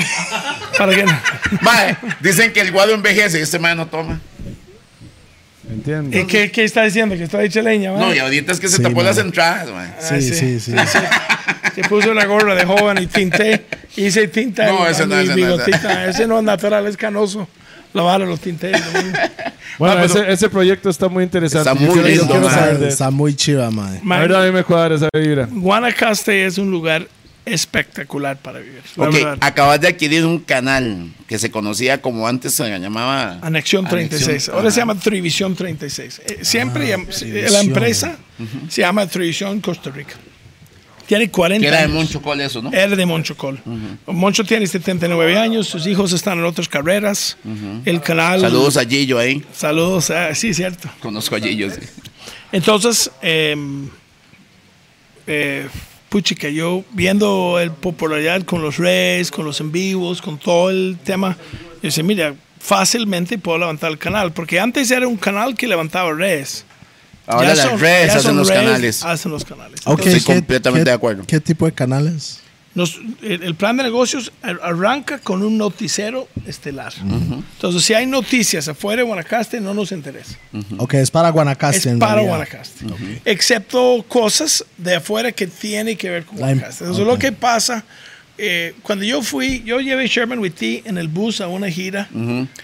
[0.79, 1.19] Para que no.
[1.61, 4.21] Mae, dicen que el guado envejece y este man no toma.
[5.69, 6.27] ¿Y ¿Entiendes?
[6.27, 7.17] qué, qué está diciendo?
[7.17, 7.99] Que está hecha leña, ma?
[7.99, 9.05] No, y ahorita es que se Sí, tapó mae.
[9.05, 9.89] las entradas, mae.
[9.97, 10.73] Ah, Sí, sí, sí.
[11.75, 13.65] Se puso una gorra de joven y tinté.
[13.97, 16.07] Hice tinta No, ese no, mi ese no, bigotita.
[16.09, 17.49] Ese no es natural, es canoso.
[17.95, 18.73] La vara lo tinté.
[19.79, 21.71] Bueno, Ah, pero- ese, ese proyecto está muy interesante.
[21.71, 22.55] Está Yo muy quiero- yo lindo, quiero man.
[22.55, 22.93] saber de eso.
[22.93, 24.01] Está muy chiva, man.
[24.03, 25.49] Ma, A ver, a mí me cuadra esa vibra.
[25.51, 27.07] Guanacaste es un lugar
[27.45, 28.83] espectacular para vivir.
[28.97, 33.39] Ok, acabas de adquirir un canal que se conocía como antes se llamaba.
[33.43, 34.51] Anexión 36.
[34.51, 36.23] Ahora se llama Trivisión 36.
[36.25, 38.19] Eh, siempre eh, la empresa
[38.69, 40.15] se llama Trivisión Costa Rica.
[41.07, 41.95] Tiene 40 Que era de años.
[41.95, 42.73] Moncho Col eso, ¿no?
[42.73, 43.61] Era de Moncho Col.
[44.07, 47.37] Moncho tiene 79 años, sus hijos están en otras carreras.
[47.85, 48.41] El canal.
[48.41, 49.45] Saludos a Gillo ahí.
[49.53, 50.89] Saludos, ah, sí, cierto.
[51.01, 51.81] Conozco a Gillo, sí.
[52.53, 53.57] Entonces, eh,
[55.27, 55.69] eh,
[56.13, 60.99] puchica, yo viendo el popularidad con los Reyes, con los en vivos, con todo el
[61.03, 61.39] tema,
[61.77, 66.13] yo decía, mira, fácilmente puedo levantar el canal, porque antes era un canal que levantaba
[66.13, 66.67] Reyes.
[67.27, 69.03] Ahora Ya las son- redes hacen los canales.
[69.03, 69.81] Hacen los canales.
[69.87, 71.23] Ok, Estoy ¿qué- completamente qué- de acuerdo.
[71.27, 72.42] ¿Qué tipo de canales?
[72.75, 76.93] Nos- el, el plan de negocios ar- arranca con un noticiero estelar.
[77.03, 80.39] Entonces, si hay noticias afuera de Guanacaste, no nos interesa.
[80.79, 81.91] Ok, es para Guanacaste.
[81.91, 82.23] es para.
[82.23, 82.87] Guanacaste.
[83.27, 86.85] Excepto cosas de afuera que tiene que ver con La Guanacaste.
[86.85, 87.11] Entonces, ok.
[87.13, 87.85] lo que pasa,
[88.39, 92.09] eh, cuando yo fui, yo llevé Sherman with T en el bus a una gira.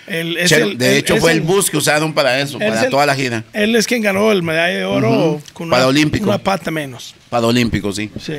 [0.06, 2.84] El- es Che, el- de hecho, fue el bus que usaron para eso, es para
[2.84, 3.44] el- toda la gira.
[3.52, 6.24] Él es quien ganó el medalla de oro con Para una, olímpico.
[6.26, 7.14] una pata menos.
[7.28, 8.10] Para Olímpico, sí.
[8.18, 8.32] Sí.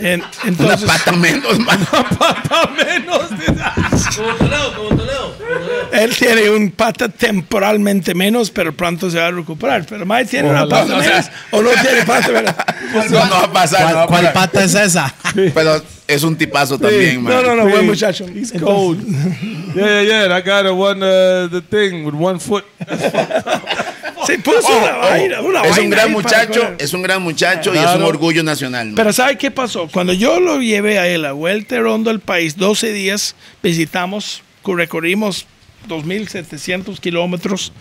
[0.00, 1.86] En- Una entonces, pata menos, man.
[1.90, 3.28] Como Toledo,
[4.16, 4.74] como Toledo.
[4.76, 5.36] como Toledo.
[5.92, 9.84] Él tiene un pata temporalmente menos, pero pronto se va a recuperar.
[9.88, 10.82] Pero Mike tiene una Ojalá.
[10.86, 12.54] pata O sea, menos o no tiene pata menos.
[12.92, 13.80] No, no va a pasar.
[13.82, 14.32] no ¿Cuál, a cuál pasar.
[14.32, 15.14] pata es esa?
[15.54, 17.34] Pero es un tipazo también, man.
[17.34, 17.70] No, no, no, Sí.
[17.70, 18.24] buen muchacho.
[18.26, 19.06] He's Entonces, cold.
[19.76, 20.36] yeah, yeah, yeah.
[20.36, 22.64] I got a one, uh, the thing with one foot.
[24.30, 27.22] Se puso Oh, una oh, vaina, una es un gran para muchacho, es un gran
[27.22, 28.86] muchacho y es un orgullo nacional.
[28.88, 28.94] man.
[28.96, 29.88] Pero ¿sabe qué pasó?
[29.88, 35.46] Cuando yo lo llevé a él a vuelta rondo el país, 12 días, visitamos, recorrimos
[35.88, 37.72] 2.700 kilómetros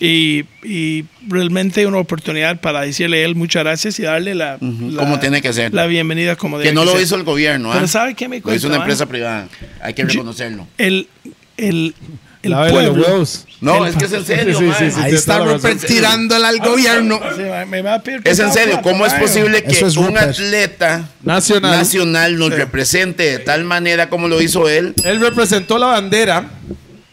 [0.00, 4.96] y, y realmente una oportunidad para decirle a él muchas gracias y darle la, la-
[5.02, 5.72] como tiene que ser.
[5.72, 7.02] la bienvenida como que no lo ser.
[7.02, 7.74] hizo el gobierno, ¿ah?
[7.76, 8.86] Pero ¿sabe qué me Lo hizo una man?
[8.86, 9.48] empresa privada.
[9.80, 10.66] Hay que reconocerlo.
[10.78, 11.08] El,
[11.56, 11.94] el,
[12.42, 13.06] el Lávele los pueblo.
[13.06, 13.46] huevos.
[13.60, 15.00] No, El- es que es en serio, Sí, sí, sí, sí.
[15.00, 17.20] Ahí está la Rupert tirándole al gobierno.
[17.36, 21.08] Sí, me- va a pedir Es en serio, ¿cómo es posible que es un atleta
[21.22, 21.70] Nacional.
[21.78, 24.94] nacional nos represente de tal manera como lo hizo él?
[25.04, 26.50] Él representó la bandera.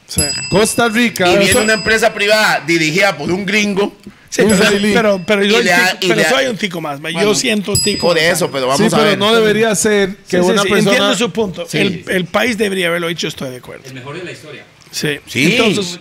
[0.08, 0.22] Sí.
[0.50, 1.32] Costa Rica.
[1.32, 3.96] Y viene una empresa privada dirigida por un gringo.
[4.32, 7.00] Sí, Un pero, pero, pero yo le ha- y pero soy un tico más.
[7.02, 8.08] Bueno, yo siento tico.
[8.08, 9.18] Por eso, pero sí, vamos a pero ver.
[9.18, 10.92] no debería ser que Sí, sí, una sí, persona.
[10.92, 11.66] Entiendo su punto.
[11.68, 11.78] Sí.
[11.80, 13.84] El, el país debería haberlo hecho, estoy de acuerdo.
[13.88, 14.64] El mejor de la historia.
[14.92, 15.20] Sí.
[15.28, 15.52] Sí.
[15.56, 16.00] Entonces.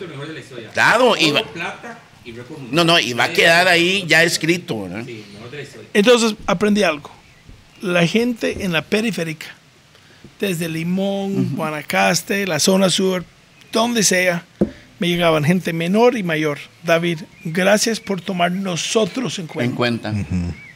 [0.72, 1.42] Claro, y va-.
[2.70, 5.02] No, no, y va a quedar ahí ya escrito, ¿verdad?
[5.06, 5.88] Sí, el mejor de la historia.
[5.94, 7.10] entonces aprendí algo.
[7.80, 9.46] La gente en la periférica,
[10.40, 13.24] desde Limón, Guanacaste, la zona sur,
[13.72, 14.44] donde sea,
[14.98, 16.58] me llegaban gente menor y mayor.
[16.82, 19.70] David, gracias por tomar nosotros en cuenta.
[19.70, 20.14] En cuenta.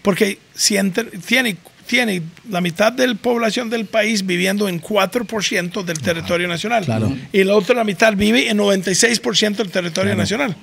[0.03, 1.57] Porque si entre- tiene,
[1.93, 6.87] tiene la mitad de la población del país viviendo en 4% del territorio nacional.
[6.87, 7.15] claro.
[7.35, 10.57] Y la otra mitad vive en 96% del territorio nacional.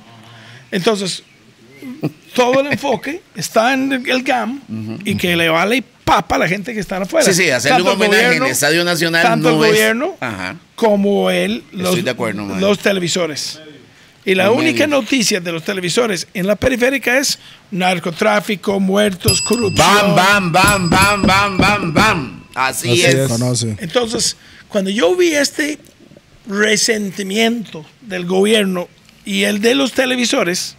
[0.71, 1.21] Entonces,
[2.33, 4.59] todo el enfoque está en el GAM
[5.05, 7.23] y que le vale papa a la gente que está afuera.
[7.23, 10.17] Sí, sí, hacerle un Tanto el homenaje en el Estadio Nacional Tanto no el gobierno
[10.73, 13.61] como el, los, Estoy de acuerdo, los televisores.
[14.25, 17.39] Y la única noticia de los televisores en la periférica es
[17.71, 20.15] narcotráfico, muertos, corrupción.
[20.15, 22.43] Bam, bam, bam, bam, bam, bam, bam.
[22.55, 23.15] Así, Así es.
[23.79, 24.35] Entonces,
[24.67, 25.79] cuando yo vi este
[26.47, 28.87] resentimiento del gobierno
[29.25, 30.75] y el de los televisores,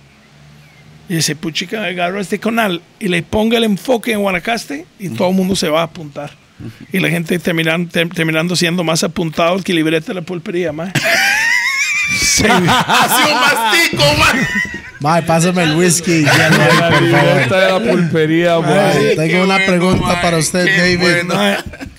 [1.08, 5.30] Y dice, puchica, agarro este canal y le ponga el enfoque en Guanacaste y todo
[5.30, 6.36] el mundo se va a apuntar.
[6.92, 10.92] Y la gente terminan, ter- terminando siendo más apuntados que libreta de la pulpería, mae.
[12.18, 12.44] Sí.
[12.46, 14.46] Ha sido un mastico, man.
[15.00, 16.24] Mae, pásame el whisky.
[16.24, 17.48] Ya no hay, por favor.
[17.48, 20.98] de la pulpería, Mae, tengo una bueno, pregunta mae, para usted, qué David.
[21.00, 21.34] bueno.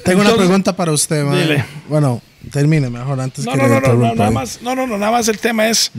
[0.04, 1.42] Tengo una pregunta para usted, mae.
[1.42, 1.66] Dile.
[1.90, 2.22] Bueno,
[2.52, 5.12] termine mejor antes No, que no, le no, no, nada más, no, no, no, nada
[5.12, 5.92] más el tema es,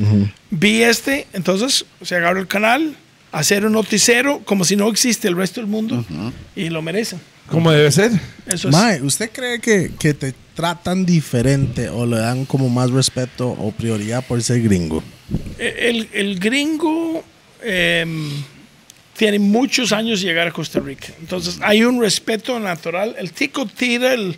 [0.50, 2.94] vi este, entonces se agarró el canal,
[3.32, 6.04] hacer un noticiero como si no existe el resto del mundo
[6.54, 7.20] y lo merecen.
[7.48, 8.12] ¿Cómo debe ser?
[8.46, 8.74] Eso es.
[8.74, 13.72] Mae, ¿usted cree que, que te tratan diferente o le dan como más respeto o
[13.72, 15.02] prioridad por ser gringo?
[15.58, 17.24] El, el gringo
[17.62, 18.30] em,
[19.16, 21.08] tiene muchos años de llegar a Costa Rica.
[21.20, 23.14] Entonces hay un respeto natural.
[23.18, 24.36] El tico tira el,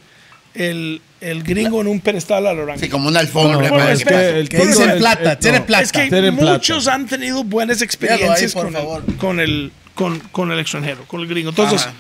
[0.55, 2.85] el, el gringo en un pedestal a la orange.
[2.85, 3.57] Sí, como una alfombra.
[3.69, 3.89] Bueno, man.
[3.93, 5.33] es que el ¿Qué tico- dicen el- plata?
[5.33, 5.67] el- Tiene no.
[5.67, 5.83] plata.
[5.85, 6.53] Es que Tienen plata.
[6.53, 11.21] muchos han tenido buenas experiencias ahí, con, el, con, el, con, con el extranjero, con
[11.23, 11.51] el gringo.
[11.51, 11.93] Entonces, Ajá.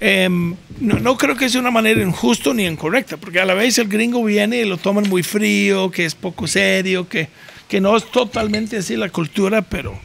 [0.00, 3.78] Em, no, no creo que sea una manera injusta ni incorrecta, porque a la vez
[3.78, 7.28] el gringo viene y lo toman muy frío, que es poco serio, que,
[7.68, 9.98] que no es totalmente así la cultura, pero,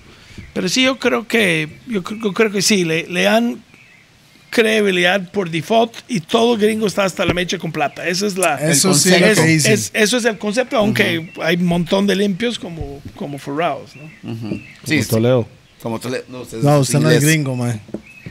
[0.53, 3.63] pero sí yo creo que, yo, cre- yo creo que sí, le, le dan
[4.49, 8.07] credibilidad por default y todo gringo está hasta la mecha con plata.
[8.07, 8.55] Esa es la...
[8.55, 9.37] Eso sí Es-
[9.73, 14.09] es- eso es el concepto, aunque hay un montón de limpios como, como forrados, ¿no?
[14.85, 15.09] Sí, sí.
[15.09, 15.47] Toledo.
[15.81, 16.23] Como Toledo.
[16.29, 17.79] No, usted, no, usted no es gringo, mae.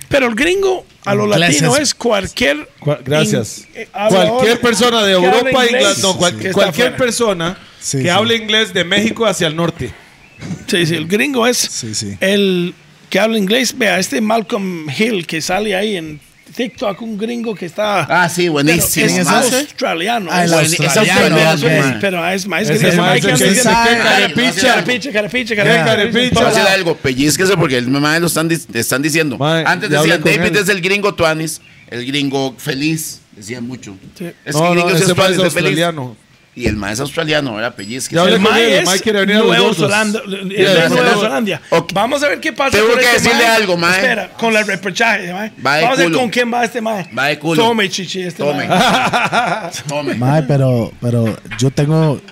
[0.09, 2.69] Pero el gringo a lo latino es- cualquier...
[2.81, 3.59] Cua- Gracias.
[3.59, 8.09] in- eh, cualquier persona de Europa, inglés, no, cual- cualquier persona Sí, que sí.
[8.09, 9.93] hable inglés de México hacia el norte.
[10.67, 12.17] Sí, sí, el gringo es Sí, sí.
[12.21, 12.75] el
[13.11, 13.77] que habla inglés.
[13.79, 16.21] Vea, este Malcolm Hill que sale ahí en
[16.57, 18.01] TikTok, un gringo que está...
[18.09, 19.07] Ah, sí, pero buenísimo.
[19.07, 20.31] es australiano.
[20.33, 21.37] Ah, es- australiano.
[21.37, 22.81] australiano, pero- es más gringo.
[26.35, 29.37] voy a decir algo, pellizquese porque el mamá lo están, están diciendo.
[29.67, 31.61] Antes decían, David es el gringo tuanis,
[31.91, 33.97] el gringo feliz, decían mucho.
[34.19, 34.25] Sí.
[34.45, 34.87] Es que no,
[35.29, 35.79] gringo es feliz.
[36.59, 37.75] Y el maestro australiano, ¿verdad?
[37.75, 38.17] Pellizque.
[38.17, 39.77] El con él, mae el mae es quiere venir a los Nueva gordos.
[39.77, 40.23] Zelanda.
[41.21, 41.61] Zelanda.
[41.69, 41.93] Ok.
[41.93, 44.01] Vamos a ver qué pasa Tengo con que este decirle algo, mae.
[44.01, 45.53] Espera, con el repechaje, mae.
[45.65, 47.11] Va de Vamos a ver con quién va este mae.
[47.17, 47.63] Va de culo.
[47.63, 48.67] Tome, chichi, este Tome.
[49.89, 50.15] Tome.
[50.15, 52.23] Mae, pero, pero yo tengo.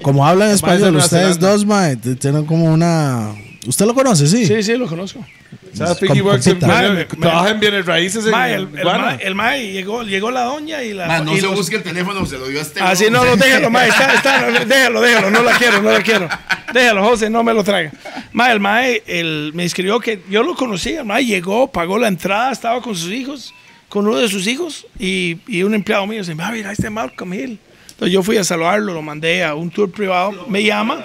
[0.00, 3.34] Como hablan español ustedes dos, mae, tienen como una.
[3.66, 4.46] ¿Usted lo conoce, sí?
[4.46, 5.26] Sí, sí, lo conozco.
[5.74, 5.98] ¿Sabes?
[5.98, 6.18] Con- Piggy
[6.50, 10.42] en- Mae, trabaja en bienes raíces en Mae, el, el el mae llegó, llegó la
[10.44, 11.06] doña y la.
[11.06, 12.80] Man, no y se los- busque el teléfono, se lo dio a este.
[12.82, 16.02] Ah, sí, no, no, déjalo, mae, está, está, déjalo, déjalo, no la quiero, no la
[16.02, 16.28] quiero.
[16.74, 17.90] Déjalo, José, no me lo traiga.
[18.32, 22.08] Mae, el mae, el, me escribió que yo lo conocía, el mae llegó, pagó la
[22.08, 23.54] entrada, estaba con sus hijos,
[23.88, 27.32] con uno de sus hijos, y, y un empleado mío dice, mae, mira, este Malcolm
[27.32, 27.58] Hill.
[27.92, 31.04] Entonces yo fui a saludarlo, lo mandé a un tour privado, me llama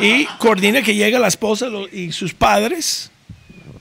[0.00, 3.10] y coordina que llega la esposa lo- y sus padres,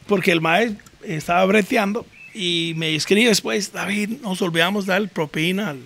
[0.08, 5.80] porque el mae estaba breteando, y me escribe después, David, nos olvidamos dar propina al,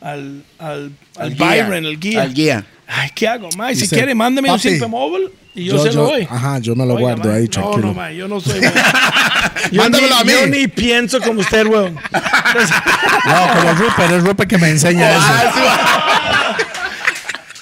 [0.00, 1.46] al, al, al guía.
[1.64, 2.22] Byron, el guía.
[2.22, 2.66] Al guía.
[2.86, 3.74] Ay, ¿qué hago, mae?
[3.76, 6.26] Si quiere, mándeme un "Papi, simple móvil y yo, yo- se lo doy.
[6.28, 7.86] ajá, yo me lo guardo mae, ahí, No, tranquilo.
[7.86, 8.60] no, mae, yo no soy...
[8.62, 8.72] mae.
[9.70, 10.32] yo, Mándamelo ni, a mí.
[10.32, 11.94] yo ni pienso como usted, weón.
[13.26, 15.22] No, como Rupert, es Rupert que me enseña eso.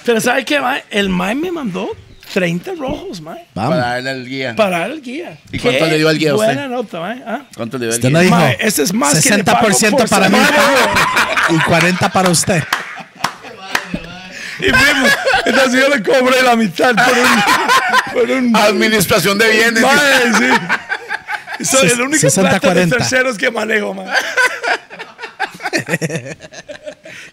[0.04, 0.84] Pero ¿sabe qué, mae?
[0.90, 1.90] El mae me mandó
[2.32, 3.46] 30 rojos, mae.
[3.54, 3.76] Vamos.
[3.76, 4.54] Para darle al guía.
[4.56, 5.38] Para el guía.
[5.50, 6.46] ¿Y cuánto le dio al guía a usted?
[6.46, 7.22] Buena nota, mae.
[7.26, 7.40] ¿ah?
[7.56, 8.28] ¿Cuánto le dio al Usted no guía?
[8.48, 10.38] dijo ese es más que le pago 60% por para mí
[11.50, 12.62] y 40 para usted.
[14.60, 15.10] Y fuimos.
[15.46, 18.12] Entonces yo le cobré la mitad por un...
[18.12, 19.82] Por un Administración de bienes.
[19.82, 20.34] Mae,
[21.58, 21.64] sí.
[21.64, 22.96] Soy el único 60, plata de 40.
[22.96, 24.06] terceros que manejo, mae.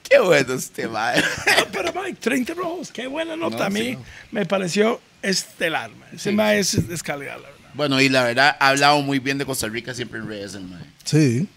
[0.09, 1.19] Qué bueno este mae.
[1.19, 3.65] Ah, Pero Mike, 30 rojos, qué buena nota.
[3.65, 3.97] a mí
[4.31, 5.89] me pareció estelar.
[5.91, 6.09] man.
[6.13, 7.69] Ese mae es, es calidad, la verdad.
[7.73, 10.63] Bueno, y la verdad, ha hablado muy bien de Costa Rica siempre en redes, el
[10.63, 10.83] mae.
[11.03, 11.47] Sí.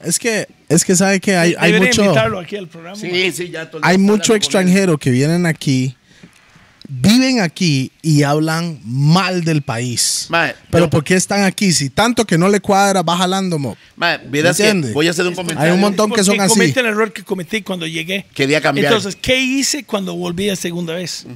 [0.00, 2.96] Es que, es que sabe que hay, hay mucho, aquí al programa.
[2.96, 5.96] Sí, sí, ya todo hay mucho extranjero que vienen aquí,
[7.00, 10.26] viven aquí y hablan mal del país.
[10.28, 11.72] Mae, Pero yo- ¿por qué están aquí?
[11.72, 13.76] Si tanto que no le cuadra, va jalando, mo.
[14.00, 14.92] ¿Entiende?
[14.92, 15.70] voy a hacer un comentario.
[15.70, 16.50] Hay un montón que son así.
[16.54, 18.26] cometí el error que cometí cuando llegué.
[18.34, 18.86] Quería cambiar.
[18.86, 21.26] Entonces, ¿qué hice cuando volví a segunda vez?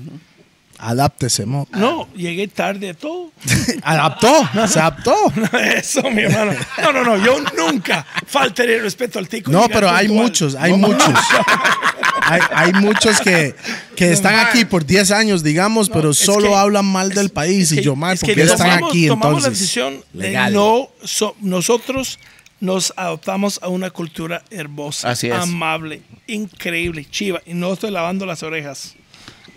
[0.78, 1.66] Adáptese, mo.
[1.72, 3.32] No, llegué tarde a todo.
[3.82, 5.14] Adaptó, se adaptó.
[5.74, 6.52] Eso, mi hermano.
[6.82, 9.50] No, no, no, yo nunca faltaré el respeto al tico.
[9.50, 10.26] No, pero hay puntual.
[10.26, 11.14] muchos, hay muchos.
[12.28, 13.54] Hay, hay muchos que,
[13.94, 17.66] que están aquí por 10 años, digamos, pero es solo que- hablan mal del país.
[17.66, 19.60] Es y que- yo, es ¿por qué están tomamos- aquí tomamos la entonces?
[19.60, 20.52] decisión de Legal.
[20.52, 22.18] no so- nosotros
[22.60, 28.42] nos adoptamos a una cultura hermosa, Así amable, increíble, chiva y no estoy lavando las
[28.42, 28.94] orejas,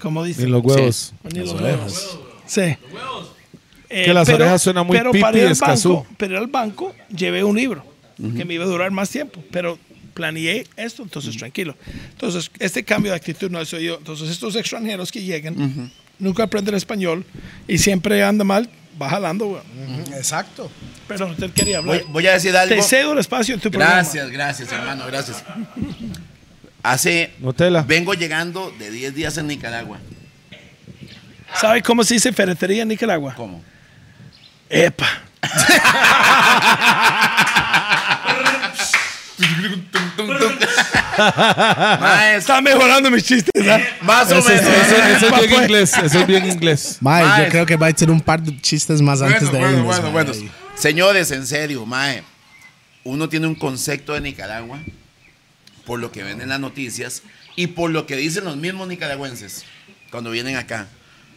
[0.01, 0.43] como dice.
[0.43, 1.13] Ni los huevos.
[1.33, 2.19] Ni los huevos.
[2.45, 2.61] Sí.
[3.91, 6.93] Eh, Que las orejas suenan muy pero pipi para ir al banco, Pero al banco
[7.09, 7.83] llevé un libro
[8.37, 9.79] que me iba a durar más tiempo, pero
[10.13, 11.75] planeé esto, entonces tranquilo.
[12.11, 13.97] Entonces, este cambio de actitud no soy yo.
[13.97, 17.25] Entonces, estos extranjeros que llegan, nunca aprenden español
[17.67, 18.69] y siempre anda mal,
[19.01, 19.45] va jalando.
[19.47, 19.61] güey.
[20.17, 20.69] Exacto.
[21.07, 22.03] Perdón, usted quería hablar.
[22.09, 22.75] voy a decir algo.
[22.75, 23.95] Te cedo el espacio en tu programa.
[23.95, 25.43] Gracias, gracias, hermano, gracias.
[26.83, 27.31] Hace.
[27.39, 27.81] Nutella.
[27.81, 29.97] Vengo llegando de 10 días en Nicaragua.
[31.59, 33.33] ¿Sabe cómo se dice ferretería en Nicaragua?
[33.35, 33.63] ¿Cómo?
[34.69, 35.07] Epa.
[41.99, 43.79] Maes, Está mejorando mis chistes, ¿ah?
[44.01, 44.49] más o menos.
[44.49, 44.81] ese-
[45.15, 45.93] ese es bien inglés.
[46.03, 46.97] Ese es bien inglés.
[47.01, 47.45] Mae, Mae.
[47.45, 49.77] yo creo que va a tener un par de chistes más antes Bueno, de bueno,
[49.79, 50.23] irnos, bueno, mae.
[50.25, 50.51] bueno.
[50.75, 52.23] Señores, en serio, Mae.
[53.03, 54.79] Uno tiene un concepto de Nicaragua
[55.85, 57.23] por lo que ven en las noticias
[57.55, 59.63] y por lo que dicen los mismos nicaragüenses
[60.11, 60.87] cuando vienen acá.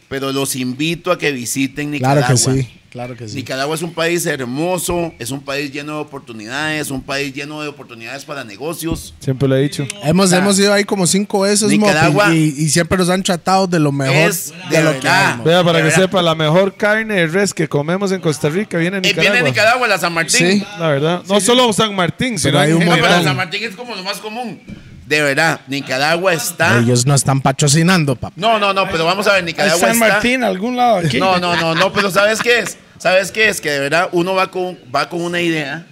[0.09, 2.27] Pero los invito a que visiten Nicaragua.
[2.35, 3.35] Claro que sí, claro que sí.
[3.35, 7.67] Nicaragua es un país hermoso, es un país lleno de oportunidades, un país lleno de
[7.67, 9.13] oportunidades para negocios.
[9.19, 9.85] Siempre lo he dicho.
[10.03, 13.23] Hemos, O sea, hemos ido ahí como cinco veces, Nicaragua y, y siempre nos han
[13.23, 15.39] tratado de lo mejor es de, de lo que hay.
[15.43, 16.01] Vea, para De que verdad.
[16.03, 19.31] sepa, la mejor carne de res que comemos en Costa Rica viene de Nicaragua.
[19.33, 20.59] viene Nicaragua, la San Martín.
[20.61, 20.63] Sí.
[20.79, 21.23] La verdad.
[21.27, 23.17] No solo San Martín, sino hay un No, pero general.
[23.23, 24.61] la San Martín es como lo más común.
[25.07, 26.79] De verdad, Nicaragua está.
[26.79, 28.33] Ellos no están patrocinando, papá.
[28.37, 30.07] No, no, no, pero vamos a ver, ¿Hay Nicaragua San está.
[30.07, 31.19] Martín, algún lado aquí?
[31.19, 32.77] No, no, no, no, pero ¿sabes qué es?
[33.03, 33.59] ¿Sabes qué es?
[33.59, 35.85] Que de verdad uno va con, va con una idea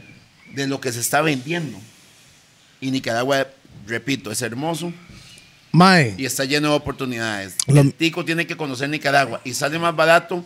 [0.55, 1.77] de lo que se está vendiendo.
[2.79, 3.47] Y Nicaragua,
[3.85, 4.93] repito, es hermoso
[5.73, 7.57] Mae, y está lleno de oportunidades.
[7.67, 10.45] Lo- El tico tiene que conocer Nicaragua y sale más barato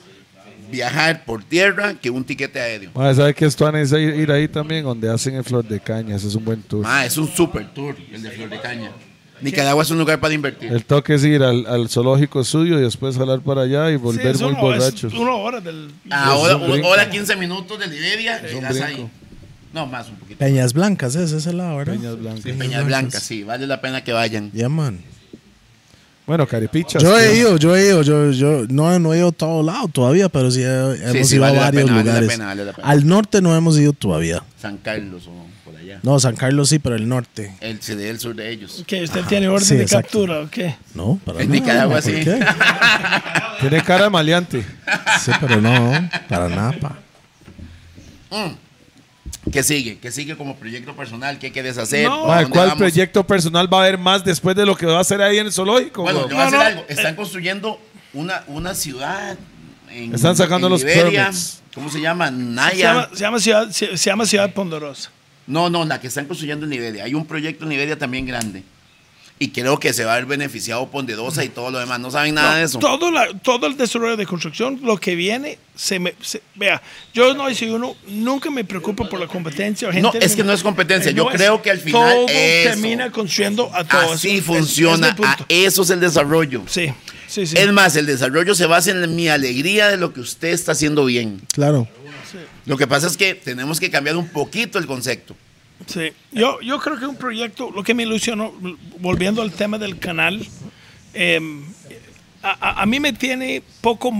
[0.72, 2.90] viajar por tierra que un tiquete aéreo.
[2.96, 4.86] Mae, ¿sabe que esto a ir ir ahí también?
[4.86, 6.16] Donde hacen el Flor de Caña.
[6.16, 6.82] Ese es un buen tour.
[6.82, 8.92] Ma, es un super tour el de Flor de Caña.
[9.46, 10.72] Nicaragua es un lugar para invertir.
[10.72, 14.36] El toque es ir al, al zoológico suyo y después jalar para allá y volver
[14.38, 15.14] muy una hora- borrachos.
[15.14, 15.90] una hora del...
[16.12, 16.88] Ahora, Es un brinco.
[16.90, 19.08] hora 15 minutos de Liberia y ahí.
[19.74, 20.40] No, más un poquito.
[20.40, 21.96] Peñas Blancas, ese es el lado, ¿verdad?
[21.96, 22.44] Peñas Blancas.
[22.44, 24.52] Sí, Peñas Blancas, sí, vale la pena que vayan.
[24.54, 25.00] Ya, man.
[26.28, 27.04] Bueno, caripichas.
[27.04, 29.88] Yo he ido, yo he ido, yo, yo no, no he ido a todo lado
[29.90, 32.30] todavía, pero sí he- hemos sí, ido vale a varios pena, vale la lugares.
[32.30, 32.88] pena, vale la pena.
[32.88, 34.42] Al norte no hemos ido todavía.
[34.60, 36.00] San Carlos o por allá.
[36.02, 37.54] No, San Carlos sí, pero el norte.
[37.62, 38.84] El del sur de ellos.
[38.88, 40.08] Que usted tiene orden sí, de exacto.
[40.08, 40.76] captura, ¿o qué?
[40.96, 41.60] No, para En nada.
[41.62, 42.14] Nicaragua, ¿por sí.
[42.24, 42.40] qué?
[43.62, 44.66] Tiene cara de maleante.
[45.24, 46.98] Sí, pero no, para nada, pa.
[49.52, 49.98] ¿Qué sigue?
[50.00, 51.38] ¿Qué sigue como proyecto personal?
[51.38, 52.08] ¿Qué hacer?
[52.08, 52.24] No.
[52.24, 52.80] ¿Para Mae, dónde ¿Cuál vamos?
[52.80, 55.48] proyecto personal va a haber más después de lo que va a hacer ahí en
[55.48, 56.02] el zoológico?
[56.04, 56.30] Bueno, güey?
[56.30, 56.86] te voy a no, algo.
[56.88, 57.80] Están construyendo
[58.14, 59.38] una, una ciudad.
[59.92, 61.62] En, Están sacando en los permits.
[61.74, 62.28] ¿Cómo se llama?
[62.28, 62.94] Se Naya.
[62.94, 65.12] llama, se, llama ciudad, se, se llama Ciudad Ponderosa.
[65.48, 67.04] No, no, la que están construyendo en Liberia.
[67.04, 68.64] Hay un proyecto en Liberia también grande.
[69.38, 72.00] Y creo que se va a ver beneficiado Ponderosa y todo lo demás.
[72.00, 72.80] No saben nada de eso.
[72.80, 76.16] Todo, la- todo el desarrollo de construcción, lo que viene, se me.
[76.22, 76.82] se- vea,
[77.14, 79.90] yo no soy uno, nunca me preocupo por la competencia.
[79.90, 81.12] o No, gente- es que no es competencia.
[81.12, 82.70] Yo No es- creo que al final Todo eso.
[82.70, 84.14] termina construyendo a todos.
[84.14, 85.10] Así funciona.
[85.10, 86.64] es a- eso es el desarrollo.
[86.68, 86.94] Sí,
[87.28, 87.58] sí, sí.
[87.58, 91.04] Es más, el desarrollo se basa en mi alegría de lo que usted está haciendo
[91.04, 91.42] bien.
[91.52, 91.90] Claro.
[92.66, 95.36] Lo que pasa es que tenemos que cambiar un poquito el concepto.
[95.88, 98.54] Sí, yo, yo creo que un proyecto, lo que me ilusionó,
[99.00, 100.46] volviendo al tema del canal,
[101.14, 101.40] eh,
[102.42, 104.12] a, a- mí me tiene poco...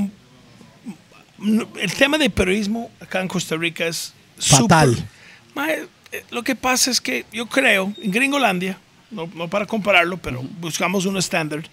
[1.78, 4.96] El tema de periodismo acá en Costa Rica es Fatal.
[4.96, 5.06] súper-
[5.54, 8.78] Mae, eh, lo que pasa es que yo creo, en Gringolandia,
[9.12, 11.64] no, no para compararlo, pero buscamos un estándar,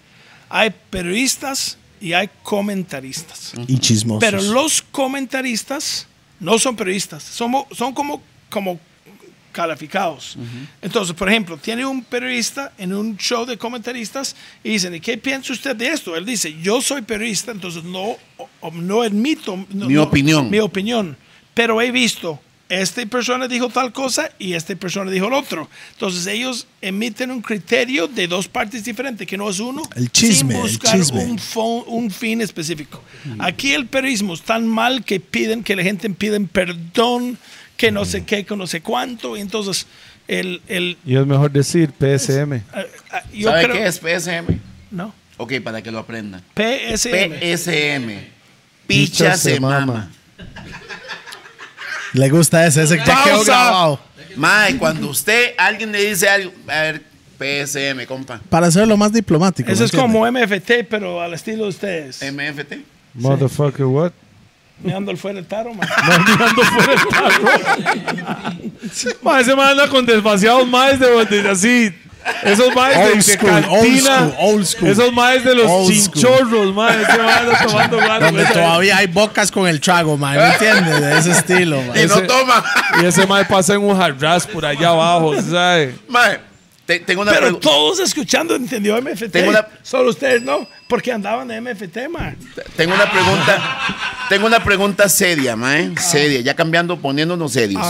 [0.49, 3.53] hay periodistas y hay comentaristas.
[3.67, 4.19] Y chismosos.
[4.29, 6.07] Pero los comentaristas
[6.39, 8.79] no son periodistas, somos, son como, como
[9.53, 10.35] calificados.
[10.81, 15.17] Entonces, por ejemplo, tiene un periodista en un show de comentaristas y dicen, ¿y qué
[15.17, 16.17] piensa usted de esto?
[16.17, 18.17] Él dice, yo soy periodista, entonces no,
[18.73, 20.49] no admito no- Mi no- opinión.
[20.49, 21.15] Mi opinión.
[21.53, 25.69] Pero he visto, esta persona dijo tal cosa y esta persona dijo el otro.
[25.91, 29.83] Entonces ellos emiten un criterio de dos partes diferentes, que no es uno.
[29.95, 31.23] El chisme, sin el buscar chisme.
[31.25, 33.03] un fo- un fin específico.
[33.37, 37.37] Aquí el periodismo es tan mal que piden que la gente piden perdón,
[37.77, 39.35] que no sé qué, que no sé cuánto.
[39.37, 39.87] Y entonces,
[40.27, 42.61] el, el, Y es mejor decir PSM.
[42.73, 43.75] ah, ah, yo ¿Sabe creo.
[43.75, 44.59] qué es PSM?
[44.91, 45.13] No.
[45.37, 46.41] Ok, para que lo aprendan.
[46.55, 47.33] PSM.
[47.39, 48.09] PSM.
[48.87, 50.09] Picha se mama.
[52.13, 53.99] Le gusta ese, ese ya quedó grabado.
[54.35, 57.01] Mae, cuando usted, alguien le dice algo, a ver,
[57.39, 58.39] PSM, compa.
[58.49, 59.71] Para hacerlo más diplomático.
[59.71, 60.13] Eso ¿me es entiende?
[60.19, 62.21] como MFT, pero al estilo de ustedes.
[62.21, 62.73] MFT.
[63.15, 64.11] Motherfucker, what?
[64.81, 65.87] Me ando fuera el taro, man.
[69.21, 71.93] Ma, ese man anda con desvaciados más de, de- así.
[72.43, 73.69] Esos maes de- Old de, school, cantina.
[73.69, 74.87] old school, old school.
[74.89, 77.01] Esos maes de los Old chinchorros, mae.
[77.01, 78.25] Ese anda tomando gato.
[78.25, 80.37] Donde todavía hay bocas con el trago, man.
[80.37, 81.01] ¿Me entiendes?
[81.01, 81.97] De ese estilo, man.
[81.97, 82.63] Y no Ese- toma.
[83.01, 85.95] Y ese mae pasa en un jarras por allá abajo, ¿sabes?
[86.07, 86.39] Mae,
[86.85, 89.29] te- tengo una Pero todos escuchando entendió MFT.
[89.31, 92.37] Tengo una- Solo ustedes no, porque andaban de MFT, man.
[92.75, 93.79] Tengo una pregunta.
[94.29, 95.95] Tengo una pregunta seria, mae.
[95.97, 96.41] Seria.
[96.41, 97.81] Ya cambiando, poniéndonos serios.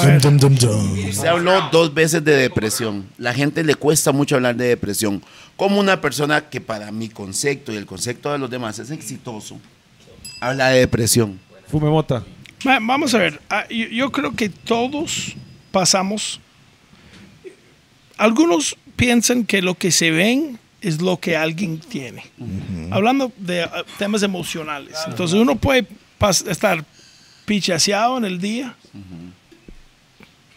[1.11, 3.07] Se habló dos veces de depresión.
[3.17, 5.23] La gente le cuesta mucho hablar de depresión.
[5.55, 9.59] Como una persona que para mi concepto y el concepto de los demás es exitoso,
[10.41, 11.39] habla de depresión.
[11.69, 12.23] Fume mota.
[12.65, 15.35] Ma- Vamos a ver, ah, yo creo que todos
[15.71, 16.39] pasamos.
[18.17, 22.23] Algunos piensan que lo que se ven es lo que alguien tiene.
[22.91, 24.95] Hablando de ah, temas emocionales.
[25.07, 25.87] Entonces uno puede
[26.49, 26.83] estar
[27.45, 28.75] pichaseado en el día,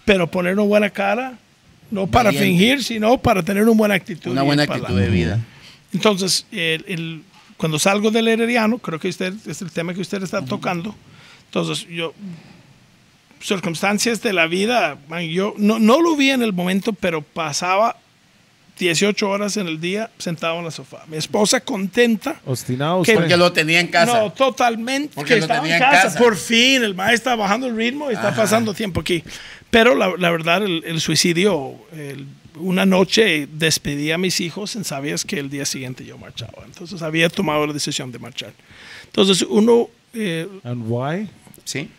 [0.04, 1.38] pero poner una buena cara,
[1.90, 2.46] no para Valiente.
[2.48, 4.30] fingir, sino para tener una buena actitud.
[4.32, 5.40] Una buena actitud de vida.
[5.92, 7.22] entonces, el- el-
[7.56, 10.94] cuando salgo del herediano, creo que usted es el tema que usted está tocando.
[11.46, 12.12] Entonces, yo,
[13.40, 17.96] circunstancias de la vida, man, yo no, no lo vi en el momento, pero pasaba
[18.78, 21.04] 18 horas en el día sentado en la sofá.
[21.08, 22.40] Mi esposa contenta.
[22.44, 23.14] Obstinado usted.
[23.14, 24.20] Porque lo tenía en casa.
[24.20, 25.12] No, totalmente.
[25.14, 26.02] Porque que lo estaba tenía en casa.
[26.04, 26.18] casa.
[26.18, 29.22] Por fin, el maestro está bajando el ritmo y está pasando tiempo aquí.
[29.70, 32.26] Pero la, la verdad, el, el suicidio, el-
[32.58, 36.62] una noche despedí a mis hijos en sabías que el día siguiente yo marchaba.
[36.64, 38.52] Entonces había tomado la decisión de marchar.
[39.04, 41.28] Entonces uno, eh, And why?
[41.64, 41.90] Sí.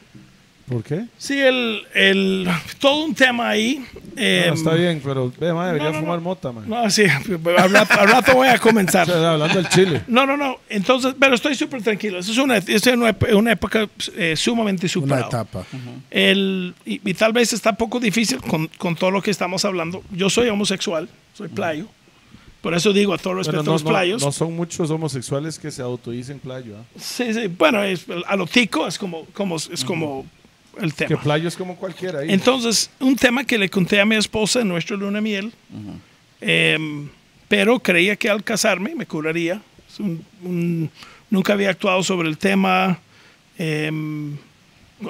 [0.67, 1.05] ¿Por qué?
[1.17, 2.47] sí, el, el,
[2.79, 3.85] todo un tema ahí.
[4.17, 6.21] eh, No, está bien, pero ve, mae, debería no, no, fumar no.
[6.23, 6.67] mota, mae.
[6.67, 7.71] No, sí, al
[8.09, 9.09] rato, voy a comenzar.
[9.09, 10.01] O sea, hablando del chile.
[10.07, 10.57] No, no, no.
[10.67, 12.19] Entonces, pero estoy súper tranquilo.
[12.19, 13.87] Eso es una, es una, una época
[14.17, 15.27] eh, sumamente Una superada.
[15.27, 15.65] etapa.
[16.11, 20.03] El, y, y tal vez está poco difícil con, con todo lo que estamos hablando.
[20.11, 21.85] Yo soy homosexual, soy playo.
[22.61, 24.21] Por eso digo a todo respeto Bueno, a los no, no, playos.
[24.21, 26.75] no son muchos homosexuales que se autodicen playo.
[26.77, 26.83] ¿ah?
[26.99, 27.47] Sí, sí.
[27.47, 30.25] Bueno, es, a lo tico es como, como, es como
[30.81, 31.09] el tema.
[31.09, 32.19] Que playo es como cualquiera.
[32.19, 32.27] Ahí.
[32.31, 35.51] Entonces, un tema que le conté a mi esposa en nuestra luna miel,
[36.41, 37.09] em,
[37.47, 39.61] pero creía que al casarme me curaría.
[39.99, 40.89] Un- un-
[41.29, 42.99] nunca había actuado sobre el tema.
[43.59, 44.37] em,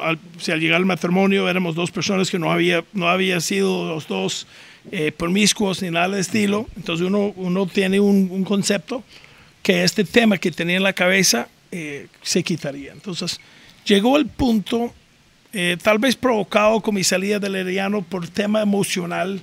[0.01, 3.87] al, si al llegar al matrimonio éramos dos personas que no había, no había sido
[3.89, 4.47] los dos
[4.91, 6.65] eh, promiscuos ni nada de estilo.
[6.77, 9.03] Entonces uno, uno tiene un, un concepto
[9.61, 12.93] que este tema que tenía en la cabeza eh, se quitaría.
[12.93, 13.39] Entonces
[13.85, 14.93] llegó el punto
[15.59, 19.41] eh, tal vez provocado con mi salida del herediano por tema emocional,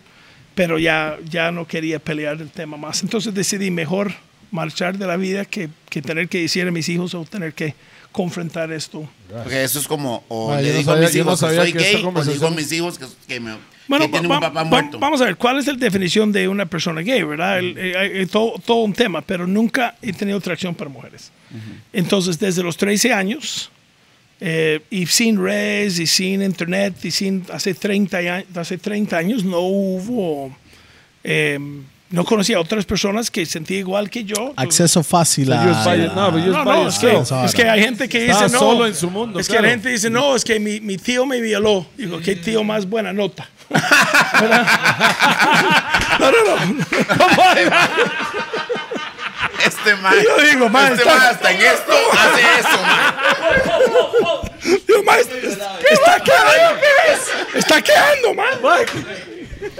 [0.55, 3.03] pero ya, ya no quería pelear el tema más.
[3.03, 4.13] Entonces decidí mejor
[4.53, 7.75] marchar de la vida que, que tener que decir a mis hijos o tener que
[8.13, 9.09] confrontar esto.
[9.29, 11.41] Porque eso es como, o Ah, le no digo a sabía- mis yo no hijos
[11.51, 13.57] que soy que gay, o le digo a mis hijos que, que, me,
[13.89, 14.99] Bueno, que tienen va- un papá va- muerto.
[15.01, 17.59] vamos a ver, ¿cuál es la definición de una persona gay, verdad?
[17.59, 21.33] El- eh, hay todo, todo un tema, pero nunca he tenido atracción para mujeres.
[21.93, 23.71] Entonces, desde los 13 años,
[24.41, 29.45] eh, y sin redes, y sin internet, y sin, hace 30, ya- hace 30 años
[29.45, 30.55] no hubo,
[31.23, 31.59] eh,
[32.11, 34.53] no conocía a otras personas que sentía igual que yo.
[34.57, 35.85] Acceso fácil Yo es a.
[35.87, 37.17] valle- no, pero yo No, es no, es que,
[37.47, 38.59] es que hay gente que dice no.
[38.59, 39.67] solo en su mundo, Es que claro.
[39.67, 41.87] la gente dice no, es que mi, mi tío me violó.
[41.97, 43.49] Digo, ¿qué tío más buena nota?
[46.21, 46.55] No, no, no.
[49.67, 53.15] Este man, Yo digo, man, este está- man hasta en esto hace eso, man.
[54.87, 56.81] Digo, "Ma, es- está quedando,
[57.55, 58.59] está quedando, man.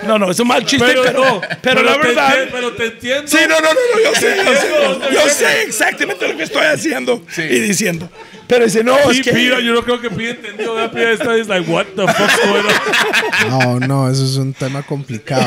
[0.07, 2.35] No, no, es un mal chiste, pero, pero, la verdad.
[2.51, 3.27] pero te entiendo.
[3.29, 6.65] Sí, no, no, no, no, yo sé, yo sé, yo sé exactamente lo que estoy
[6.65, 8.09] haciendo y diciendo.
[8.47, 9.33] Pero dice, no, es Y que.
[9.33, 10.91] Pío, yo no creo que Pío entendió.
[10.91, 13.49] Pío está es like, what the on?
[13.49, 15.45] No, no, eso es un tema complicado.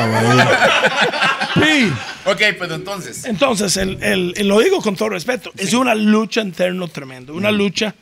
[1.54, 1.92] Pi.
[2.24, 6.40] Ok, pero entonces, Entonces, el, el- el- lo digo con todo respeto, es una lucha
[6.40, 7.94] interna tremenda, una lucha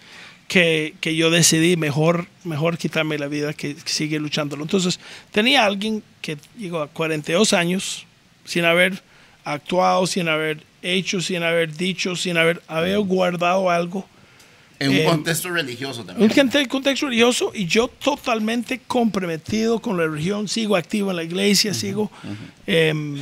[0.49, 4.63] que, que yo decidí mejor, mejor quitarme la vida que, que sigue luchándolo.
[4.63, 5.01] Entonces,
[5.33, 8.07] tenía alguien que llegó a 42 años
[8.45, 9.03] sin haber
[9.45, 14.07] actuado, sin haber hecho, sin haber dicho, sin haber, haber guardado algo.
[14.79, 16.31] en un eh, contexto religioso Un también.
[16.31, 21.75] gente- contexto religioso y yo totalmente comprometido con la religión, sigo activo en la iglesia,
[21.75, 22.11] sigo
[22.67, 23.17] em,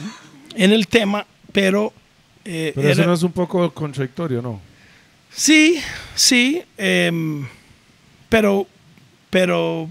[0.56, 1.92] en el tema, pero...
[2.44, 4.60] eh, Pero eso era- no es un poco contradictorio, ¿no?
[5.36, 5.80] Sí,
[6.14, 7.46] sí, em,
[8.28, 8.66] pero,
[9.30, 9.90] pero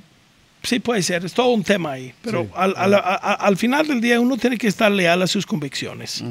[0.64, 2.14] sí puede ser, es todo un tema ahí.
[2.22, 2.50] Pero Sí.
[2.56, 5.46] al, al- a- a- al final del día uno tiene que estar leal a sus
[5.46, 6.24] convicciones.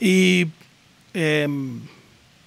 [0.00, 0.46] Y
[1.14, 1.80] em,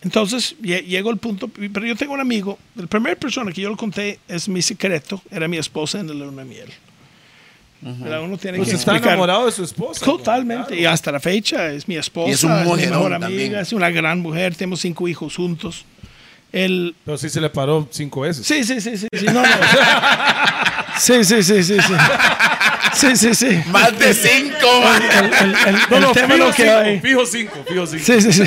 [0.01, 3.69] entonces lle- llegó el punto, pero yo tengo un amigo, la primera persona que yo
[3.69, 6.69] le conté es mi secreto, era mi esposa en la luna de miel.
[7.85, 8.21] ¿verdad?
[8.23, 9.11] Uno tiene Pues que está explicar.
[9.15, 10.05] enamorado de su esposa.
[10.05, 10.79] Totalmente.
[10.79, 13.55] Y hasta la fecha es mi esposa, Y es un mi mujerón mejor amiga, también.
[13.55, 14.55] es una gran mujer.
[14.55, 15.83] Tenemos cinco hijos juntos.
[16.53, 18.45] El, Pero sí se le paró cinco veces.
[18.45, 19.43] Sí, sí, sí, sí, sí, no, no.
[20.99, 21.93] Sí, sí, sí, sí, sí.
[22.93, 23.59] Sí, sí, sí.
[23.71, 24.67] Más de cinco.
[24.95, 26.99] El, el, el, No, el no, tema fijo lo que cinco, hay.
[26.99, 28.03] fijo cinco, fijo cinco.
[28.05, 28.43] Sí, sí, sí.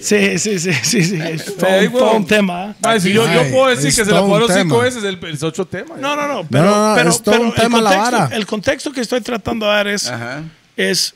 [0.00, 1.18] Sí, sí, sí, sí, sí.
[1.20, 2.70] Es todo, Ey, un- todo un tema.
[2.70, 2.74] ¿eh?
[2.82, 4.48] Mae, si yo, yo Ay, puedo decir es que se la tema.
[4.48, 5.96] cinco veces, el, es otro tema.
[5.98, 6.46] No, no, no.
[6.50, 8.36] Pero, no, no, pero, es todo pero un tema el, la contexto, vara.
[8.36, 10.42] el contexto que estoy tratando de dar es, Ajá.
[10.76, 11.14] es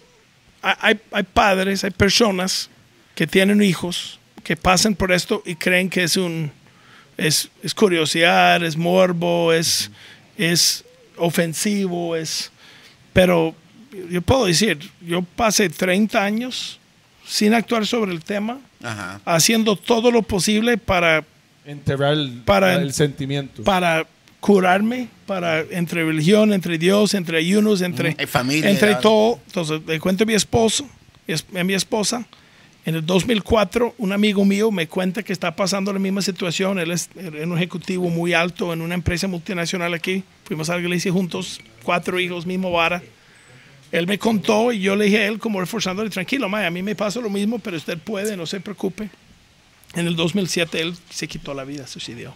[0.61, 2.69] hay, hay padres, hay personas
[3.15, 6.51] que tienen hijos que pasan por esto y creen que es un
[7.17, 9.91] es, es curiosidad, es morbo, es,
[10.39, 10.85] es
[11.17, 12.51] ofensivo, es
[13.13, 13.55] pero
[14.11, 16.79] yo puedo decir, yo pasé 30 años
[17.27, 19.21] sin actuar sobre el tema, Ajá.
[19.25, 21.25] haciendo todo lo posible para
[21.67, 23.63] Enterrar el, Para- el sentimiento.
[23.65, 24.07] para
[24.41, 29.03] curarme, para entre religión, entre Dios, entre ayunos, entre, Mm, familia, entre ¿verdad?
[29.03, 29.41] todo.
[29.47, 30.89] Entonces, le cuento a mi esposo,
[31.55, 32.25] a mi esposa.
[32.91, 36.81] En el 2004, un amigo mío me cuenta que está pasando la misma situación.
[36.81, 40.25] Él es un ejecutivo muy alto en una empresa multinacional aquí.
[40.43, 43.01] Fuimos a la iglesia juntos, cuatro hijos, mismo vara.
[43.93, 46.83] Él me contó y yo le dije a él, como reforzándole, tranquilo, mae, a mí
[46.83, 49.09] me pasa lo mismo, pero usted puede, no se preocupe.
[49.95, 52.35] En el 2007 él se quitó la vida, suicidió.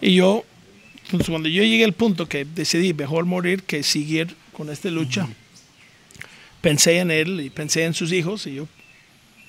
[0.00, 0.44] Y yo,
[1.06, 5.26] entonces, cuando yo llegué al punto que decidí mejor morir que seguir con esta lucha,
[6.60, 8.68] pensé en él y pensé en sus hijos y yo,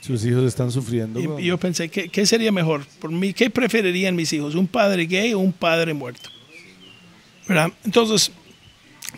[0.05, 1.19] Sus hijos están sufriendo.
[1.19, 2.85] y- y yo pensé, ¿qué, qué sería mejor?
[2.99, 4.53] Por mí, ¿qué preferirían mis hijos?
[4.55, 6.29] ¿Un padre gay o un padre muerto?
[7.47, 7.71] ¿Verdad?
[7.83, 8.31] Entonces,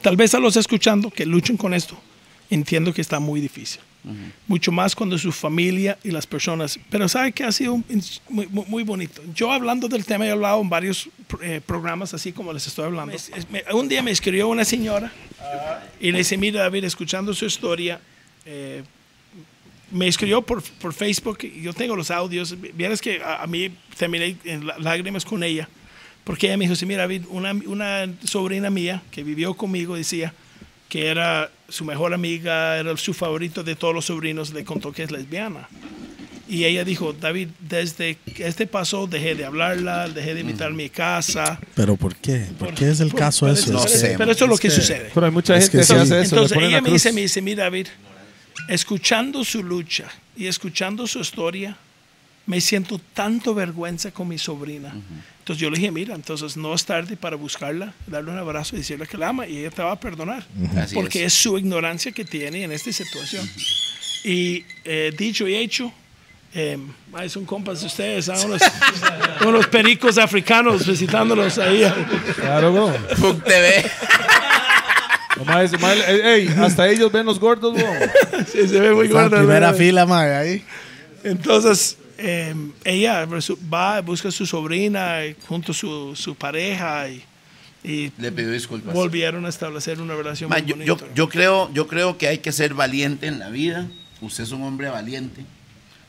[0.01, 1.97] tal vez a los escuchando que luchen con esto,
[2.49, 3.81] entiendo que está muy difícil.
[4.47, 6.80] Mucho más cuando su familia y las personas.
[6.89, 7.84] Pero sabe que ha sido un-
[8.30, 9.22] muy, muy- bonito.
[9.35, 11.09] Yo hablando del tema, he hablado en varios
[11.41, 13.14] eh, programas así como les estoy hablando.
[13.14, 15.11] Es- es- me- un día me escribió una señora
[15.99, 17.99] y le dice, mira David, escuchando su historia,
[18.45, 18.84] eh,
[19.91, 22.55] me escribió por, por Facebook y yo tengo los audios.
[22.73, 25.68] Vieras que a, a mí terminé en lá- lágrimas con ella.
[26.23, 30.34] Porque ella me dijo, sí, mira, David, una, una sobrina mía que vivió conmigo decía
[30.89, 35.03] que era su mejor amiga, era su favorito de todos los sobrinos, le contó que
[35.03, 35.69] es lesbiana.
[36.49, 40.89] Y ella dijo, David, desde este pasó, dejé de hablarla, dejé de invitarme a mi
[40.89, 41.59] casa.
[41.76, 42.45] ¿Pero por qué?
[42.57, 43.72] ¿Por qué es el Por- caso eso?
[43.73, 45.11] No pero- sé, Pero eso es lo es que, que- sucede.
[45.14, 45.93] Pero hay mucha Es gente que que, sí.
[45.93, 46.35] hace eso.
[46.35, 46.93] Entonces ella la me cruz.
[46.93, 47.88] dice, me dice, mira David,
[48.68, 51.77] escuchando su lucha y escuchando su historia,
[52.45, 54.94] me siento tanto vergüenza con mi sobrina.
[55.39, 58.80] Entonces yo le dije, mira, entonces no es tarde para buscarla, darle un abrazo y
[58.80, 60.45] decirle que la ama y ella te va a perdonar.
[60.77, 61.34] Así porque es.
[61.34, 61.41] es.
[61.41, 63.48] su ignorancia que tiene en esta situación.
[64.23, 65.91] Y eh, dicho y hecho,
[66.53, 66.77] eh,
[67.14, 68.39] ay, son compas de ustedes, ¿ah?
[68.45, 68.61] unos,
[69.45, 71.84] unos pericos africanos visitándolos ahí.
[72.35, 72.94] Claro.
[73.18, 73.91] Fuck TV.
[75.38, 77.97] No, mae, ese mae, ey, ey, hasta ellos ven los gordos, weón.
[78.51, 79.76] Sí, se ve muy gordo, primera ¿verdad?
[79.77, 80.64] fila, mae, ahí.
[81.23, 82.53] Entonces, eh,
[82.84, 83.27] ella
[83.72, 87.23] va, busca a su sobrina y junto a su, su pareja y,
[87.84, 88.93] y Le pido disculpas.
[88.93, 91.05] volvieron a establecer una relación Ma, muy yo, bonita.
[91.07, 93.88] yo, yo creo, yo creo que hay que ser valiente en la vida.
[94.22, 95.45] Usted es un hombre valiente.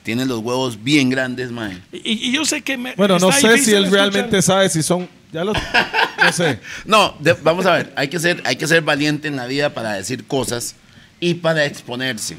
[0.02, 1.76] Tiene los huevos bien grandes, mae.
[1.92, 3.92] y, y yo sé que me, Bueno, no sé si él escuchar.
[4.12, 5.06] realmente sabe si son.
[5.32, 5.52] Ya lo.
[6.22, 6.58] No sé.
[6.84, 7.92] No, de- vamos a ver.
[7.96, 10.74] Hay que, ser, hay que ser valiente en la vida para decir cosas
[11.20, 12.36] y para exponerse.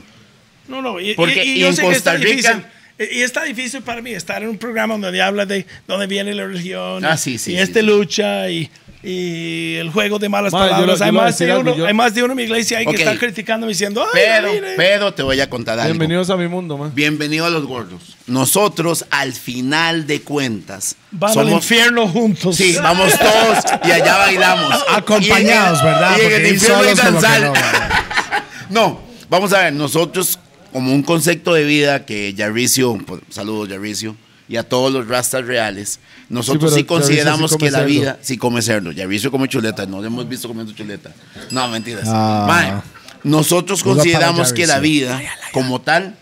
[0.68, 2.66] No, no, y, Porque y- y en sé que está Costa Rica- difícil.
[3.00, 6.34] Y y está difícil para mí estar en un programa donde habla de dónde viene
[6.34, 7.86] la religión Ah, sí, sí, y sí, esta sí.
[7.86, 8.70] lucha y,
[9.02, 10.86] y el juego de malas yo palabras.
[10.88, 12.86] lo- yo hay, más de uno, yo- hay más de uno en mi iglesia ahí
[12.86, 12.96] Ok.
[12.96, 14.74] que está criticando diciendo, Ay, Pero, David, eh".
[14.76, 15.92] pero te voy a contar algo.
[15.94, 16.92] Bienvenidos a mi mundo, man.
[16.94, 18.18] Bienvenido a los gordos.
[18.28, 22.56] Nosotros, al final de cuentas, van al somos infierno juntos.
[22.58, 24.76] Sí, vamos todos y allá bailamos.
[24.90, 26.12] Acompañados, Y en el- ¿verdad?
[26.12, 27.54] Y en Porque el infierno hay danzar.
[28.70, 29.00] No,
[29.30, 30.38] vamos a ver, nosotros,
[30.72, 34.16] como un concepto de vida que Yarricio, pues, saludos Yarricio,
[34.50, 37.90] y a todos los rastas reales, nosotros Sí, consideramos sí que la cerdo.
[37.90, 38.92] vida, sí come cerdo.
[38.92, 41.14] Yarricio come chuleta, no lo hemos visto comiendo chuleta.
[41.52, 42.06] No, mentiras.
[42.08, 42.46] Ah.
[42.48, 42.82] Mae,
[43.24, 45.22] nosotros consideramos que la vida,
[45.54, 46.18] como tal,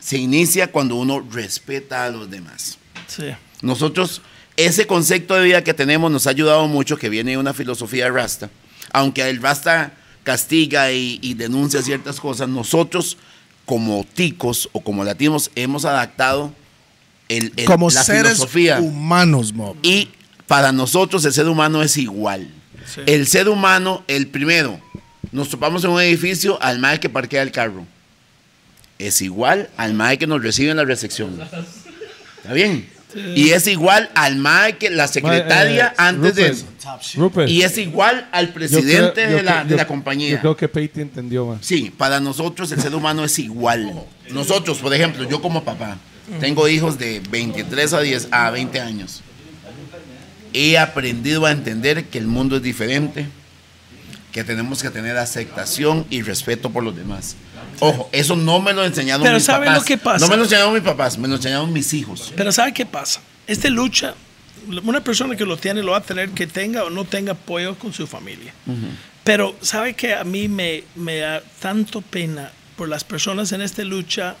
[0.00, 2.78] se inicia cuando uno respeta a los demás.
[3.06, 3.24] Sí.
[3.60, 4.22] Nosotros,
[4.56, 8.08] ese concepto de vida que tenemos nos ha ayudado mucho, que viene de una filosofía
[8.10, 8.48] rasta.
[8.92, 9.92] Aunque el rasta
[10.22, 13.18] castiga y, y denuncia ciertas cosas, nosotros
[13.66, 16.52] como ticos o como latinos hemos adaptado
[17.28, 18.80] el, el- Como la seres filosofía.
[18.80, 19.76] humanos, mob.
[19.82, 20.08] Y
[20.46, 22.48] para nosotros el ser humano es igual.
[22.92, 23.00] Sí.
[23.06, 24.78] El ser humano, el primero,
[25.32, 27.86] nos topamos en un edificio al mae que parquea el carro.
[28.98, 31.40] Es igual al mae que nos recibe en la recepción.
[31.40, 32.88] ¿Está bien?
[33.34, 36.56] Y es igual al mae que la secretaria Ma, eh, antes de
[37.16, 39.86] Rupert, Y es igual al yo presidente creo- yo de, la, creo- de yo- la
[39.86, 40.30] compañía.
[40.42, 41.58] Yo creo que entendió, man.
[41.60, 43.92] Sí, para nosotros el ser humano es igual.
[44.30, 45.96] Nosotros, por ejemplo, yo como papá,
[46.40, 49.22] tengo hijos de 23 a 10 a 20 años.
[50.52, 53.26] He aprendido a entender que el mundo es diferente,
[54.32, 57.36] que tenemos que tener aceptación y respeto por los demás.
[57.80, 59.80] Ojo, eso no me lo enseñaron Pero mis ¿sabe papás.
[59.80, 60.24] lo que pasa?
[60.24, 62.32] No me lo enseñaron mis papás, me lo enseñaron mis hijos.
[62.36, 63.20] Pero ¿sabe qué pasa?
[63.46, 64.14] Esta lucha,
[64.84, 67.76] una persona que lo tiene lo va a tener que tenga o no tenga apoyo
[67.76, 68.54] con su familia.
[69.24, 73.82] Pero ¿sabe que a mí me, me da tanto pena por las personas en esta
[73.82, 74.36] lucha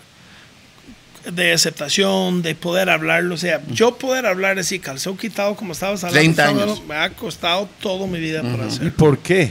[1.30, 3.34] de aceptación, de poder hablarlo?
[3.34, 6.82] O sea, yo poder hablar así, calzón quitado como estabas hablando, 30 estaba- años.
[6.86, 8.92] me ha costado toda mi vida por ¿Y hacer.
[8.94, 9.50] por qué?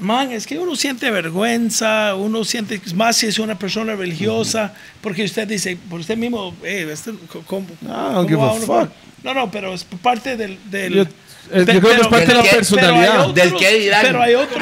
[0.00, 5.24] Man, es que uno siente vergüenza, uno siente, más si es una persona religiosa, porque
[5.24, 7.12] usted dice, por usted mismo, eh, este,
[7.46, 8.64] ¿cómo, Ah, cómo give a uno?
[8.66, 8.90] fuck.
[9.24, 10.56] No, no, pero es parte del...
[10.70, 13.00] del Yo- eh, yo creo que es parte de la pero- personalidad.
[13.00, 14.02] pero hay otros- Del que dirán.
[14.06, 14.58] Pero hay otro.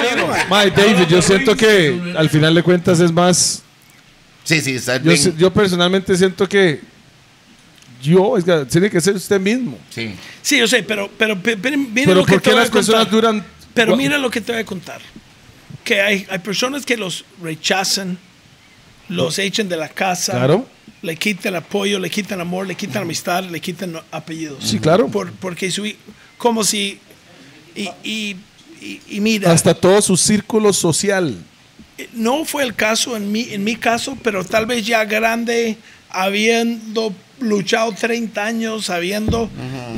[0.48, 3.62] David, yo siento que al final de cuentas es más.
[4.46, 5.36] Sí, sí, está Yo, bien.
[5.36, 6.80] yo personalmente siento que
[8.02, 9.76] yo, es que tiene que ser usted mismo.
[9.90, 10.14] Sí.
[10.40, 12.70] Sí, yo sé, pero, pero, pe- pero mira Pero lo que ¿por te voy a
[12.70, 13.10] contar.
[13.10, 13.44] duran?
[13.74, 15.00] Pero mira lo que te voy a contar.
[15.82, 18.16] Que hay, hay personas que los rechazan,
[19.08, 20.66] los echan de la casa, Claro.
[21.02, 24.62] le quitan apoyo, le quitan amor, le quitan amistad, le quitan apellidos.
[24.64, 25.08] Sí, claro.
[25.08, 25.90] Por, porque su,
[26.38, 27.00] como si...
[27.74, 28.36] Y, y,
[28.80, 31.36] y- y mira, Hasta todo su círculo social.
[32.14, 35.76] No fue el caso en mi, en mi caso, pero tal vez ya grande,
[36.10, 39.50] habiendo luchado 30 años, habiendo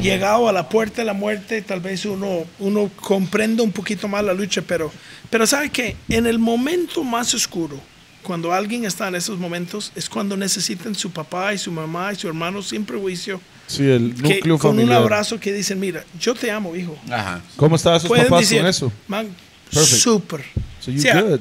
[0.03, 4.25] llegado a la puerta de la muerte, tal vez uno, uno comprende un poquito más
[4.25, 4.91] la lucha, pero,
[5.31, 7.81] pero sabe que en el momento más oscuro,
[8.23, 12.17] cuando alguien está en esos momentos, es cuando necesitan su papá y su mamá y
[12.17, 16.35] su hermano sin prejuicio, Sí, el que, núcleo con un abrazo que dicen, mira, yo
[16.35, 16.97] te amo, hijo.
[17.11, 17.43] Ajá.
[17.57, 18.93] ¿Cómo estaban sus papás decir, con eso?
[19.07, 19.29] man,
[19.71, 20.03] Perfect.
[20.03, 20.45] súper.
[20.81, 21.41] So you O sea, good.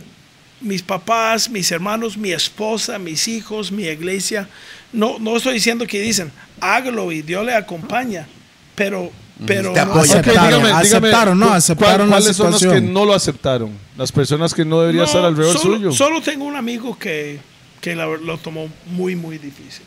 [0.61, 4.47] Mis papás, mis hermanos, mi esposa, mis hijos, mi iglesia.
[4.91, 6.31] No, no estoy diciendo que dicen,
[6.61, 8.27] hágalo y Dios le acompaña,
[8.75, 9.11] pero,
[9.45, 11.47] pero Te no- Aceptaron, dígame, dígame, aceptaron, ¿no?
[11.47, 13.71] ¿cu- Aceptaron la ¿Cuáles son los que no lo aceptaron?
[13.97, 15.91] Las personas que no deberían no, estar alrededor solo, suyo.
[15.91, 17.39] solo tengo un amigo que,
[17.81, 19.84] que la- lo tomó muy, muy difícil.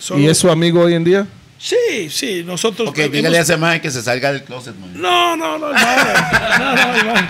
[0.00, 1.26] Solo- ¿Y es su amigo hoy en día?
[1.58, 2.88] Sí, sí, nosotros...
[2.88, 4.90] Ok, hemos- dígale a ese mae que se salga del closet, man.
[4.94, 5.96] No, no, no, el mae.
[6.58, 7.28] No, no, el mae.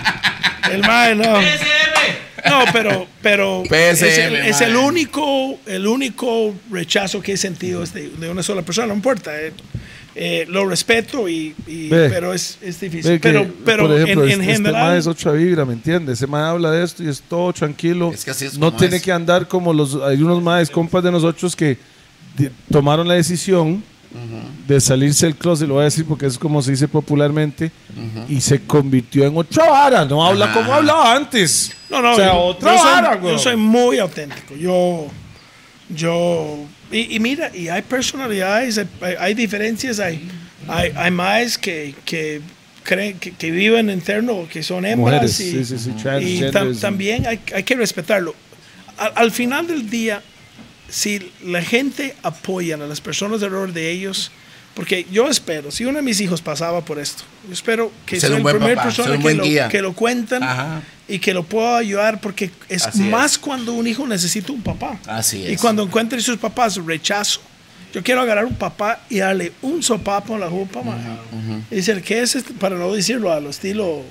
[0.73, 1.39] El mae, no.
[2.49, 3.73] No, pero, pero PSM,
[4.05, 4.83] es, el, es el mae.
[4.85, 9.31] único, el único rechazo que he sentido es de, de una sola persona, no importa.
[9.41, 9.53] eh,
[10.13, 12.09] eh, lo respeto y, y- Ve.
[12.09, 13.13] pero es, es difícil.
[13.13, 16.17] Que, pero, pero por ejemplo, en, este, en este general, es otra vibra, ¿me entiendes?
[16.17, 18.11] Ese mae habla de esto y es todo tranquilo.
[18.13, 19.01] Es que así es no tiene es.
[19.01, 21.77] que andar como los hay unos maes compas de nosotros que
[22.69, 23.83] tomaron la decisión
[24.67, 27.71] de salirse del closet, lo voy a decir porque es como se dice popularmente,
[28.27, 30.05] y se convirtió en otra vara.
[30.05, 30.53] No habla Ajá.
[30.55, 31.71] como hablaba antes.
[31.89, 33.39] no, no, o sea, yo, otra yo soy, vara, yo güey.
[33.39, 34.55] soy muy auténtico.
[34.55, 35.07] Yo,
[35.89, 36.57] yo,
[36.91, 40.27] y, y mira, y hay personalidades, hay, hay diferencias, hay,
[40.67, 42.41] hay, hay más que, que
[42.83, 45.89] creen que, que viven interno, que son hembras Mujeres, y, sí, sí, sí,
[46.21, 48.35] y tam- también hay, hay que respetarlo.
[48.97, 50.21] Al, al final del día,
[50.91, 54.31] si la gente apoya a las personas alrededor de ellos,
[54.75, 58.29] porque yo espero, si uno de mis hijos pasaba por esto, yo espero que sea
[58.29, 59.67] la primera persona que lo, guía.
[59.67, 60.81] que lo cuentan Ajá.
[61.07, 63.37] y que lo pueda ayudar, porque es Así más es.
[63.37, 64.97] cuando un hijo necesita un papá.
[65.07, 65.61] Así Y es.
[65.61, 67.41] cuando encuentre sus papás rechazo.
[67.93, 70.81] Yo quiero agarrar un papá y darle un sopapo en la jupa.
[71.69, 72.53] Y decir, ¿qué es este?
[72.53, 74.03] Para no decirlo a lo estilo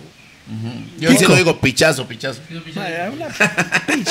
[0.98, 2.42] Yo sí lo digo pichazo, pichazo.
[2.50, 2.60] Una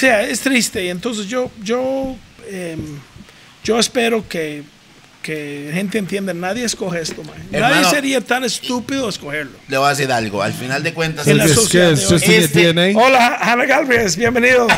[0.00, 0.84] sea, es triste.
[0.84, 2.16] Y entonces yo, yo,
[2.48, 2.98] em,
[3.64, 4.62] yo espero que,
[5.32, 7.36] que gente entienda, nadie escoge esto, mae.
[7.50, 7.90] Nadie Hermano.
[7.90, 9.52] sería tan estúpido escogerlo.
[9.68, 10.42] Le voy a decir algo.
[10.42, 12.94] Al final de cuentas, En la Es que sociedad es Este-.
[12.96, 14.66] Hola, Hannah Galvez, bienvenido.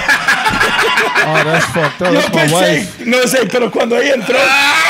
[1.22, 2.12] Oh, that's fucked up.
[2.14, 4.36] Yo That's my pensé, no sé, pero cuando ella entró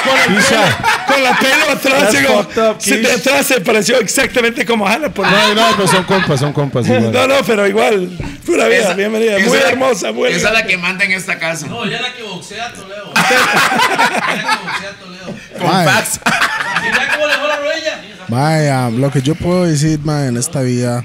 [0.05, 0.63] con, el pelo,
[1.07, 3.11] con la pelo atrás, fucked up, se- de Kish.
[3.19, 5.13] atrás se pareció exactamente como Hannah.
[5.13, 6.87] Por No, no, pero son compas, son compas.
[6.87, 7.13] igual.
[7.13, 8.09] no, no, pero igual,
[8.47, 9.37] pura vida, esa- bienvenida.
[9.39, 11.67] esa Muy la- hermosa, muy Esa es la que manda en esta casa.
[11.67, 13.13] No, ya la que boxea a Toledo.
[13.21, 15.35] Ya la que boxea a Toledo.
[15.61, 15.87] Con Mae.
[15.89, 16.21] fax.
[16.83, 18.01] Mira cómo le dejó la rodilla.
[18.29, 21.05] Vaya, lo que yo puedo decir, man, en esta vida,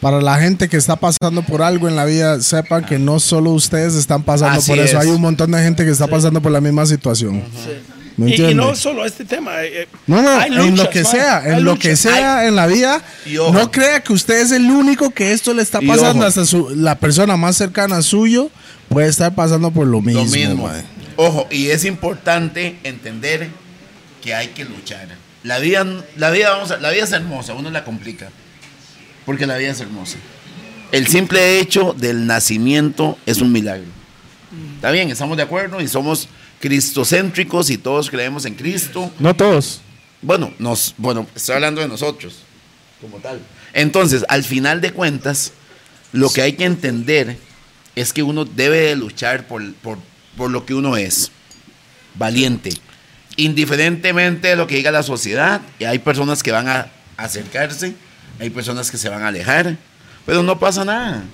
[0.00, 3.50] para la gente que está pasando por algo en la vida, sepan que no solo
[3.50, 5.04] ustedes están pasando Así por eso, es.
[5.04, 7.42] hay un montón de gente que está pasando por la misma situación.
[8.16, 9.62] ¿Me Y, y no solo este tema.
[9.62, 11.82] eh, eh, No, no, hay en lo que man, sea, hay en lo luchas.
[11.90, 13.52] que sea en la vida, Y ojo.
[13.52, 16.26] no crea que usted es el único que esto le está Y pasando, ojo.
[16.28, 18.50] hasta su, la persona más cercana a suyo
[18.88, 20.24] puede estar pasando por lo mismo.
[20.24, 20.66] mismo.
[20.66, 20.82] mae.
[21.20, 23.48] Ojo, y es importante entender
[24.22, 25.08] que hay que luchar.
[25.42, 25.84] La vida,
[26.16, 28.30] la vida, vamos a- la vida es hermosa, uno la complica.
[29.26, 30.16] Porque la vida es hermosa.
[30.92, 33.88] El simple hecho del nacimiento es un milagro.
[34.76, 36.28] Está bien, estamos de acuerdo y somos
[36.60, 39.12] cristocéntricos y todos creemos en Cristo.
[39.18, 39.80] No todos.
[40.22, 42.42] Bueno, nos, bueno, estoy hablando de nosotros,
[43.00, 43.40] como tal.
[43.72, 45.52] Entonces, al final de cuentas,
[46.12, 47.36] lo que hay que entender
[47.96, 49.98] es que uno debe de luchar por, por,
[50.38, 51.30] por lo que uno es.
[52.14, 52.70] Valiente.
[53.36, 56.86] Indiferentemente de lo que diga la sociedad, y hay personas que van a
[57.16, 57.94] acercarse,
[58.40, 59.76] hay personas que se van a alejar,
[60.24, 61.24] pero no pasa nada.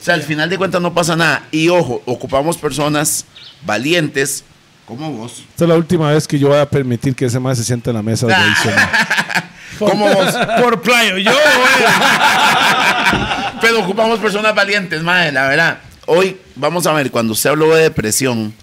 [0.00, 1.44] O sea, al final de cuentas no pasa nada.
[1.50, 3.24] Y ojo, ocupamos personas
[3.64, 4.44] valientes
[4.84, 5.44] como vos.
[5.50, 7.90] Esta es la última vez que yo voy a permitir que ese más se sienta
[7.90, 8.34] en la mesa de.
[9.78, 10.34] Como vos.
[10.60, 11.18] Por playo.
[11.18, 11.30] Yo,
[13.60, 15.78] Pero ocupamos personas valientes, madre, la verdad.
[16.10, 18.54] Hoy, vamos a ver, cuando usted habló de depresión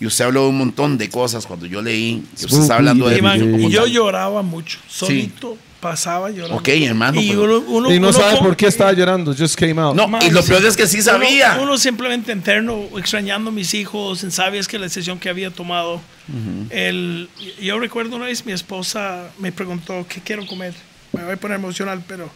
[0.00, 3.06] y usted habló de un montón de cosas, cuando yo leí, que usted está hablando
[3.08, 3.18] de...
[3.18, 3.90] y, man, como yo tal.
[3.92, 4.78] lloraba mucho.
[4.88, 6.56] Solito pasaba llorando.
[6.56, 9.34] Ok, hermano, Y uno, uno- y no uno sabe por qué estaba llorando.
[9.34, 9.94] Just came out.
[9.94, 10.48] No, Man, y lo sí.
[10.48, 11.52] peor es que sí sabía.
[11.56, 15.50] Uno, uno simplemente interno, extrañando a mis hijos, en sabías que la decisión que había
[15.50, 16.00] tomado.
[16.70, 17.28] el,
[17.60, 20.72] yo recuerdo una vez mi esposa me preguntó qué quiero comer.
[21.12, 22.30] Me voy a poner emocional, pero.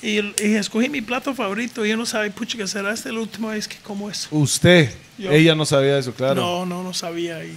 [0.00, 3.20] Y, y escogí mi plato favorito y yo no sabía, pucha, que será esta la
[3.20, 4.28] última vez que como eso.
[4.30, 4.92] Usted.
[5.18, 5.30] Yo.
[5.32, 6.40] Ella no sabía eso, claro.
[6.40, 7.44] No, no, no sabía.
[7.44, 7.56] Y,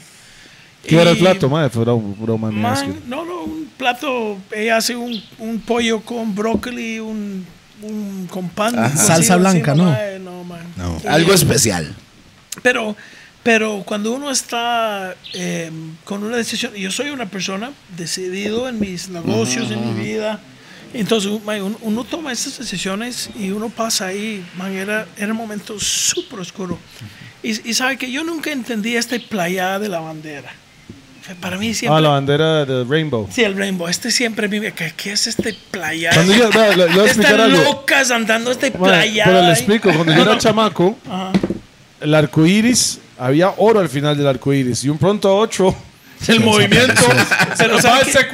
[0.87, 1.69] ¿Qué era el plato, madre?
[1.77, 4.39] Man, no, no, un plato.
[4.51, 7.45] Ella hace un, un pollo con brócoli, un,
[7.83, 8.77] un con pan.
[8.79, 8.89] Ajá.
[8.89, 9.91] cocido Salsa blanca, encima, ¿no?
[9.91, 10.65] mae, no, man.
[11.03, 11.95] Y- Algo especial.
[12.63, 12.95] Pero,
[13.43, 15.69] pero cuando uno está eh,
[16.03, 20.39] con una decisión, yo soy una persona decidido en mis negocios, en mi vida.
[20.93, 25.79] Entonces, man, uno, toma esas decisiones y uno pasa ahí, man, era, era un momento
[25.79, 26.77] súper oscuro.
[27.43, 30.51] Y, y sabe que yo nunca entendí esta playa de la bandera.
[31.39, 31.97] Para mí siempre...
[31.97, 33.29] Ah, la bandera de Rainbow.
[33.31, 33.87] Sí, el Rainbow.
[33.87, 34.73] Este siempre vive.
[34.73, 36.09] ¿Qué, qué es este playa?
[36.13, 37.63] Cuando yo, voy a explicar Están algo.
[37.63, 39.23] locas andando este Madre, playa.
[39.25, 39.93] pero le explico.
[39.93, 41.31] Cuando yo era chamaco, Ajá.
[42.01, 44.83] el arco iris, había oro al final del arco iris.
[44.83, 45.73] Y un pronto a otro,
[46.27, 47.01] el movimiento.
[47.55, 47.81] se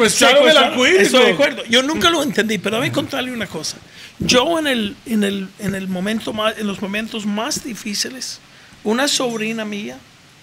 [0.09, 1.01] ¿sabe va iris.
[1.03, 1.64] Estoy de acuerdo.
[1.65, 3.77] Yo nunca lo entendí, pero déjame contarle una cosa.
[4.19, 8.39] Yo en el, en el, en el momento más, en los momentos más difíciles,
[8.84, 9.97] una sobrina mía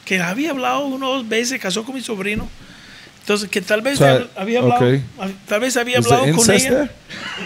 [0.05, 2.49] que había hablado una o dos veces, casó con mi sobrino.
[3.21, 5.01] Entonces, que tal vez O sea, había- hablado, ok.
[5.49, 6.91] tal vez había ¿Es hablado con ella.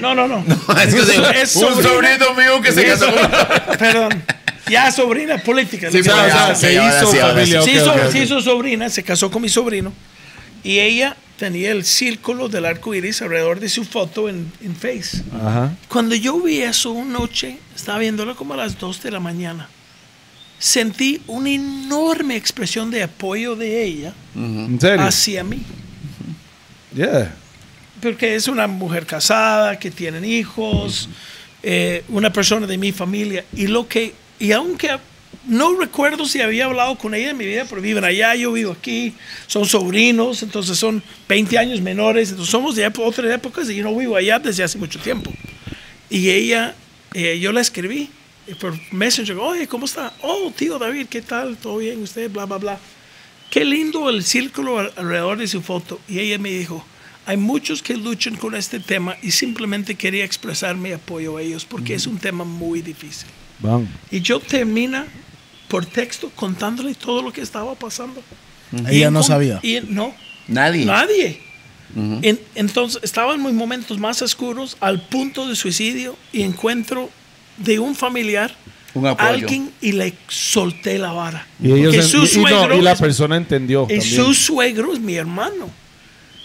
[0.00, 0.44] No, no, no.
[0.82, 3.30] Es que se- Es un sobrino mío que se casó con...
[3.78, 4.24] Perdón.
[4.70, 5.90] Ya sobrina política.
[5.90, 7.62] Sí, O sea, ahora se sí, hizo sí, ahora familia.
[7.62, 8.12] se, hizo, ok, ok.
[8.12, 9.93] se hizo sobrina, se casó con mi sobrino
[10.62, 15.23] y ella tenía el círculo del arco iris alrededor de su foto en, en Face.
[15.32, 15.73] Ajá.
[15.89, 19.69] Cuando yo vi eso una noche, estaba viéndolo como a las 2 de la mañana,
[20.59, 25.05] sentí una enorme expresión de apoyo de ella ¿En serio?
[25.07, 25.62] hacia mí.
[26.95, 27.32] Yeah.
[28.03, 31.09] Porque es una mujer casada, que tienen hijos,
[31.62, 33.45] eh, una persona de mi familia.
[33.55, 34.90] Y lo que, y aunque
[35.47, 38.73] no recuerdo si había hablado con ella en mi vida, pero viven allá, yo vivo
[38.73, 39.15] aquí,
[39.47, 43.94] son sobrinos, entonces son 20 años menores, entonces somos de otras épocas y yo no
[43.97, 45.32] vivo allá desde hace mucho tiempo.
[46.10, 46.74] Y ella,
[47.15, 48.09] eh, yo la escribí
[48.47, 50.12] eh, por Messenger, oye, ¿cómo está?
[50.23, 51.56] Oh, tío David, ¿qué tal?
[51.56, 52.02] ¿Todo bien?
[52.02, 52.31] ¿Usted?
[52.31, 52.78] Bla, bla, bla.
[53.51, 56.01] Qué lindo el círculo al- alrededor de su foto.
[56.09, 56.85] Y ella me dijo,
[57.27, 61.65] hay muchos que luchan con este tema y simplemente quería expresar mi apoyo a ellos
[61.65, 63.28] porque es un tema muy difícil.
[63.60, 63.89] Van.
[64.10, 65.06] Y yo termina
[65.68, 68.22] por texto contándole todo lo que estaba pasando.
[68.72, 69.60] Y Ella en no sabía.
[69.62, 70.14] Y no,
[70.47, 70.85] Nadie.
[70.85, 71.40] nadie.
[71.97, 77.09] En- entonces estaba en mis momentos más oscuros al punto de suicidio y encuentro
[77.56, 78.55] de un familiar
[78.94, 79.28] Un apoyo.
[79.28, 81.47] alguien y le solté la vara.
[81.62, 83.85] Y, ellos en- su y- y no, suegro y la persona entendió.
[83.85, 84.02] y también.
[84.16, 85.70] su suegro es mi hermano.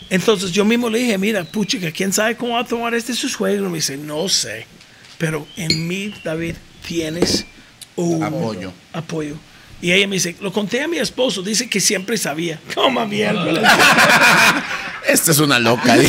[0.10, 3.28] Entonces yo mismo le dije, mira, puchica, ¿quién sabe cómo va a tomar este su
[3.30, 3.70] suegro?
[3.70, 4.66] Me dice, no sé.
[5.18, 6.56] Pero en mí, David,
[6.88, 7.46] tienes
[7.96, 8.72] un Apoyo.
[8.92, 9.36] apoyo.
[9.82, 12.60] Y ella me dice, lo conté a mi esposo, dice que siempre sabía.
[12.76, 13.44] Coma mierda.
[15.08, 15.96] Esta es una loca.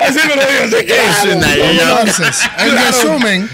[0.00, 2.00] Así me lo digo, así que- es una loca.
[2.00, 3.50] Entonces, en resumen,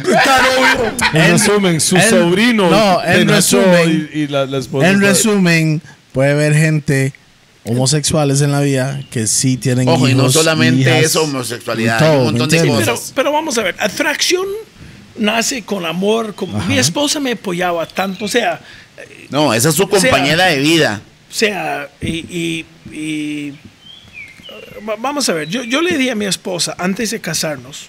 [1.13, 4.89] En resumen, su en- sobrino no, en resumen- y, y la, la esposa.
[4.89, 7.13] en resumen, puede haber gente
[7.65, 12.01] homosexuales en la vida que sí tienen Ojo, y no hijos, solamente hijas, eso, homosexualidad,
[12.01, 12.85] y hay un todo, montón ¿me de entiendes?
[12.87, 13.13] Pero, cosas.
[13.15, 14.47] pero vamos a ver, atracción
[15.19, 16.35] nace con amor.
[16.35, 18.61] con- mi esposa me apoyaba tanto, o sea,
[19.31, 21.01] No, esa es su compañera de vida.
[21.31, 23.53] O sea, y, y- y,
[24.89, 27.89] va- vamos a ver, yo, yo le di a mi esposa, antes de casarnos,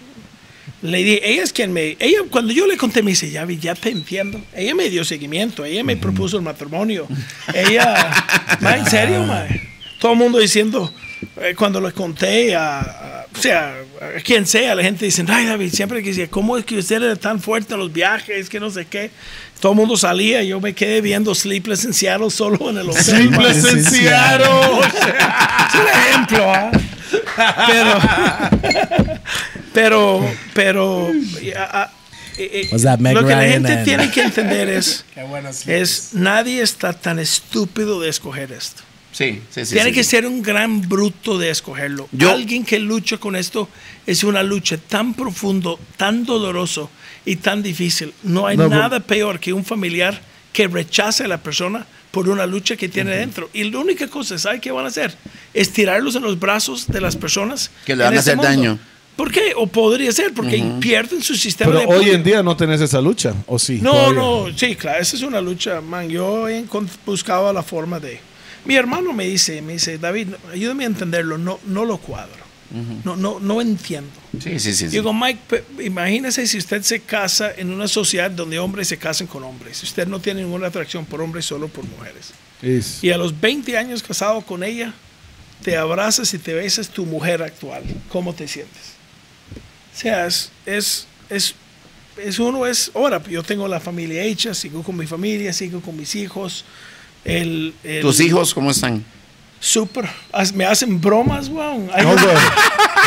[0.83, 3.57] Le di, ella es quien me, ella cuando yo le conté me dice, ya vi,
[3.57, 4.39] ya te entiendo.
[4.53, 7.07] Ella me dio seguimiento, ella me propuso el matrimonio.
[7.53, 8.11] Ella,
[8.61, 9.43] ma, en serio, ma.
[9.99, 10.93] Todo el mundo diciendo,
[11.41, 13.06] eh, cuando le conté a-
[13.37, 16.65] o sea, a quien sea, la gente dice, ay David, siempre que decía, ¿cómo es
[16.65, 18.49] que usted era tan fuerte en los viajes?
[18.49, 19.11] Que no sé qué.
[19.59, 23.03] Todo el mundo salía, yo me quedé viendo Sleepless in Seattle solo en el hotel.
[23.03, 24.47] Sleepless in Seattle.
[25.67, 26.71] Es un ejemplo, ¿ah?
[27.67, 27.99] Pero,
[29.73, 31.11] pero, pero,
[31.57, 31.91] ah,
[32.37, 35.05] eh, eh, that lo que la gente and- tiene que entender es,
[35.67, 38.83] es nadie está tan estúpido de escoger esto.
[39.17, 39.73] Sí, sí, sí.
[39.73, 40.09] Tiene sí, que sí.
[40.11, 42.07] ser un gran bruto de escogerlo.
[42.11, 43.67] Yo- Alguien que lucha con esto
[44.05, 46.91] es una lucha tan profundo, tan doloroso
[47.25, 48.13] y tan difícil.
[48.21, 50.21] No hay No, pero- nada peor que un familiar
[50.53, 53.49] que rechace a la persona por una lucha que tiene dentro.
[53.53, 55.15] Y la única cosa, ¿sabe qué van a hacer?
[55.53, 58.77] Es tirarlos en los brazos de las personas Que le van a ese hacer daño.
[59.15, 59.53] ¿Por qué?
[59.55, 63.01] O podría ser porque pierden su sistema Pero de hoy en día no tenés esa
[63.01, 63.79] lucha, ¿o sí?
[63.81, 64.13] No, Todavía.
[64.19, 66.07] no, sí, claro, esa es una lucha, man.
[66.07, 66.63] Yo he
[67.03, 68.19] buscaba la forma de.
[68.67, 72.45] Mi hermano me dice, me dice, David, ayúdame a entenderlo, no, no lo cuadro.
[73.05, 74.09] No, no, no entiendo.
[74.43, 74.75] Sí, sí, sí.
[74.75, 74.87] sí.
[74.89, 79.41] Digo, Mike, imagínese si usted se casa en una sociedad donde hombres se casan con
[79.45, 79.81] hombres.
[79.83, 82.31] Usted no tiene ninguna atracción por hombres, solo por mujeres.
[82.61, 84.93] Es- Y a los 20 años casado con ella,
[85.63, 87.83] te abrazas y te besas tu mujer actual.
[88.09, 88.97] ¿Cómo te sientes?
[89.95, 91.55] O sea, es, es, es,
[92.17, 95.95] es uno es, ahora, yo tengo la familia hecha, sigo con mi familia, sigo con
[95.95, 96.65] mis hijos.
[97.27, 99.03] El, el- ¿Tus hijos cómo están?
[99.59, 100.05] Súper.
[100.53, 101.89] Me hacen bromas, weón.
[101.93, 102.35] Hay No, un- güey.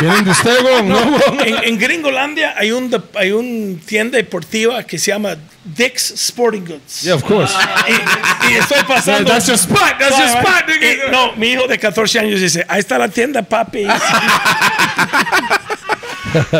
[0.01, 0.83] ¿Vienen de usted, güey?
[0.83, 1.49] No, güey.
[1.49, 6.61] en, en Gringolandia hay un, de- hay un tienda deportiva que se llama Dick's Sporting
[6.65, 7.01] Goods.
[7.03, 7.53] Yeah, of course.
[7.87, 9.31] Y, y estoy pasando.
[9.31, 12.79] That's your spot, that's your spot, y- no, mi hijo de 14 años dice: Ahí
[12.81, 13.85] está la tienda, papi.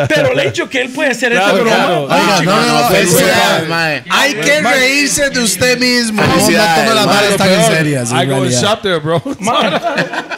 [0.08, 1.76] Pero el hecho que él puede hacer esta Claro, broma.
[1.76, 2.02] claro.
[2.04, 4.04] Oiga, no, no, no, felicidades, es- mae.
[4.10, 6.20] Hay que reírse de usted mismo.
[6.22, 7.14] No, no Felicidades, todas las mae.
[7.14, 8.10] varas están en serias.
[8.12, 9.22] en I go shop there, bro.
[9.38, 9.80] Man,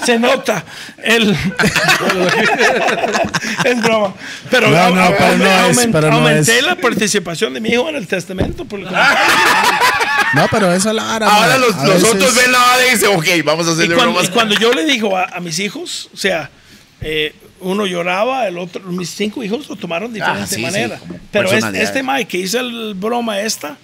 [0.05, 0.65] se nota.
[1.03, 1.37] El,
[3.65, 4.15] es broma.
[4.51, 6.65] Pero, No, no, pero no es, aumen- pero no aumenté es.
[6.65, 8.65] la participación de mi hijo en el testamento.
[8.65, 11.27] Por el No, pero eso es la vara.
[11.29, 13.97] Ahora los, A los veces- otros ven la vara y dicen, ok, vamos a cuando,
[13.97, 14.25] bromas.
[14.25, 16.51] y cuando yo le digo a, a mis hijos, o sea,
[17.01, 17.35] eh,
[17.65, 20.99] uno lloraba, el otro, mis cinco hijos lo tomaron de diferente Ah, sí, sí, manera.
[20.99, 23.77] como Pero este, este Mike que hizo el broma esta,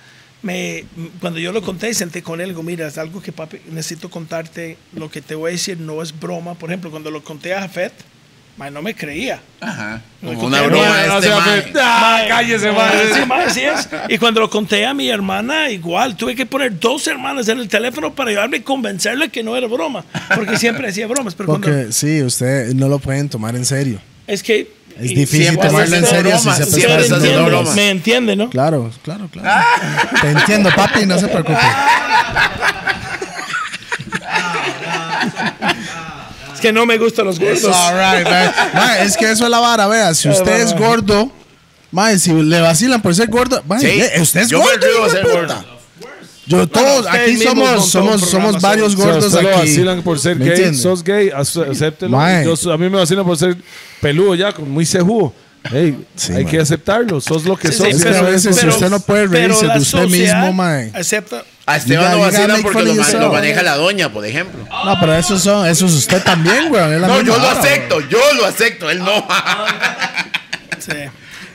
[0.42, 0.84] me,
[1.20, 4.78] cuando yo lo conté, senté con él, digo, mira, es algo que papi, necesito contarte,
[4.94, 6.54] lo que te voy a decir no es broma.
[6.54, 7.92] Por ejemplo, cuando lo conté a Jafet,
[8.60, 9.40] mae, no me creía.
[9.60, 10.02] Ajá.
[10.20, 11.72] No, Como una no, broma no, este mae.
[11.80, 13.14] Ah, Mae, cállese, mae.
[13.14, 13.88] Sí, mae, así es.
[14.10, 17.68] Y cuando lo conté a mi hermana, igual, tuve que poner dos hermanas en el
[17.68, 20.04] teléfono para ayudarme y convencerle que no era broma.
[20.34, 21.34] Porque siempre hacía bromas.
[21.34, 23.98] Pero cuando, Porque sí, usted no lo pueden tomar en serio.
[24.26, 24.78] es que.
[24.96, 27.74] Es difícil siempre tomarlo en serio si se haciendo bromas.
[27.74, 28.50] me entiende, ¿no?
[28.50, 29.66] Claro, claro, claro.
[30.20, 31.56] Te entiendo, papi, no se preocupe.
[36.60, 37.64] Es que no me gustan los gordos.
[37.64, 38.52] All right, man.
[38.74, 40.12] Mae, es que eso es la vara, vea.
[40.14, 41.32] Si usted es gordo,
[41.90, 45.08] mae, si le vacilan por ser gordo, Sí, eh, usted es yo me gordo, a
[45.08, 45.64] ser gordo.
[46.46, 49.58] Yo todos, aquí somos, somos, somos varios O sea, gordos usted lo aquí.
[49.68, 50.78] vacilan por ser ¿Me gay, entiende?
[50.78, 52.18] sos gay, acéptelo.
[52.44, 53.56] Yo- a mí me vacilan por ser
[54.00, 55.32] peludo ya, muy cejudo.
[55.70, 56.50] Hey, Sí, hay mae.
[56.52, 57.86] que aceptarlo, sos lo que Sí, sos.
[57.86, 60.52] sí, Es que y a veces si usted no puede pero reírse de usted mismo,
[60.52, 60.90] mae.
[60.94, 61.44] Acepta.
[61.72, 63.22] A Esteban lo vacilan porque lo, of ma- yourself.
[63.22, 64.66] lo maneja la doña, por ejemplo.
[64.84, 66.98] No, pero eso son, eso es usted también, güey.
[67.00, 69.26] No, yo lo acepto, yo lo acepto, él no.
[70.78, 70.92] Sí.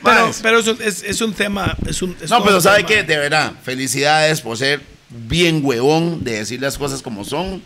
[0.04, 1.76] Pero, pero eso es, es un tema.
[1.86, 2.88] Es un, es No, pero ¿sabe tema.
[2.88, 3.02] qué?
[3.02, 4.80] De verdad, felicidades por ser
[5.10, 7.60] bien huevón de decir las cosas como son.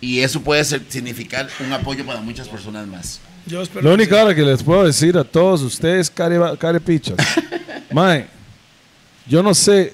[0.00, 3.20] Y eso puede ser- significar un apoyo para muchas personas más.
[3.46, 4.20] Yo espero Lo que único sí.
[4.20, 7.16] ahora que les puedo decir a todos ustedes, care, carepichas.
[7.92, 8.26] Mae,
[9.26, 9.92] yo no sé,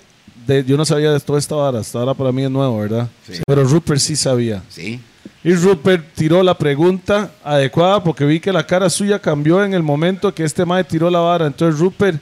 [0.49, 3.09] de, yo no sabía de toda esta vara, hasta ahora para mí es nuevo, ¿verdad?
[3.31, 3.43] Sí.
[3.47, 4.62] Pero Rupert sí sabía.
[4.69, 4.99] Sí.
[5.45, 9.83] Y Rupert tiró la pregunta adecuada porque vi que la cara suya cambió en el
[9.83, 11.47] momento que este mae tiró la vara.
[11.47, 12.20] Entonces, Rupert,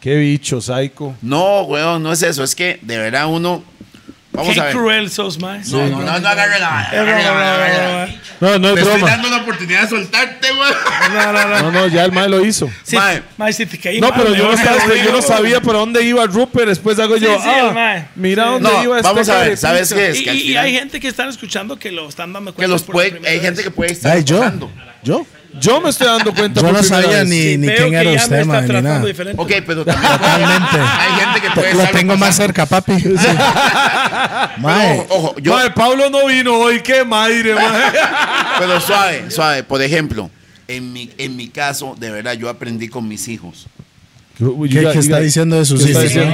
[0.00, 1.14] qué bicho, psycho.
[1.20, 2.42] No, weón, no es eso.
[2.44, 3.62] Es que de verdad uno.
[4.34, 4.72] Vamos Qué a ver.
[4.74, 5.60] cruel sos, mae.
[5.66, 8.08] No, no, no, no agarre broma.
[8.40, 9.10] No, no Te es estoy broma.
[9.10, 10.74] dando la oportunidad de soltarte, weón.
[11.14, 11.62] No, no, no.
[11.62, 12.68] No, no, ya el mae lo hizo.
[12.82, 13.22] Sí, Mae.
[13.36, 15.18] mae, si te caí No, mal, pero yo no, vas a estaba- decir, yo no
[15.18, 15.22] oh.
[15.22, 16.66] sabía por dónde iba Rupert.
[16.66, 18.08] Después hago yo, Sí, sí, el ah, mae.
[18.16, 18.50] mira Sí.
[18.50, 19.60] dónde No, iba este vamos a ver, carepicha.
[19.68, 20.18] ¿sabes qué es?
[20.20, 22.66] Y, que al y final- hay gente que están escuchando que lo están dando cuenta.
[22.66, 23.46] Que los por puede, primera hay vez.
[23.46, 24.70] gente que puede estar Ay, yo, escuchando.
[25.04, 25.26] yo.
[25.60, 27.28] Yo me estoy dando cuenta Yo no sabía vez.
[27.28, 29.06] ni, Sí, ni quién era usted, man, ni tratando nada.
[29.06, 29.42] diferente.
[29.42, 30.78] Ok, pero también Totalmente.
[30.80, 33.00] hay gente que puede Lo tengo más cerca, papi.
[33.00, 33.08] Sí.
[34.58, 37.92] Mae, Ojo, ojo, yo, Mae, Pablo no vino hoy, qué madre, mae.
[38.58, 39.62] pero suave, suave.
[39.62, 40.30] Por ejemplo,
[40.68, 43.66] en mi, en mi caso, de verdad, yo aprendí con mis hijos.
[44.38, 46.26] ¿Qué, qué está diciendo de sus ¿Qué está hijos?
[46.26, 46.32] no?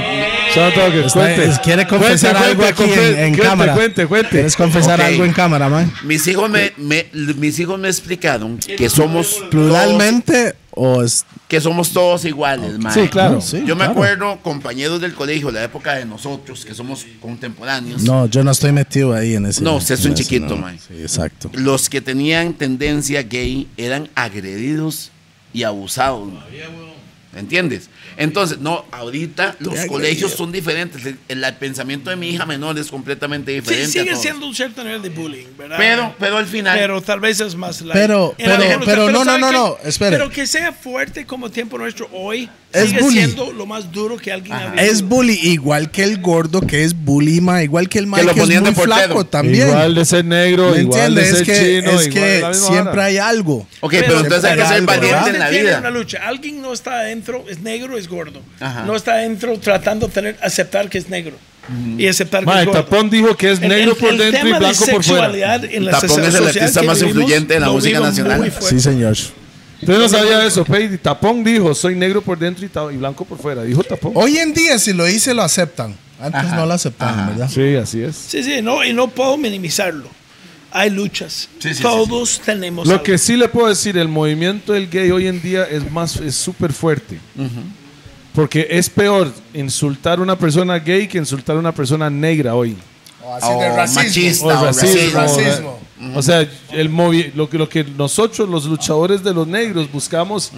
[0.91, 1.49] Que- cuente.
[1.63, 3.73] quiere confesar Cuente, algo cuente, aquí en, cuente, en cuente, cámara.
[3.73, 4.29] Cuente, cuente.
[4.29, 5.91] ¿Quieres confesar algo en cámara, man?
[6.03, 11.25] Mis hijos me, me- mis hijos me explicaron que somos todos, ¿Pluralmente o es...?
[11.47, 12.93] que somos todos iguales, mae.
[12.93, 13.35] Sí, claro.
[13.35, 13.91] No, sí, Yo me claro.
[13.91, 18.03] acuerdo compañeros del colegio, la época de nosotros, que somos contemporáneos.
[18.03, 19.61] No, yo no estoy metido ahí en ese.
[19.61, 20.57] No, usted es un chiquito, no.
[20.57, 20.79] man.
[20.79, 21.49] Sí, exacto.
[21.53, 25.11] Los que tenían tendencia gay eran agredidos
[25.53, 26.29] y abusados.
[27.35, 27.89] ¿Entiendes?
[28.17, 31.05] Entonces, no, ahorita los colegios son diferentes.
[31.05, 33.85] El, el- el pensamiento de mi hija menor es completamente Sí, diferente.
[33.87, 34.21] a sigue todos.
[34.21, 35.77] siendo un cierto nivel de bullying, ¿verdad?
[35.77, 36.77] Pero, pero al final.
[36.77, 37.93] Pero tal vez es más light.
[37.93, 40.17] Pero- la pero- ejemplo, pero no, no, ¿sabe no, no, espere.
[40.17, 43.25] Pero que sea fuerte como tiempo nuestro hoy Es sigue bullying.
[43.25, 44.83] siendo lo más duro que alguien ha vivido.
[44.91, 48.33] Es bully, igual que el gordo que es bully, ma, igual que el man lo
[48.33, 49.05] que, es ponían muy de portero.
[49.05, 49.67] flaco también.
[49.67, 52.83] Igual de ser negro, ¿Me igual de ser Es que, chino, es que la siempre
[52.91, 53.05] vara.
[53.05, 53.67] hay algo.
[53.81, 55.79] ok, pero, entonces hay que ser valiente en la vida.
[55.79, 56.19] una lucha.
[56.27, 58.41] Alguien no está adentro, es negro, es gordo.
[58.59, 58.83] Ajá.
[58.85, 61.37] No está adentro tratando de tener, aceptar que es negro.
[61.97, 62.83] Y aceptar que Ma, es el gordo.
[62.83, 65.27] tapón dijo que es negro el- por el dentro y blanco por fuera.
[65.27, 68.53] sexualidad en la Tapón es el artista que más vivimos, influyente de la música nacional.
[68.61, 69.11] Sí, señor.
[69.13, 70.97] Usted no sabía eso, Pei.
[70.97, 73.63] Tapón dijo, soy negro por dentro y, y blanco por fuera.
[73.63, 74.11] Dijo tapón.
[74.15, 75.95] Hoy en día, si lo hice, lo aceptan.
[76.19, 77.49] Antes no lo aceptaban, ¿verdad?
[77.49, 78.15] Sí, así es.
[78.15, 80.07] Sí, sí, no, y no puedo minimizarlo.
[80.73, 81.49] Hay luchas.
[81.59, 83.03] Sí, sí, Todos tenemos Lo algo.
[83.03, 86.35] que sí le puedo decir, el movimiento del gay hoy en día es más, es
[86.35, 87.19] súper fuerte.
[88.33, 92.77] Porque es peor insultar a una persona gay que insultar a una persona negra hoy.
[93.23, 95.69] O así O machista, O o racismo, racismo.
[96.15, 99.91] o- O sea, el movi- lo, que, lo que nosotros, los luchadores de los negros,
[99.91, 100.51] buscamos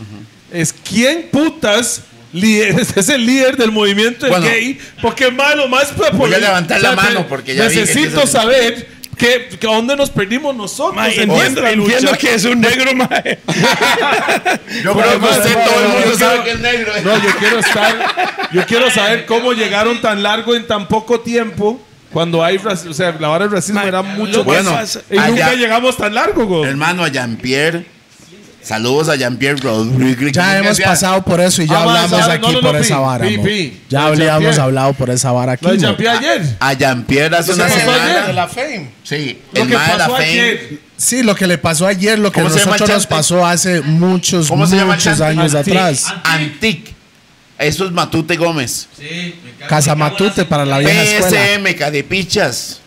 [0.52, 4.46] es quién putas es el líder del movimiento Bueno.
[4.46, 4.80] gay.
[5.02, 7.76] Porque más lo más Voy a levantar la o sea, mano que porque ya vi
[7.76, 8.88] que necesito saber
[9.18, 10.96] que, que a dónde nos perdimos nosotros.
[10.96, 13.40] Ma, en entiendo, entiendo que es un negro, mae.
[14.84, 16.92] Yo creo que usted, todo el mundo sabe quiero- que es negro.
[17.04, 18.50] No, yo quiero estar.
[18.52, 21.82] Yo quiero saber cómo llegaron tan largo en tan poco tiempo.
[22.12, 24.70] Cuando hay racismo, o sea, la hora del racismo Ma, era mucho Bueno,
[25.10, 26.70] Y nunca allá- llegamos tan largo, güey.
[26.70, 27.86] Hermano, a Jean-Pierre.
[28.64, 30.32] Saludos a Jean-Pierre Rodríguez.
[30.32, 33.26] Ya hemos pasado por eso y ya Ah, hablamos aquí no, no, por esa vara.
[33.28, 33.44] pi, mo.
[33.44, 33.82] pi.
[33.90, 35.66] Ya de habíamos hablado por esa vara aquí.
[35.66, 35.78] De.
[35.78, 36.56] Jean-Pierre ayer.
[36.60, 38.24] A Jean-Pierre hace una semana.
[38.24, 38.34] ayer?
[38.36, 38.90] la fame.
[39.04, 40.30] Sí, Lo el que mae de la pasó fame.
[40.30, 40.80] ayer.
[40.96, 43.08] Sí, lo que le pasó ayer, lo que a ¿Cómo se llama el nosotros nos
[43.08, 46.06] pasó hace muchos, ¿Cómo se llama el muchos años atrás.
[46.24, 46.94] Antic.
[47.60, 48.88] Eso es Matute Gómez.
[48.98, 49.70] Sí, me cago.
[49.70, 51.38] Casa Matute para la vieja escuela.
[51.58, 52.80] PSM, Cadepichas.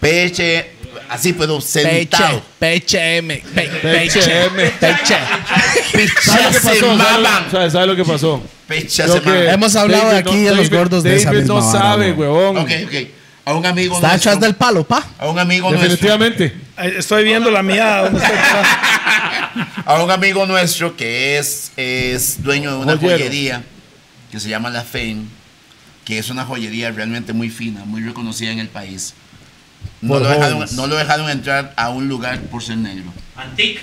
[0.00, 0.71] Peche.
[1.12, 2.42] Así, pero sentado.
[2.58, 4.56] PHM, PHM.
[4.80, 5.14] Peche.
[5.20, 7.22] ¿Sabes lo que Pichas se maman.
[7.44, 8.42] lo- ¿Sabes sabes lo que pasó?
[8.68, 9.48] Lo se maman.
[9.50, 12.14] Hemos hablado de aquí de los gordos de esa David misma no vara, sabe, ¿no?
[12.16, 12.56] huevón.
[12.58, 12.94] Ok, ok.
[13.44, 14.30] A un amigo Está nuestro.
[14.30, 15.04] atrás del palo, pa.
[15.18, 15.88] A un amigo nuestro.
[15.90, 16.54] Definitivamente.
[16.96, 18.04] Estoy viendo la mía.
[19.84, 23.18] A un amigo nuestro que es, es dueño de una Joyero.
[23.18, 23.62] joyería
[24.30, 25.24] que se llama La Fame,
[26.04, 29.12] que es una joyería realmente muy fina, muy reconocida en el país.
[30.02, 33.12] No lo, dejaron, no lo dejaron entrar a un lugar por ser negro.
[33.36, 33.80] Antic.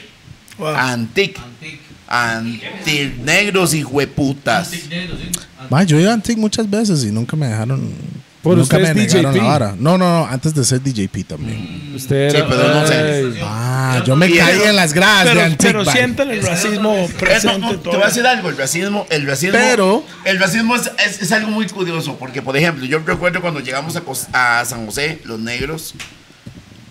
[0.58, 0.76] Wow.
[0.76, 1.40] Antic.
[1.40, 1.80] Antic.
[2.08, 4.74] Antinegros y hueputas.
[4.74, 5.24] Antic negro, sí.
[5.58, 5.72] Antic.
[5.72, 7.94] Ma, yo he ido a Antic muchas veces y nunca me dejaron.
[8.42, 9.42] Por nunca usted me es negaron DJP.
[9.44, 9.76] la vara.
[9.78, 11.92] No, no, no, antes de ser DJP también.
[11.94, 12.94] Usted Sí, pero no sé.
[12.96, 13.40] Ay.
[13.44, 15.94] Ah, yo me caí en las gradas de Pero, man.
[15.96, 17.60] sienten el racismo Eh, no, presente.
[17.60, 21.22] no, te voy a decir algo, el racismo, el racismo, Pero- el racismo es, es-
[21.22, 24.86] es algo muy curioso, porque por ejemplo, yo recuerdo cuando llegamos a, Cos- a San
[24.86, 25.94] José, los negros,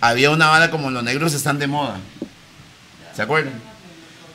[0.03, 1.99] había una bala como los negros están de moda.
[3.17, 3.55] ¿Se acuerdan?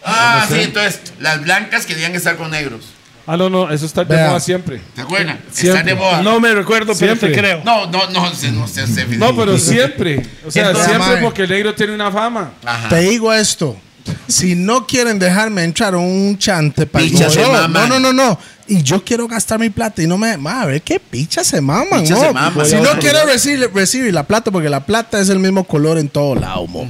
[0.03, 2.85] Ah, sí, entonces las blancas querían estar con negros.
[3.25, 4.27] Ah, no, no, eso está de Vea.
[4.27, 4.81] moda siempre.
[4.95, 5.39] ¿Se acuerdan?
[5.51, 5.79] Siempre.
[5.79, 6.21] Están de moda.
[6.21, 7.29] No me recuerdo, pero Siempre.
[7.29, 7.61] te creo.
[7.63, 10.25] no, no, no, se, no, se, se- No, pero siempre.
[10.45, 11.23] O sea, Entonces, siempre mae.
[11.23, 12.51] porque el negro tiene una fama.
[12.65, 12.89] Ajá.
[12.89, 13.77] Te digo esto.
[14.27, 17.87] Si no quieren dejarme entrar a un chante para Picha se no, maman.
[17.87, 18.39] no, no, no, no.
[18.67, 20.35] Y yo quiero gastar mi plata y no me.
[20.35, 22.23] Ma, a ver qué picha se maman, Picha mo.
[22.25, 22.65] se maman.
[22.65, 26.09] Si no quiero recibir, recibir la plata, porque la plata es el mismo color en
[26.09, 26.85] todo lado, mo.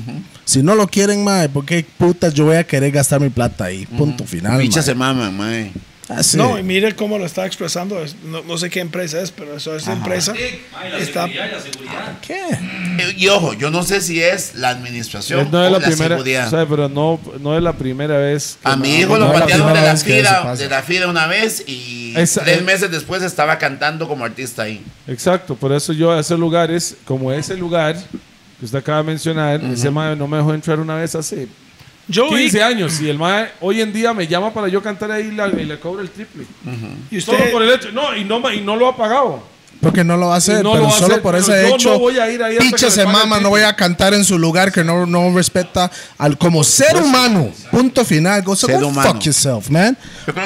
[0.45, 3.65] Si no lo quieren, ma, ¿por qué putas yo voy a querer gastar mi plata
[3.65, 3.85] ahí?
[3.85, 4.59] Punto final.
[4.59, 4.91] Pichas ma.
[4.91, 5.71] se maman, mae.
[6.17, 6.37] Así.
[6.37, 8.01] No, y mire cómo lo está expresando.
[8.01, 10.33] es- No, no sé qué empresa es, pero eso es empresa.
[10.33, 12.17] La Está, seguridad, la seguridad.
[12.25, 12.39] ¿Qué?
[12.51, 15.85] Eh, Y ojo, yo no sé si es la administración no es o la la,
[15.85, 16.47] primera, seguridad.
[16.47, 18.57] o sea, pero no, no es la primera vez.
[18.63, 19.73] que A mi hijo no lo es la patearon de
[20.03, 20.63] primera la pasa.
[20.63, 22.61] de la FIDA una vez y Esa- tres eh.
[22.63, 24.83] meses después estaba cantando como artista ahí.
[25.07, 27.95] Exacto, por eso yo a esos lugares, como ese lugar
[28.59, 31.47] que usted acaba de mencionar, ese mae no me dejó entrar una vez hace
[32.07, 35.11] yo oí- 15 años y el mae hoy en día me llama para yo cantar
[35.11, 36.45] ahí y la- y le cobro el triple.
[37.11, 39.43] y Solo usted, por el hecho, no, y no, y no lo ha pagado.
[39.81, 41.91] Porque no lo va a hacer, no pero solo hacer, por ese hecho.
[41.91, 44.71] no voy a ir ahí que se mama, no voy a cantar en su lugar
[44.71, 47.51] que no, no respeta al como ser humano.
[47.69, 48.41] Punto final.
[48.43, 49.09] Go, so go humano.
[49.13, 49.97] fuck yourself, man.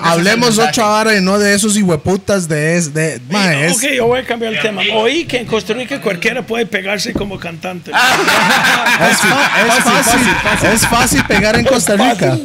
[0.01, 2.77] Hablemos es ocho horas y no de esos hijueputas de...
[2.77, 3.21] Es, de
[3.67, 4.81] es- ok, yo voy a cambiar el tema.
[4.95, 7.91] Oí que en Costa Rica cualquiera puede pegarse como cantante.
[7.93, 8.17] Ah,
[9.11, 12.37] Es, fa- es fácil, es fácil pegar en Costa Rica.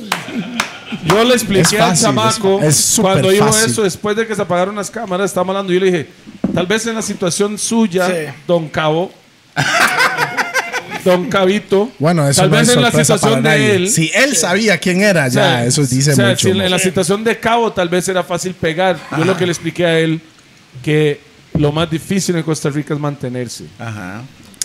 [1.04, 3.70] Yo le expliqué Es al fácil, chamaco es- es súper cuando dijo fácil.
[3.70, 5.72] eso, después de que se apagaron las cámaras, estábamos hablando.
[5.72, 6.08] Yo le dije,
[6.54, 8.32] tal vez en la situación suya, Sí.
[8.46, 9.12] don Cabo,
[11.04, 13.88] don Cabito, Bueno, eso tal no vez es en la situación de él.
[13.90, 16.48] Si él sabía quién era, ya, eso dice o sea, mucho.
[16.48, 18.96] si en, la situación de Cabo, tal vez era fácil pegar.
[19.18, 20.20] Yo lo que le expliqué a él,
[20.82, 21.20] que
[21.54, 23.64] lo más difícil en Costa Rica es mantenerse.
[23.78, 24.22] Ajá.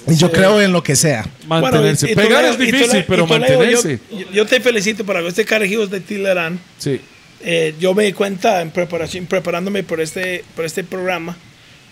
[0.08, 1.26] Y yo creo en lo que sea.
[1.48, 2.08] Mantenerse.
[2.08, 4.00] y- y Pegar es difícil, pero mantenerse.
[4.12, 5.18] Yo, yo te felicito por.
[5.18, 6.60] Este carajillo es de Tilerán.
[6.78, 7.00] Sí.
[7.42, 11.38] Eh, yo me di cuenta en preparación, preparándome por este, por este programa,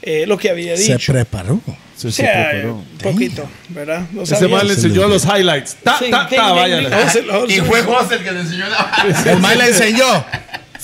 [0.01, 1.11] eh, lo que había Se dicho.
[1.13, 1.61] preparó.
[1.95, 2.75] Se, O se sea, preparó.
[2.77, 4.01] un poquito, ¿verdad?
[4.11, 5.75] No Ese mal le enseñó los highlights.
[5.83, 6.81] Ta, ta, ding, ta, ding, vaya.
[7.47, 9.31] Y fue José el que le enseñó la.
[9.31, 10.25] El mal le enseñó.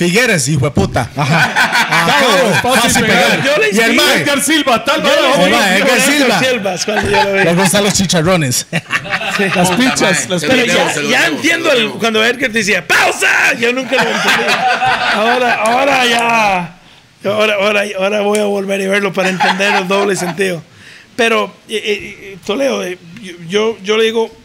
[0.05, 1.11] Figueres, hijo de puta.
[1.15, 1.43] Ajá.
[2.61, 2.75] Acabo.
[2.75, 3.43] Fácil pegar.
[3.45, 3.93] Yo le Y el expliqué.
[4.01, 5.13] mae, Edgar Silva, tal vez.
[5.37, 6.01] Edgar
[7.69, 7.81] Silva.
[7.81, 8.65] Los chicharrones.
[9.55, 10.95] Las pichas, las Pero pichas.
[10.95, 13.53] ya, ya debo, entiendo el- cuando Edgar decía ¡Pausa!
[13.59, 14.53] Yo nunca lo entendí.
[15.13, 16.75] Ahora, ahora ya.
[17.23, 20.63] Ahora, ahora, ahora voy a volver a verlo para entender el doble sentido.
[21.15, 21.81] Pero, eh,
[22.33, 24.35] eh, Toledo, eh, yo, yo, yo le digo,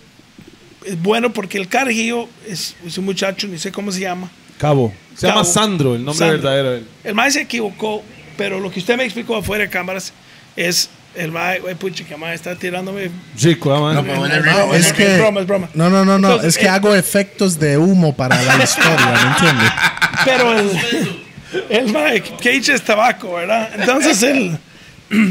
[0.85, 4.31] es bueno porque el carajillo es, es un muchacho, ni sé cómo se llama.
[4.59, 4.93] Cabo.
[5.17, 5.45] Se llama.
[5.45, 6.37] Sandro, el nombre Sandro.
[6.39, 6.71] verdadero.
[6.73, 6.87] de él.
[7.05, 8.03] El mae se equivocó,
[8.37, 10.13] pero lo que usted me explicó afuera de cámaras
[10.57, 13.11] es el mae, güey, pucha, que mae está tirándome.
[13.37, 13.95] Chico, ah.
[14.03, 15.17] No, es es que.
[15.19, 15.69] broma, es broma.
[15.73, 16.29] No, no, no, no.
[16.29, 19.71] Entonces, es que eh, hago efectos de humo para la historia, ¿me entiendes?
[20.25, 20.71] Pero el,
[21.71, 23.71] el mae, Cage es tabaco, ¿verdad?
[23.79, 24.59] Entonces él.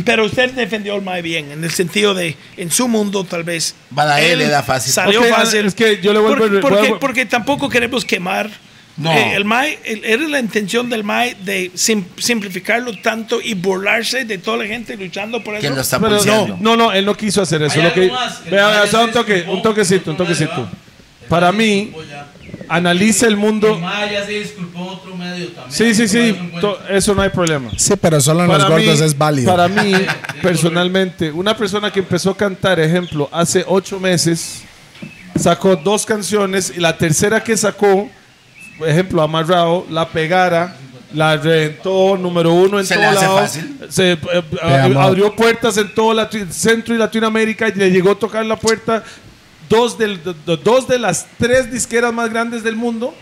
[0.06, 3.76] Pero usted defendió al mae bien, en el sentido de, en su mundo tal vez.
[3.93, 4.93] Para él era fácil.
[4.93, 5.65] Salió fácil.
[5.65, 8.49] es que yo le vuelvo porque, a- porque, vuelvo- porque tampoco queremos quemar.
[8.98, 9.12] No.
[9.12, 14.24] Eh, el mae, el- era la intención del mae de sim- simplificarlo tanto y burlarse
[14.24, 15.76] de toda la gente luchando por Que eso.
[15.76, 17.82] lo está Pero no, no, no, él no quiso hacer eso.
[17.82, 18.10] Lo que,
[18.50, 20.70] vea, solo un toque, un toquecito, un toquecito.
[21.28, 21.92] Para mí,
[22.70, 23.74] analiza el mundo.
[23.76, 25.72] El mae ya se disculpó en otro medio también.
[25.72, 26.38] Sí, sí, sí,
[26.90, 27.72] eso no hay problema.
[27.78, 29.52] Sí, pero solo en los Para mí, gordos es válido.
[29.54, 29.92] para mí,
[30.42, 34.64] personalmente, una persona que empezó a cantar, ejemplo, hace ocho meses,
[35.38, 38.10] sacó dos canciones y la tercera que sacó,
[38.77, 40.76] por ejemplo, Amarrado, la pegara,
[41.14, 43.38] la reventó número uno en ¿Se todo le hace lado.
[43.39, 43.77] fácil?
[43.89, 44.18] Se eh,
[44.97, 49.03] abrió puertas en todo Latri- Centro y Latinoamérica y le llegó a tocar la puerta.
[49.69, 53.15] Dos, del- de- de- dos de las tres disqueras más grandes del mundo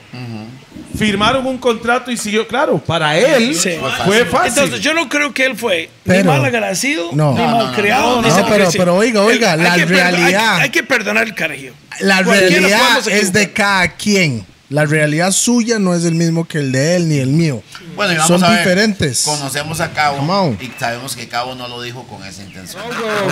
[0.97, 2.47] firmaron un contrato y siguió.
[2.47, 3.71] Claro, para él Sí.
[4.05, 4.49] fue fácil.
[4.63, 7.31] Entonces, yo no creo que él fue Pero- ni mal agradecido, No.
[7.33, 9.79] ni No, mal no, no, no, ni no, se pero- pero oiga, oiga, la hay
[9.81, 11.73] que perdo- hay- realidad- Hay, que perdonar el carajillo.
[12.01, 14.45] La Cualquiera realidad podemos es de cada quien.
[14.73, 17.61] La realidad suya no es el mismo que el de él ni el mío.
[17.95, 19.21] Bueno, y vamos Son a ver, diferentes.
[19.23, 20.57] Conocemos a Cabo Come on.
[20.61, 22.81] y sabemos que Cabo no lo dijo con esa intención.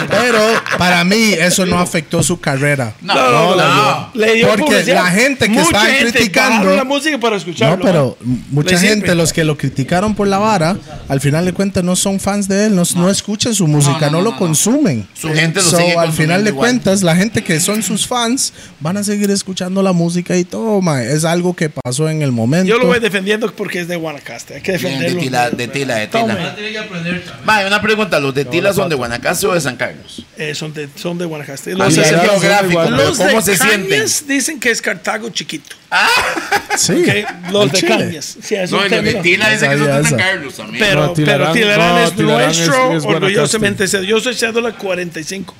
[0.09, 0.39] Pero
[0.77, 2.93] para mí eso no afectó su carrera.
[3.01, 4.09] No, No, no, no, no.
[4.13, 7.77] Le dio Porque la gente que estaba criticando- la música para escucharlo.
[7.77, 8.17] No, pero
[8.49, 10.77] mucha gente, los que lo criticaron por la vara,
[11.07, 14.11] al final de cuentas no son fans de él, no, no escuchan su música, no,
[14.11, 14.37] no, no, lo no.
[14.37, 15.07] consumen.
[15.13, 16.67] Su gente lo So, sigue al final de igual.
[16.69, 20.81] cuentas, la gente que son sus fans van a seguir escuchando la música y todo,
[20.81, 21.11] mae.
[21.13, 22.67] Es algo que pasó en el momento.
[22.67, 24.50] Yo lo voy defendiendo porque es de Guanacaste.
[24.55, 25.15] Hay que defenderlo.
[25.15, 26.55] de tila, de tila, de tila.
[27.43, 30.23] mae una pregunta, ¿los de Tila son de Guanacaste o de San Carlos?
[30.37, 31.71] Eh, son, de, son de Guanacaste.
[31.73, 33.89] A Los, de, geográfico, pero los ¿cómo de se sienten?
[33.99, 35.75] Cañas dicen que es Cartago chiquito.
[36.77, 36.93] Sí.
[36.93, 37.51] ¿ok?
[37.51, 37.97] Los de Chile.
[37.97, 38.37] Cañas.
[38.41, 39.13] Sí, es No, y los de.
[39.15, 40.17] Tila dicen que son de San.
[40.19, 40.85] Carlos también.
[40.85, 43.85] Pero, No, pero Tilarán- Tilarán no, es Tilarán nuestro, es- es orgullosamente.
[44.05, 45.55] Yo soy cédula 45.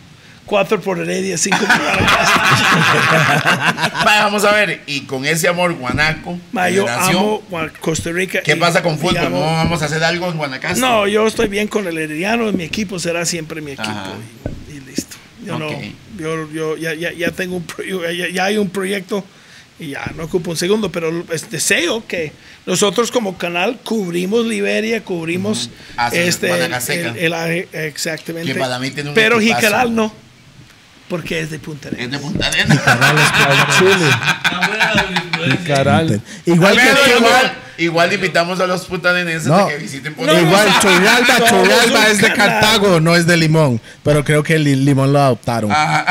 [0.52, 1.68] 4 por Heredia, 5 por.
[4.04, 7.42] Mae, vamos a ver, y con ese amor guanaco, Ma, yo amo
[7.80, 8.42] Costa Rica.
[8.44, 9.30] ¿qué y- pasa con fútbol?
[9.32, 10.82] ¿No vamos a hacer algo en Guanacaste?
[10.82, 12.52] No, yo estoy bien con el Herediano.
[12.52, 13.90] Mi equipo será siempre mi equipo.
[14.70, 15.16] Y, y listo.
[15.46, 15.70] Yo no.
[16.20, 17.66] Yo, yo ya, ya, ya tengo un
[18.18, 19.24] ya, ya hay un proyecto
[19.80, 22.34] y ya no ocupo un segundo, pero es- deseo que
[22.66, 26.74] nosotros como canal cubrimos Liberia, cubrimos Ah, sí, este el,
[27.34, 28.52] el- exactamente.
[28.54, 29.40] Que para mí tiene un pero.
[29.40, 30.14] Jicaral no,
[31.12, 32.06] porque es de Punta Arenas.
[32.06, 32.80] Es de Punta Arenas.
[33.78, 34.10] Chile.
[35.26, 35.76] Influencia.
[35.76, 36.22] Caral.
[36.46, 39.56] Igual que Pero tú, igual, igual invitamos a los puntadenenses No.
[39.58, 40.50] a que visiten Punta Arenas.
[40.50, 42.34] Igual, Turrialba un es de.
[42.34, 43.82] Cartago, no es de Limón.
[44.04, 45.70] Pero creo que el Limón lo adoptaron.
[45.74, 46.06] Ah.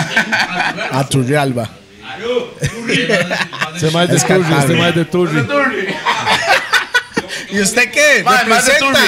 [0.92, 1.68] A Turrialba.
[3.78, 4.60] Se más de Turri, Cartago.
[4.60, 5.46] este más de Turri.
[7.52, 8.24] ¿Y usted qué?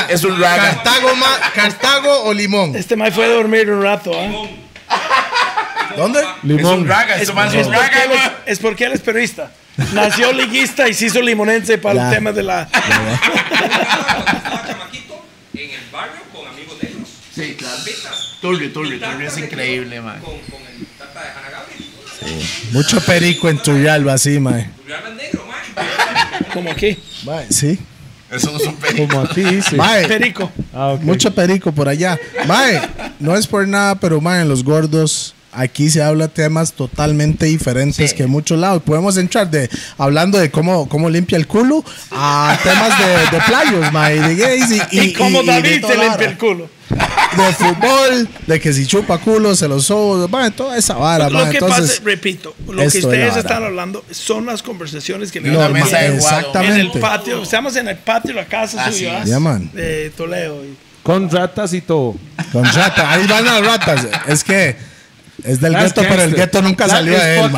[0.09, 0.75] Es un raga.
[0.75, 2.75] Cartago, ma- ¿Cartago o Limón?
[2.75, 4.11] Este Mike fue a dormir un rato.
[4.15, 4.49] ¿ah?
[5.97, 6.21] ¿Dónde?
[6.21, 6.81] Es Limón.
[6.81, 9.01] un raga, Es, más es es un porque raga, él es, es porque él es
[9.01, 9.51] periodista.
[9.95, 12.09] Nació liguista y se hizo limonense para Ya.
[12.09, 12.63] el tema de la.
[12.63, 12.83] Estaba
[14.67, 17.09] chamaquito en el barrio con amigos de ellos.
[17.35, 17.77] Sí, claro.
[18.41, 20.19] Turri, Turri, Turri es increíble, man.
[20.21, 22.47] Con, con el tata de Hanna Gabriel.
[22.73, 24.69] Mucho perico en Turrialba, así, mae.
[24.83, 25.87] Turrialba es negro, man.
[26.53, 26.99] Como aquí.
[27.25, 27.79] Mae, sí.
[28.31, 29.09] Eso no es un perico.
[29.09, 29.77] Como aquí dice.
[29.77, 30.51] Mae, Perico.
[30.75, 31.03] Ah, ok.
[31.03, 32.19] mucho perico por allá.
[32.47, 32.81] Mae,
[33.21, 38.11] no es por nada, pero mae, en los gordos aquí se habla temas totalmente diferentes
[38.11, 38.17] Sí.
[38.17, 38.83] que en muchos lados.
[38.83, 39.69] Podemos entrar de
[39.99, 44.71] hablando de cómo, cómo limpia el culo a temas de, de playos, mae, de gays
[44.71, 46.69] y, Y, y- y de David se limpia el culo.
[46.91, 51.39] de fútbol, de que si chupa culo se los sobos, mae, toda esa vara, Lo
[51.41, 51.51] mae.
[51.51, 55.73] que Entonces, pasa, repito, lo que ustedes están hablando son las conversaciones que una normal,
[55.85, 56.39] mesa de guado.
[56.63, 56.99] en el exactamente.
[57.01, 57.43] patio.
[57.43, 59.23] Estamos en el patio de la casa Así suya.
[59.23, 59.29] es.
[59.31, 59.71] Ya, man.
[59.73, 60.63] De Toledo.
[60.65, 62.15] y- Con ratas y todo.
[62.53, 64.07] Con rata, ahí van las ratas.
[64.29, 64.77] Es que
[65.45, 67.51] es del That's gueto, pero el gueto nunca That salió de él, en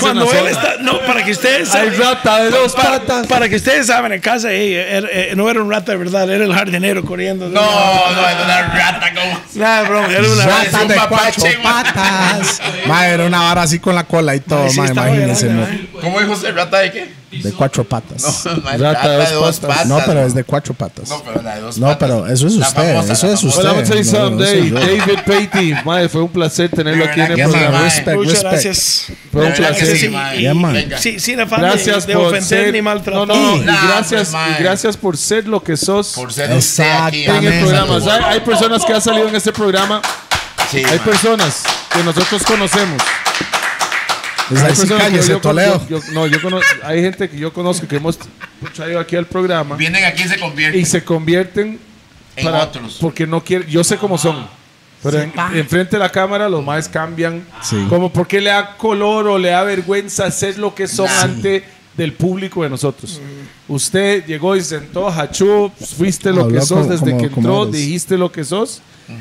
[0.00, 0.50] Cuando la él zona.
[0.50, 0.74] está.
[0.80, 2.00] No, para que ustedes Hay saben.
[2.00, 3.26] rata de dos para, patas.
[3.26, 6.30] para que ustedes saben, en casa ey, era- eh, no era un rata de verdad,
[6.30, 7.48] era el jardinero corriendo.
[7.48, 9.40] No, no, es una rata como.
[9.54, 9.80] Nada,
[10.10, 10.64] era una Rata.
[10.64, 11.84] Rata un de mapache, cuatro mae.
[11.84, 12.60] patas.
[12.86, 15.46] Mae, era una vara así con la cola y todo, Ay, sí, mae, estaba imagínense,
[15.46, 15.72] grande, mae.
[15.94, 16.00] mae.
[16.02, 16.54] ¿Cómo dijo usted?
[16.54, 17.17] ¿Rata de qué?
[17.30, 18.22] De cuatro patas.
[18.46, 19.86] No, man, Rata de dos patas.
[19.86, 20.26] No, pero ¿no?
[20.26, 21.08] es de cuatro patas.
[21.10, 22.08] No, pero la de dos No, patas.
[22.08, 23.58] pero eso es usted, famosa, eso es famosa.
[23.58, 23.66] Well,
[23.98, 24.74] I'm No, no Dave- yo.
[24.80, 25.74] David Patey.
[25.84, 27.80] Madre, fue un placer tenerlo De aquí en el programa.
[27.82, 28.52] Respect, Muchas respect.
[28.52, 29.06] gracias.
[29.30, 29.96] Fue un De placer.
[29.98, 30.08] sí.
[30.38, 30.98] Yeah.
[30.98, 33.26] Sí, sin afán de- Gracias de, por ofender ser ni no, maltratar.
[33.28, 34.50] no, y Nah, gracias pues, mae.
[34.60, 37.24] y gracias por ser lo que sos Por ser usted aquí.
[37.24, 37.60] en el Exactamente.
[37.60, 37.92] programa.
[37.94, 40.00] O sea, hay, hay personas que han salido en este programa,
[40.70, 40.98] Sí, hay man.
[41.04, 43.02] personas que nosotros conocemos.
[44.50, 44.56] Hay
[44.88, 48.18] cállese, yo- yo- yo- no, yo cono- hay gente que yo conozco que hemos
[48.74, 50.80] traído aquí al programa Vienen aquí y se convierten.
[50.80, 51.78] y se convierten
[52.36, 52.98] En para- otros.
[53.00, 53.68] porque no quieren.
[53.68, 54.46] Yo sé cómo son.
[55.02, 57.44] Pero en, enfrente de la cámara los más cambian.
[57.62, 57.86] Sí.
[57.88, 61.22] Como porque le da color o le da vergüenza ser lo que son Nah.
[61.22, 61.64] ante
[61.96, 63.20] del público de nosotros.
[63.68, 67.66] Usted llegó y sentó, Hachú, fuiste lo Habló que sos como- desde como- que entró,
[67.66, 68.80] dijiste lo que sos.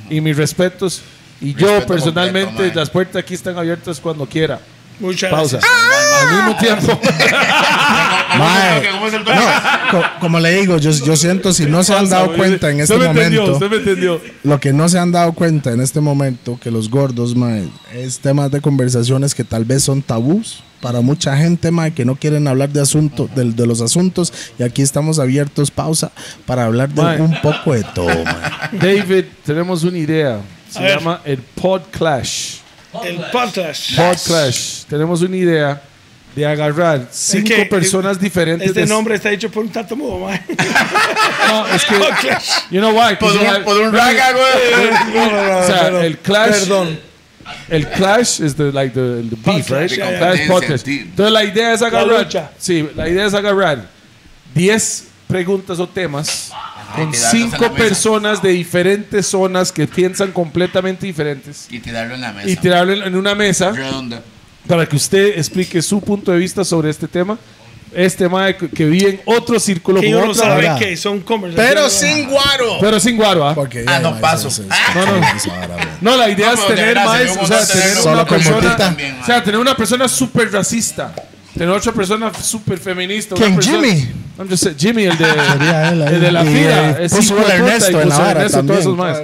[0.09, 1.01] Y mis respetos.
[1.39, 4.59] Y yo Respeto personalmente, completo, las puertas aquí están abiertas cuando quiera.
[4.99, 5.57] Muchas Pausa.
[5.59, 5.73] gracias.
[6.21, 6.99] Al mismo tiempo.
[8.37, 9.31] Mae, ¿Cómo es el no,
[9.91, 12.93] co- como le digo, yo, yo siento si no se han dado cuenta en este
[12.95, 14.21] Usted me entendió, momento, usted me entendió.
[14.43, 18.19] lo que no se han dado cuenta en este momento, que los gordos, mae, es
[18.19, 22.47] temas de conversaciones que tal vez son tabús para mucha gente, mae, que no quieren
[22.47, 26.11] hablar de asunto, de, de los asuntos, y aquí estamos abiertos, pausa,
[26.45, 27.21] para hablar de Mae.
[27.21, 28.69] un poco de todo, mae.
[28.73, 30.39] David, tenemos una idea.
[30.69, 30.97] Se A ver.
[30.99, 32.57] llama el Pod Clash.
[33.03, 33.95] El podcast.
[33.95, 34.83] Pod Clash.
[34.89, 35.81] Tenemos una idea
[36.35, 38.67] de agarrar cinco que- personas diferentes.
[38.69, 40.41] Este de- nombre está hecho por un tatamudo, mae.
[41.47, 41.95] No, es que.
[41.95, 42.71] Podcast.
[42.71, 43.15] You know why?
[43.15, 44.91] Por un, por un raga, güey.
[45.13, 46.05] No, no, no, o sea, perdón.
[46.05, 46.49] el Clash.
[46.59, 46.99] Perdón.
[47.69, 49.87] El Clash is the, like the, the beef, right?
[49.87, 50.17] Clash, yeah, yeah.
[50.19, 50.87] Clash Competencia, podcast.
[50.87, 52.19] Entonces la idea es agarrar.
[52.23, 52.51] lucha.
[52.57, 53.85] Sí, la idea es agarrar
[54.53, 56.51] 10 preguntas o temas
[56.95, 62.49] con cinco personas de diferentes zonas que piensan completamente diferentes Y tirarlo en la mesa.
[62.49, 63.71] y tirarlo en- en una mesa.
[63.71, 64.21] Redonda.
[64.67, 67.37] para que usted explique su punto de vista sobre este tema.
[67.93, 70.77] Este mae que que vive en otro círculo, Que con uno otra sabe vara.
[70.77, 71.73] que son conversaciones.
[71.73, 72.77] Pero sin guaro.
[72.81, 73.55] pero sin guaro, ¿ah?
[73.55, 74.49] Porque Ah, no, paso.
[74.69, 75.19] Ah, no, no.
[75.21, 75.33] mae.
[76.01, 78.75] No, la idea No, es pero de tener verdad, más, o sea, tener una persona.
[78.75, 81.15] También, o sea, tener una persona súper racista,
[81.57, 83.35] tener otra persona súper feminista.
[83.35, 84.07] ¿Quién, persona- Jimmy?
[84.39, 87.51] I'm just saying, Jimmy, el de, Sería él el de la eh, es puso el
[87.51, 89.23] Ernesto y en la vara Ernesto, todos esos también.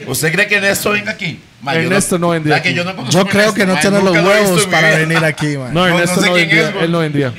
[0.00, 0.08] más.
[0.08, 1.40] ¿Usted cree que Ernesto venga aquí?
[1.62, 2.76] Ma, yo Ernesto no vendría ¿Verdad que aquí.
[2.78, 4.98] yo no Yo a creo que no tiene los huevos para vida.
[4.98, 5.72] venir aquí, mae.
[5.72, 7.32] No, no Ernesto sé no, quién vendría, es, él no vendría.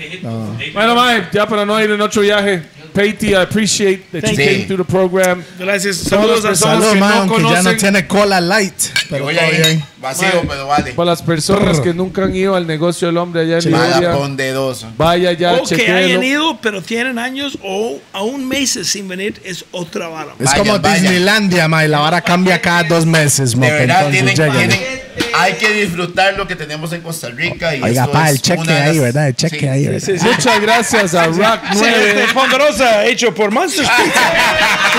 [0.74, 2.61] Bueno, mae, ya para no ir en otro viaje,
[2.94, 4.45] Patey, I appreciate that you Thank you.
[4.45, 5.44] came to the program.
[5.57, 5.98] Gracias.
[5.98, 6.60] Saludos a todos.
[6.60, 8.76] Saludos, que no man, aunque ya no conocen- tiene cola light.
[8.76, 9.84] Que Pero voy ahí bien.
[10.04, 10.92] Vacío, Ma, pero vale.
[10.94, 14.12] Para las personas que nunca han ido al negocio del hombre allá en Mala Liberia,
[14.14, 14.92] ponderosa.
[14.98, 15.98] vaya ya, O que chequéelo.
[15.98, 20.34] hayan ido, pero tienen años o aún meses sin venir, es otra vara.
[20.40, 21.02] Es Vayan, como vayan.
[21.02, 21.88] Disneylandia, mae.
[21.88, 24.70] La vara cambia cada dos meses, De verdad, entonces tienen, lleguen.
[24.70, 25.04] tienen-
[25.36, 27.76] hay que disfrutar lo que tenemos en Costa Rica.
[27.76, 29.28] Y Oiga, pa, es el cheque una de ahí, las- ¿verdad?
[29.28, 29.68] El cheque Sí.
[29.68, 30.00] ahí, ¿verdad?
[30.06, 30.26] Sí, sí.
[30.26, 32.10] Muchas gracias a Rock Sí, 9.
[32.22, 34.22] este Ponderosa hecho por Monsters Pizza.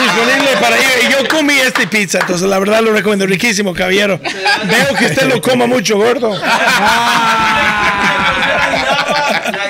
[0.02, 0.84] Disponible para ir.
[1.08, 3.26] Y yo comí este pizza, entonces la verdad lo recomiendo.
[3.26, 4.20] Riquísimo, caballero.
[4.20, 6.30] Veo que usted lo coma mucho, gordo.
[6.30, 6.38] La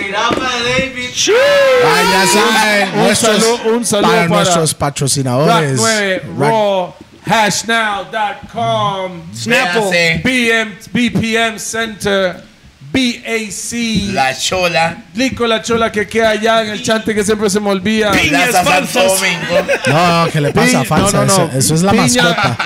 [0.01, 1.11] jirafa de David.
[1.85, 5.77] Ah, ya saben, Un nuestros- saludo- un saludo para, para nuestros patrocinadores.
[5.77, 6.95] 9, Rock- Raw,
[7.27, 10.21] hashnow.com, Snapple.
[10.25, 12.37] BM, BPM Center,
[12.93, 14.97] BAC, La chola.
[15.15, 18.13] Lico la chola que queda allá en el chante que siempre se me olvida.
[18.13, 19.21] Piñas Plaza Santo falsas.
[19.21, 19.67] Domingo.
[19.87, 20.81] No, ¿qué le pasa?
[20.83, 21.17] Pi- Falsa.
[21.19, 21.45] no, no, no.
[21.49, 22.57] Eso, eso es la Piña, mascota.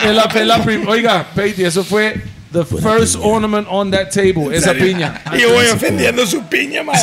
[0.44, 2.20] la prim- oiga, Peiti, eso fue
[2.52, 5.20] the first ornament on that table, esa piña.
[5.34, 6.96] Y yo voy ofendiendo su piña, mae.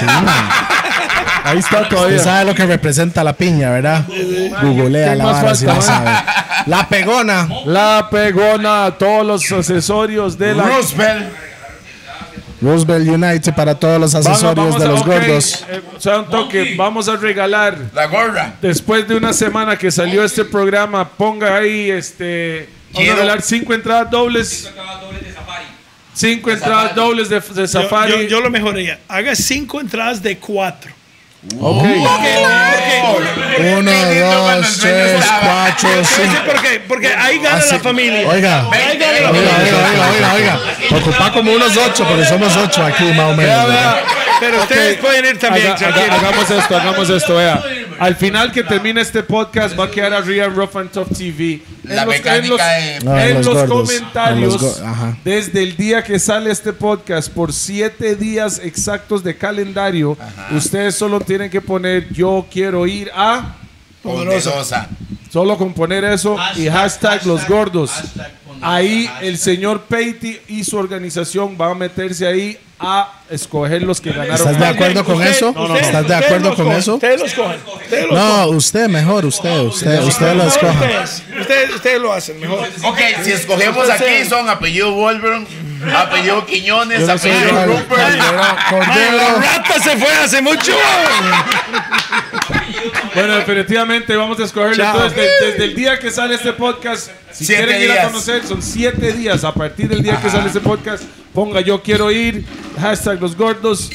[1.43, 2.19] Ahí está Usted todavía.
[2.19, 4.05] sabe lo que representa la piña, ¿verdad?
[4.63, 6.09] Googlea ¿Qué la vara si no sabe.
[6.65, 7.47] La pegona.
[7.65, 10.63] La pegona, todos los accesorios de la.
[10.63, 11.25] Roosevelt.
[12.61, 15.65] Roosevelt United para todos los accesorios vamos de a- los ok, gordos.
[15.69, 17.77] eh, o sea, un toque, vamos a regalar.
[17.93, 18.53] La gorra.
[18.61, 22.69] Después de una semana que salió este programa, ponga ahí este.
[22.93, 24.71] Vamos a regalar cinco entradas dobles.
[26.15, 28.11] Cinco entradas dobles de, safari.
[28.11, 28.99] yo, yo lo mejoraría.
[29.07, 30.91] Haga cinco entradas de cuatro.
[31.59, 31.83] ok.
[33.77, 36.43] Uno, dos, tres, cuatro, cinco.
[36.45, 36.79] ¿Por qué?
[36.87, 38.27] Porque ahí gana la familia.
[38.27, 39.77] Oiga, oiga, Ahí gana la oiga, familia.
[39.91, 40.97] oiga, oiga, oiga.
[40.97, 43.37] Ocupa como unos ocho, porque somos ocho aquí más o menos.
[43.37, 43.93] Vea, ¿verdad?
[43.95, 44.03] vea.
[44.39, 46.19] Pero ustedes pueden ir también, Haga- haga- tranquilos.
[46.23, 47.61] hagamos esto, hagamos esto, vea.
[47.99, 51.61] Al final que termine este podcast va a quedar arriba en Rough and Tough TV.
[51.87, 54.81] En La los, mecánica en los- de- Ah, en los comentarios, los
[55.23, 60.17] desde el día que sale este podcast, por siete días exactos de calendario,
[60.51, 63.55] ustedes solo tienen que poner yo quiero ir a,
[64.01, 64.87] Poderosa.
[65.31, 67.91] solo con poner eso y hashtag los gordos.
[68.61, 74.11] Ahí el señor Peiti y su organización van a meterse ahí a escoger los que
[74.11, 74.35] ganaron.
[74.35, 75.55] ¿Estás de acuerdo con Usted- eso?
[75.79, 76.95] ¿Estás de acuerdo los con eso?
[76.95, 77.59] Ustedes los cogen.
[78.09, 80.47] Los No, usted mejor, usted, usted, usted lo cogen.
[80.49, 81.41] escoja.
[81.41, 82.67] Ustedes, lo hacen mejor.
[82.83, 85.47] Ok, si escogemos aquí son apellido Wolverine,
[85.95, 87.65] apellido Quiñones, apellido.
[87.65, 88.19] Rupert.
[88.69, 89.17] Cordero.
[89.17, 90.73] la rata se fue hace mucho.
[93.15, 94.83] Bueno, definitivamente vamos a escogerlo.
[94.83, 98.45] Entonces, de- desde el día que sale este podcast, si Siete quieren ir a conocer,
[98.45, 99.43] son siete días.
[99.43, 102.45] A partir del día que sale este podcast, ponga yo quiero ir,
[102.79, 103.89] hashtag los gordos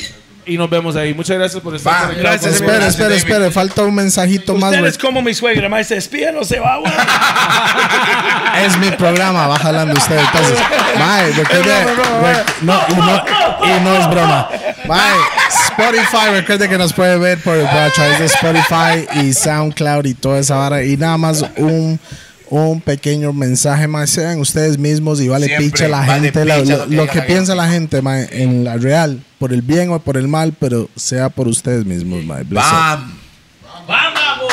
[0.46, 1.14] y nos vemos ahí.
[1.14, 2.86] Muchas gracias por estar conectados gracias, nosotros.
[2.88, 4.72] espere, espere, falta un mensajito más.
[4.72, 5.06] Ustedes güey.
[5.12, 6.92] como mi suegra, mae, se despide, no se va, güey.
[8.64, 10.18] Es mi programa, va jalando usted.
[10.18, 10.58] Entonces,
[10.98, 11.32] mae,
[12.62, 13.24] no, y no,
[13.76, 14.48] y no es broma.
[14.86, 15.14] Mae,
[15.76, 20.38] Spotify, recuerde que nos puede ver por, a través de Spotify y SoundCloud y toda
[20.38, 20.82] esa vara.
[20.82, 21.98] Y nada más un,
[22.48, 24.10] un pequeño mensaje más.
[24.10, 27.54] Sean ustedes mismos y vale picha la vale gente, picha lo, lo que lo piensa
[27.54, 31.28] la gente, mae, en la real, por el bien o por el mal, pero sea
[31.28, 32.42] por ustedes mismos, mae.
[32.44, 32.64] Bless.
[32.64, 33.20] Bam.
[33.86, 34.52] ¡Vamos!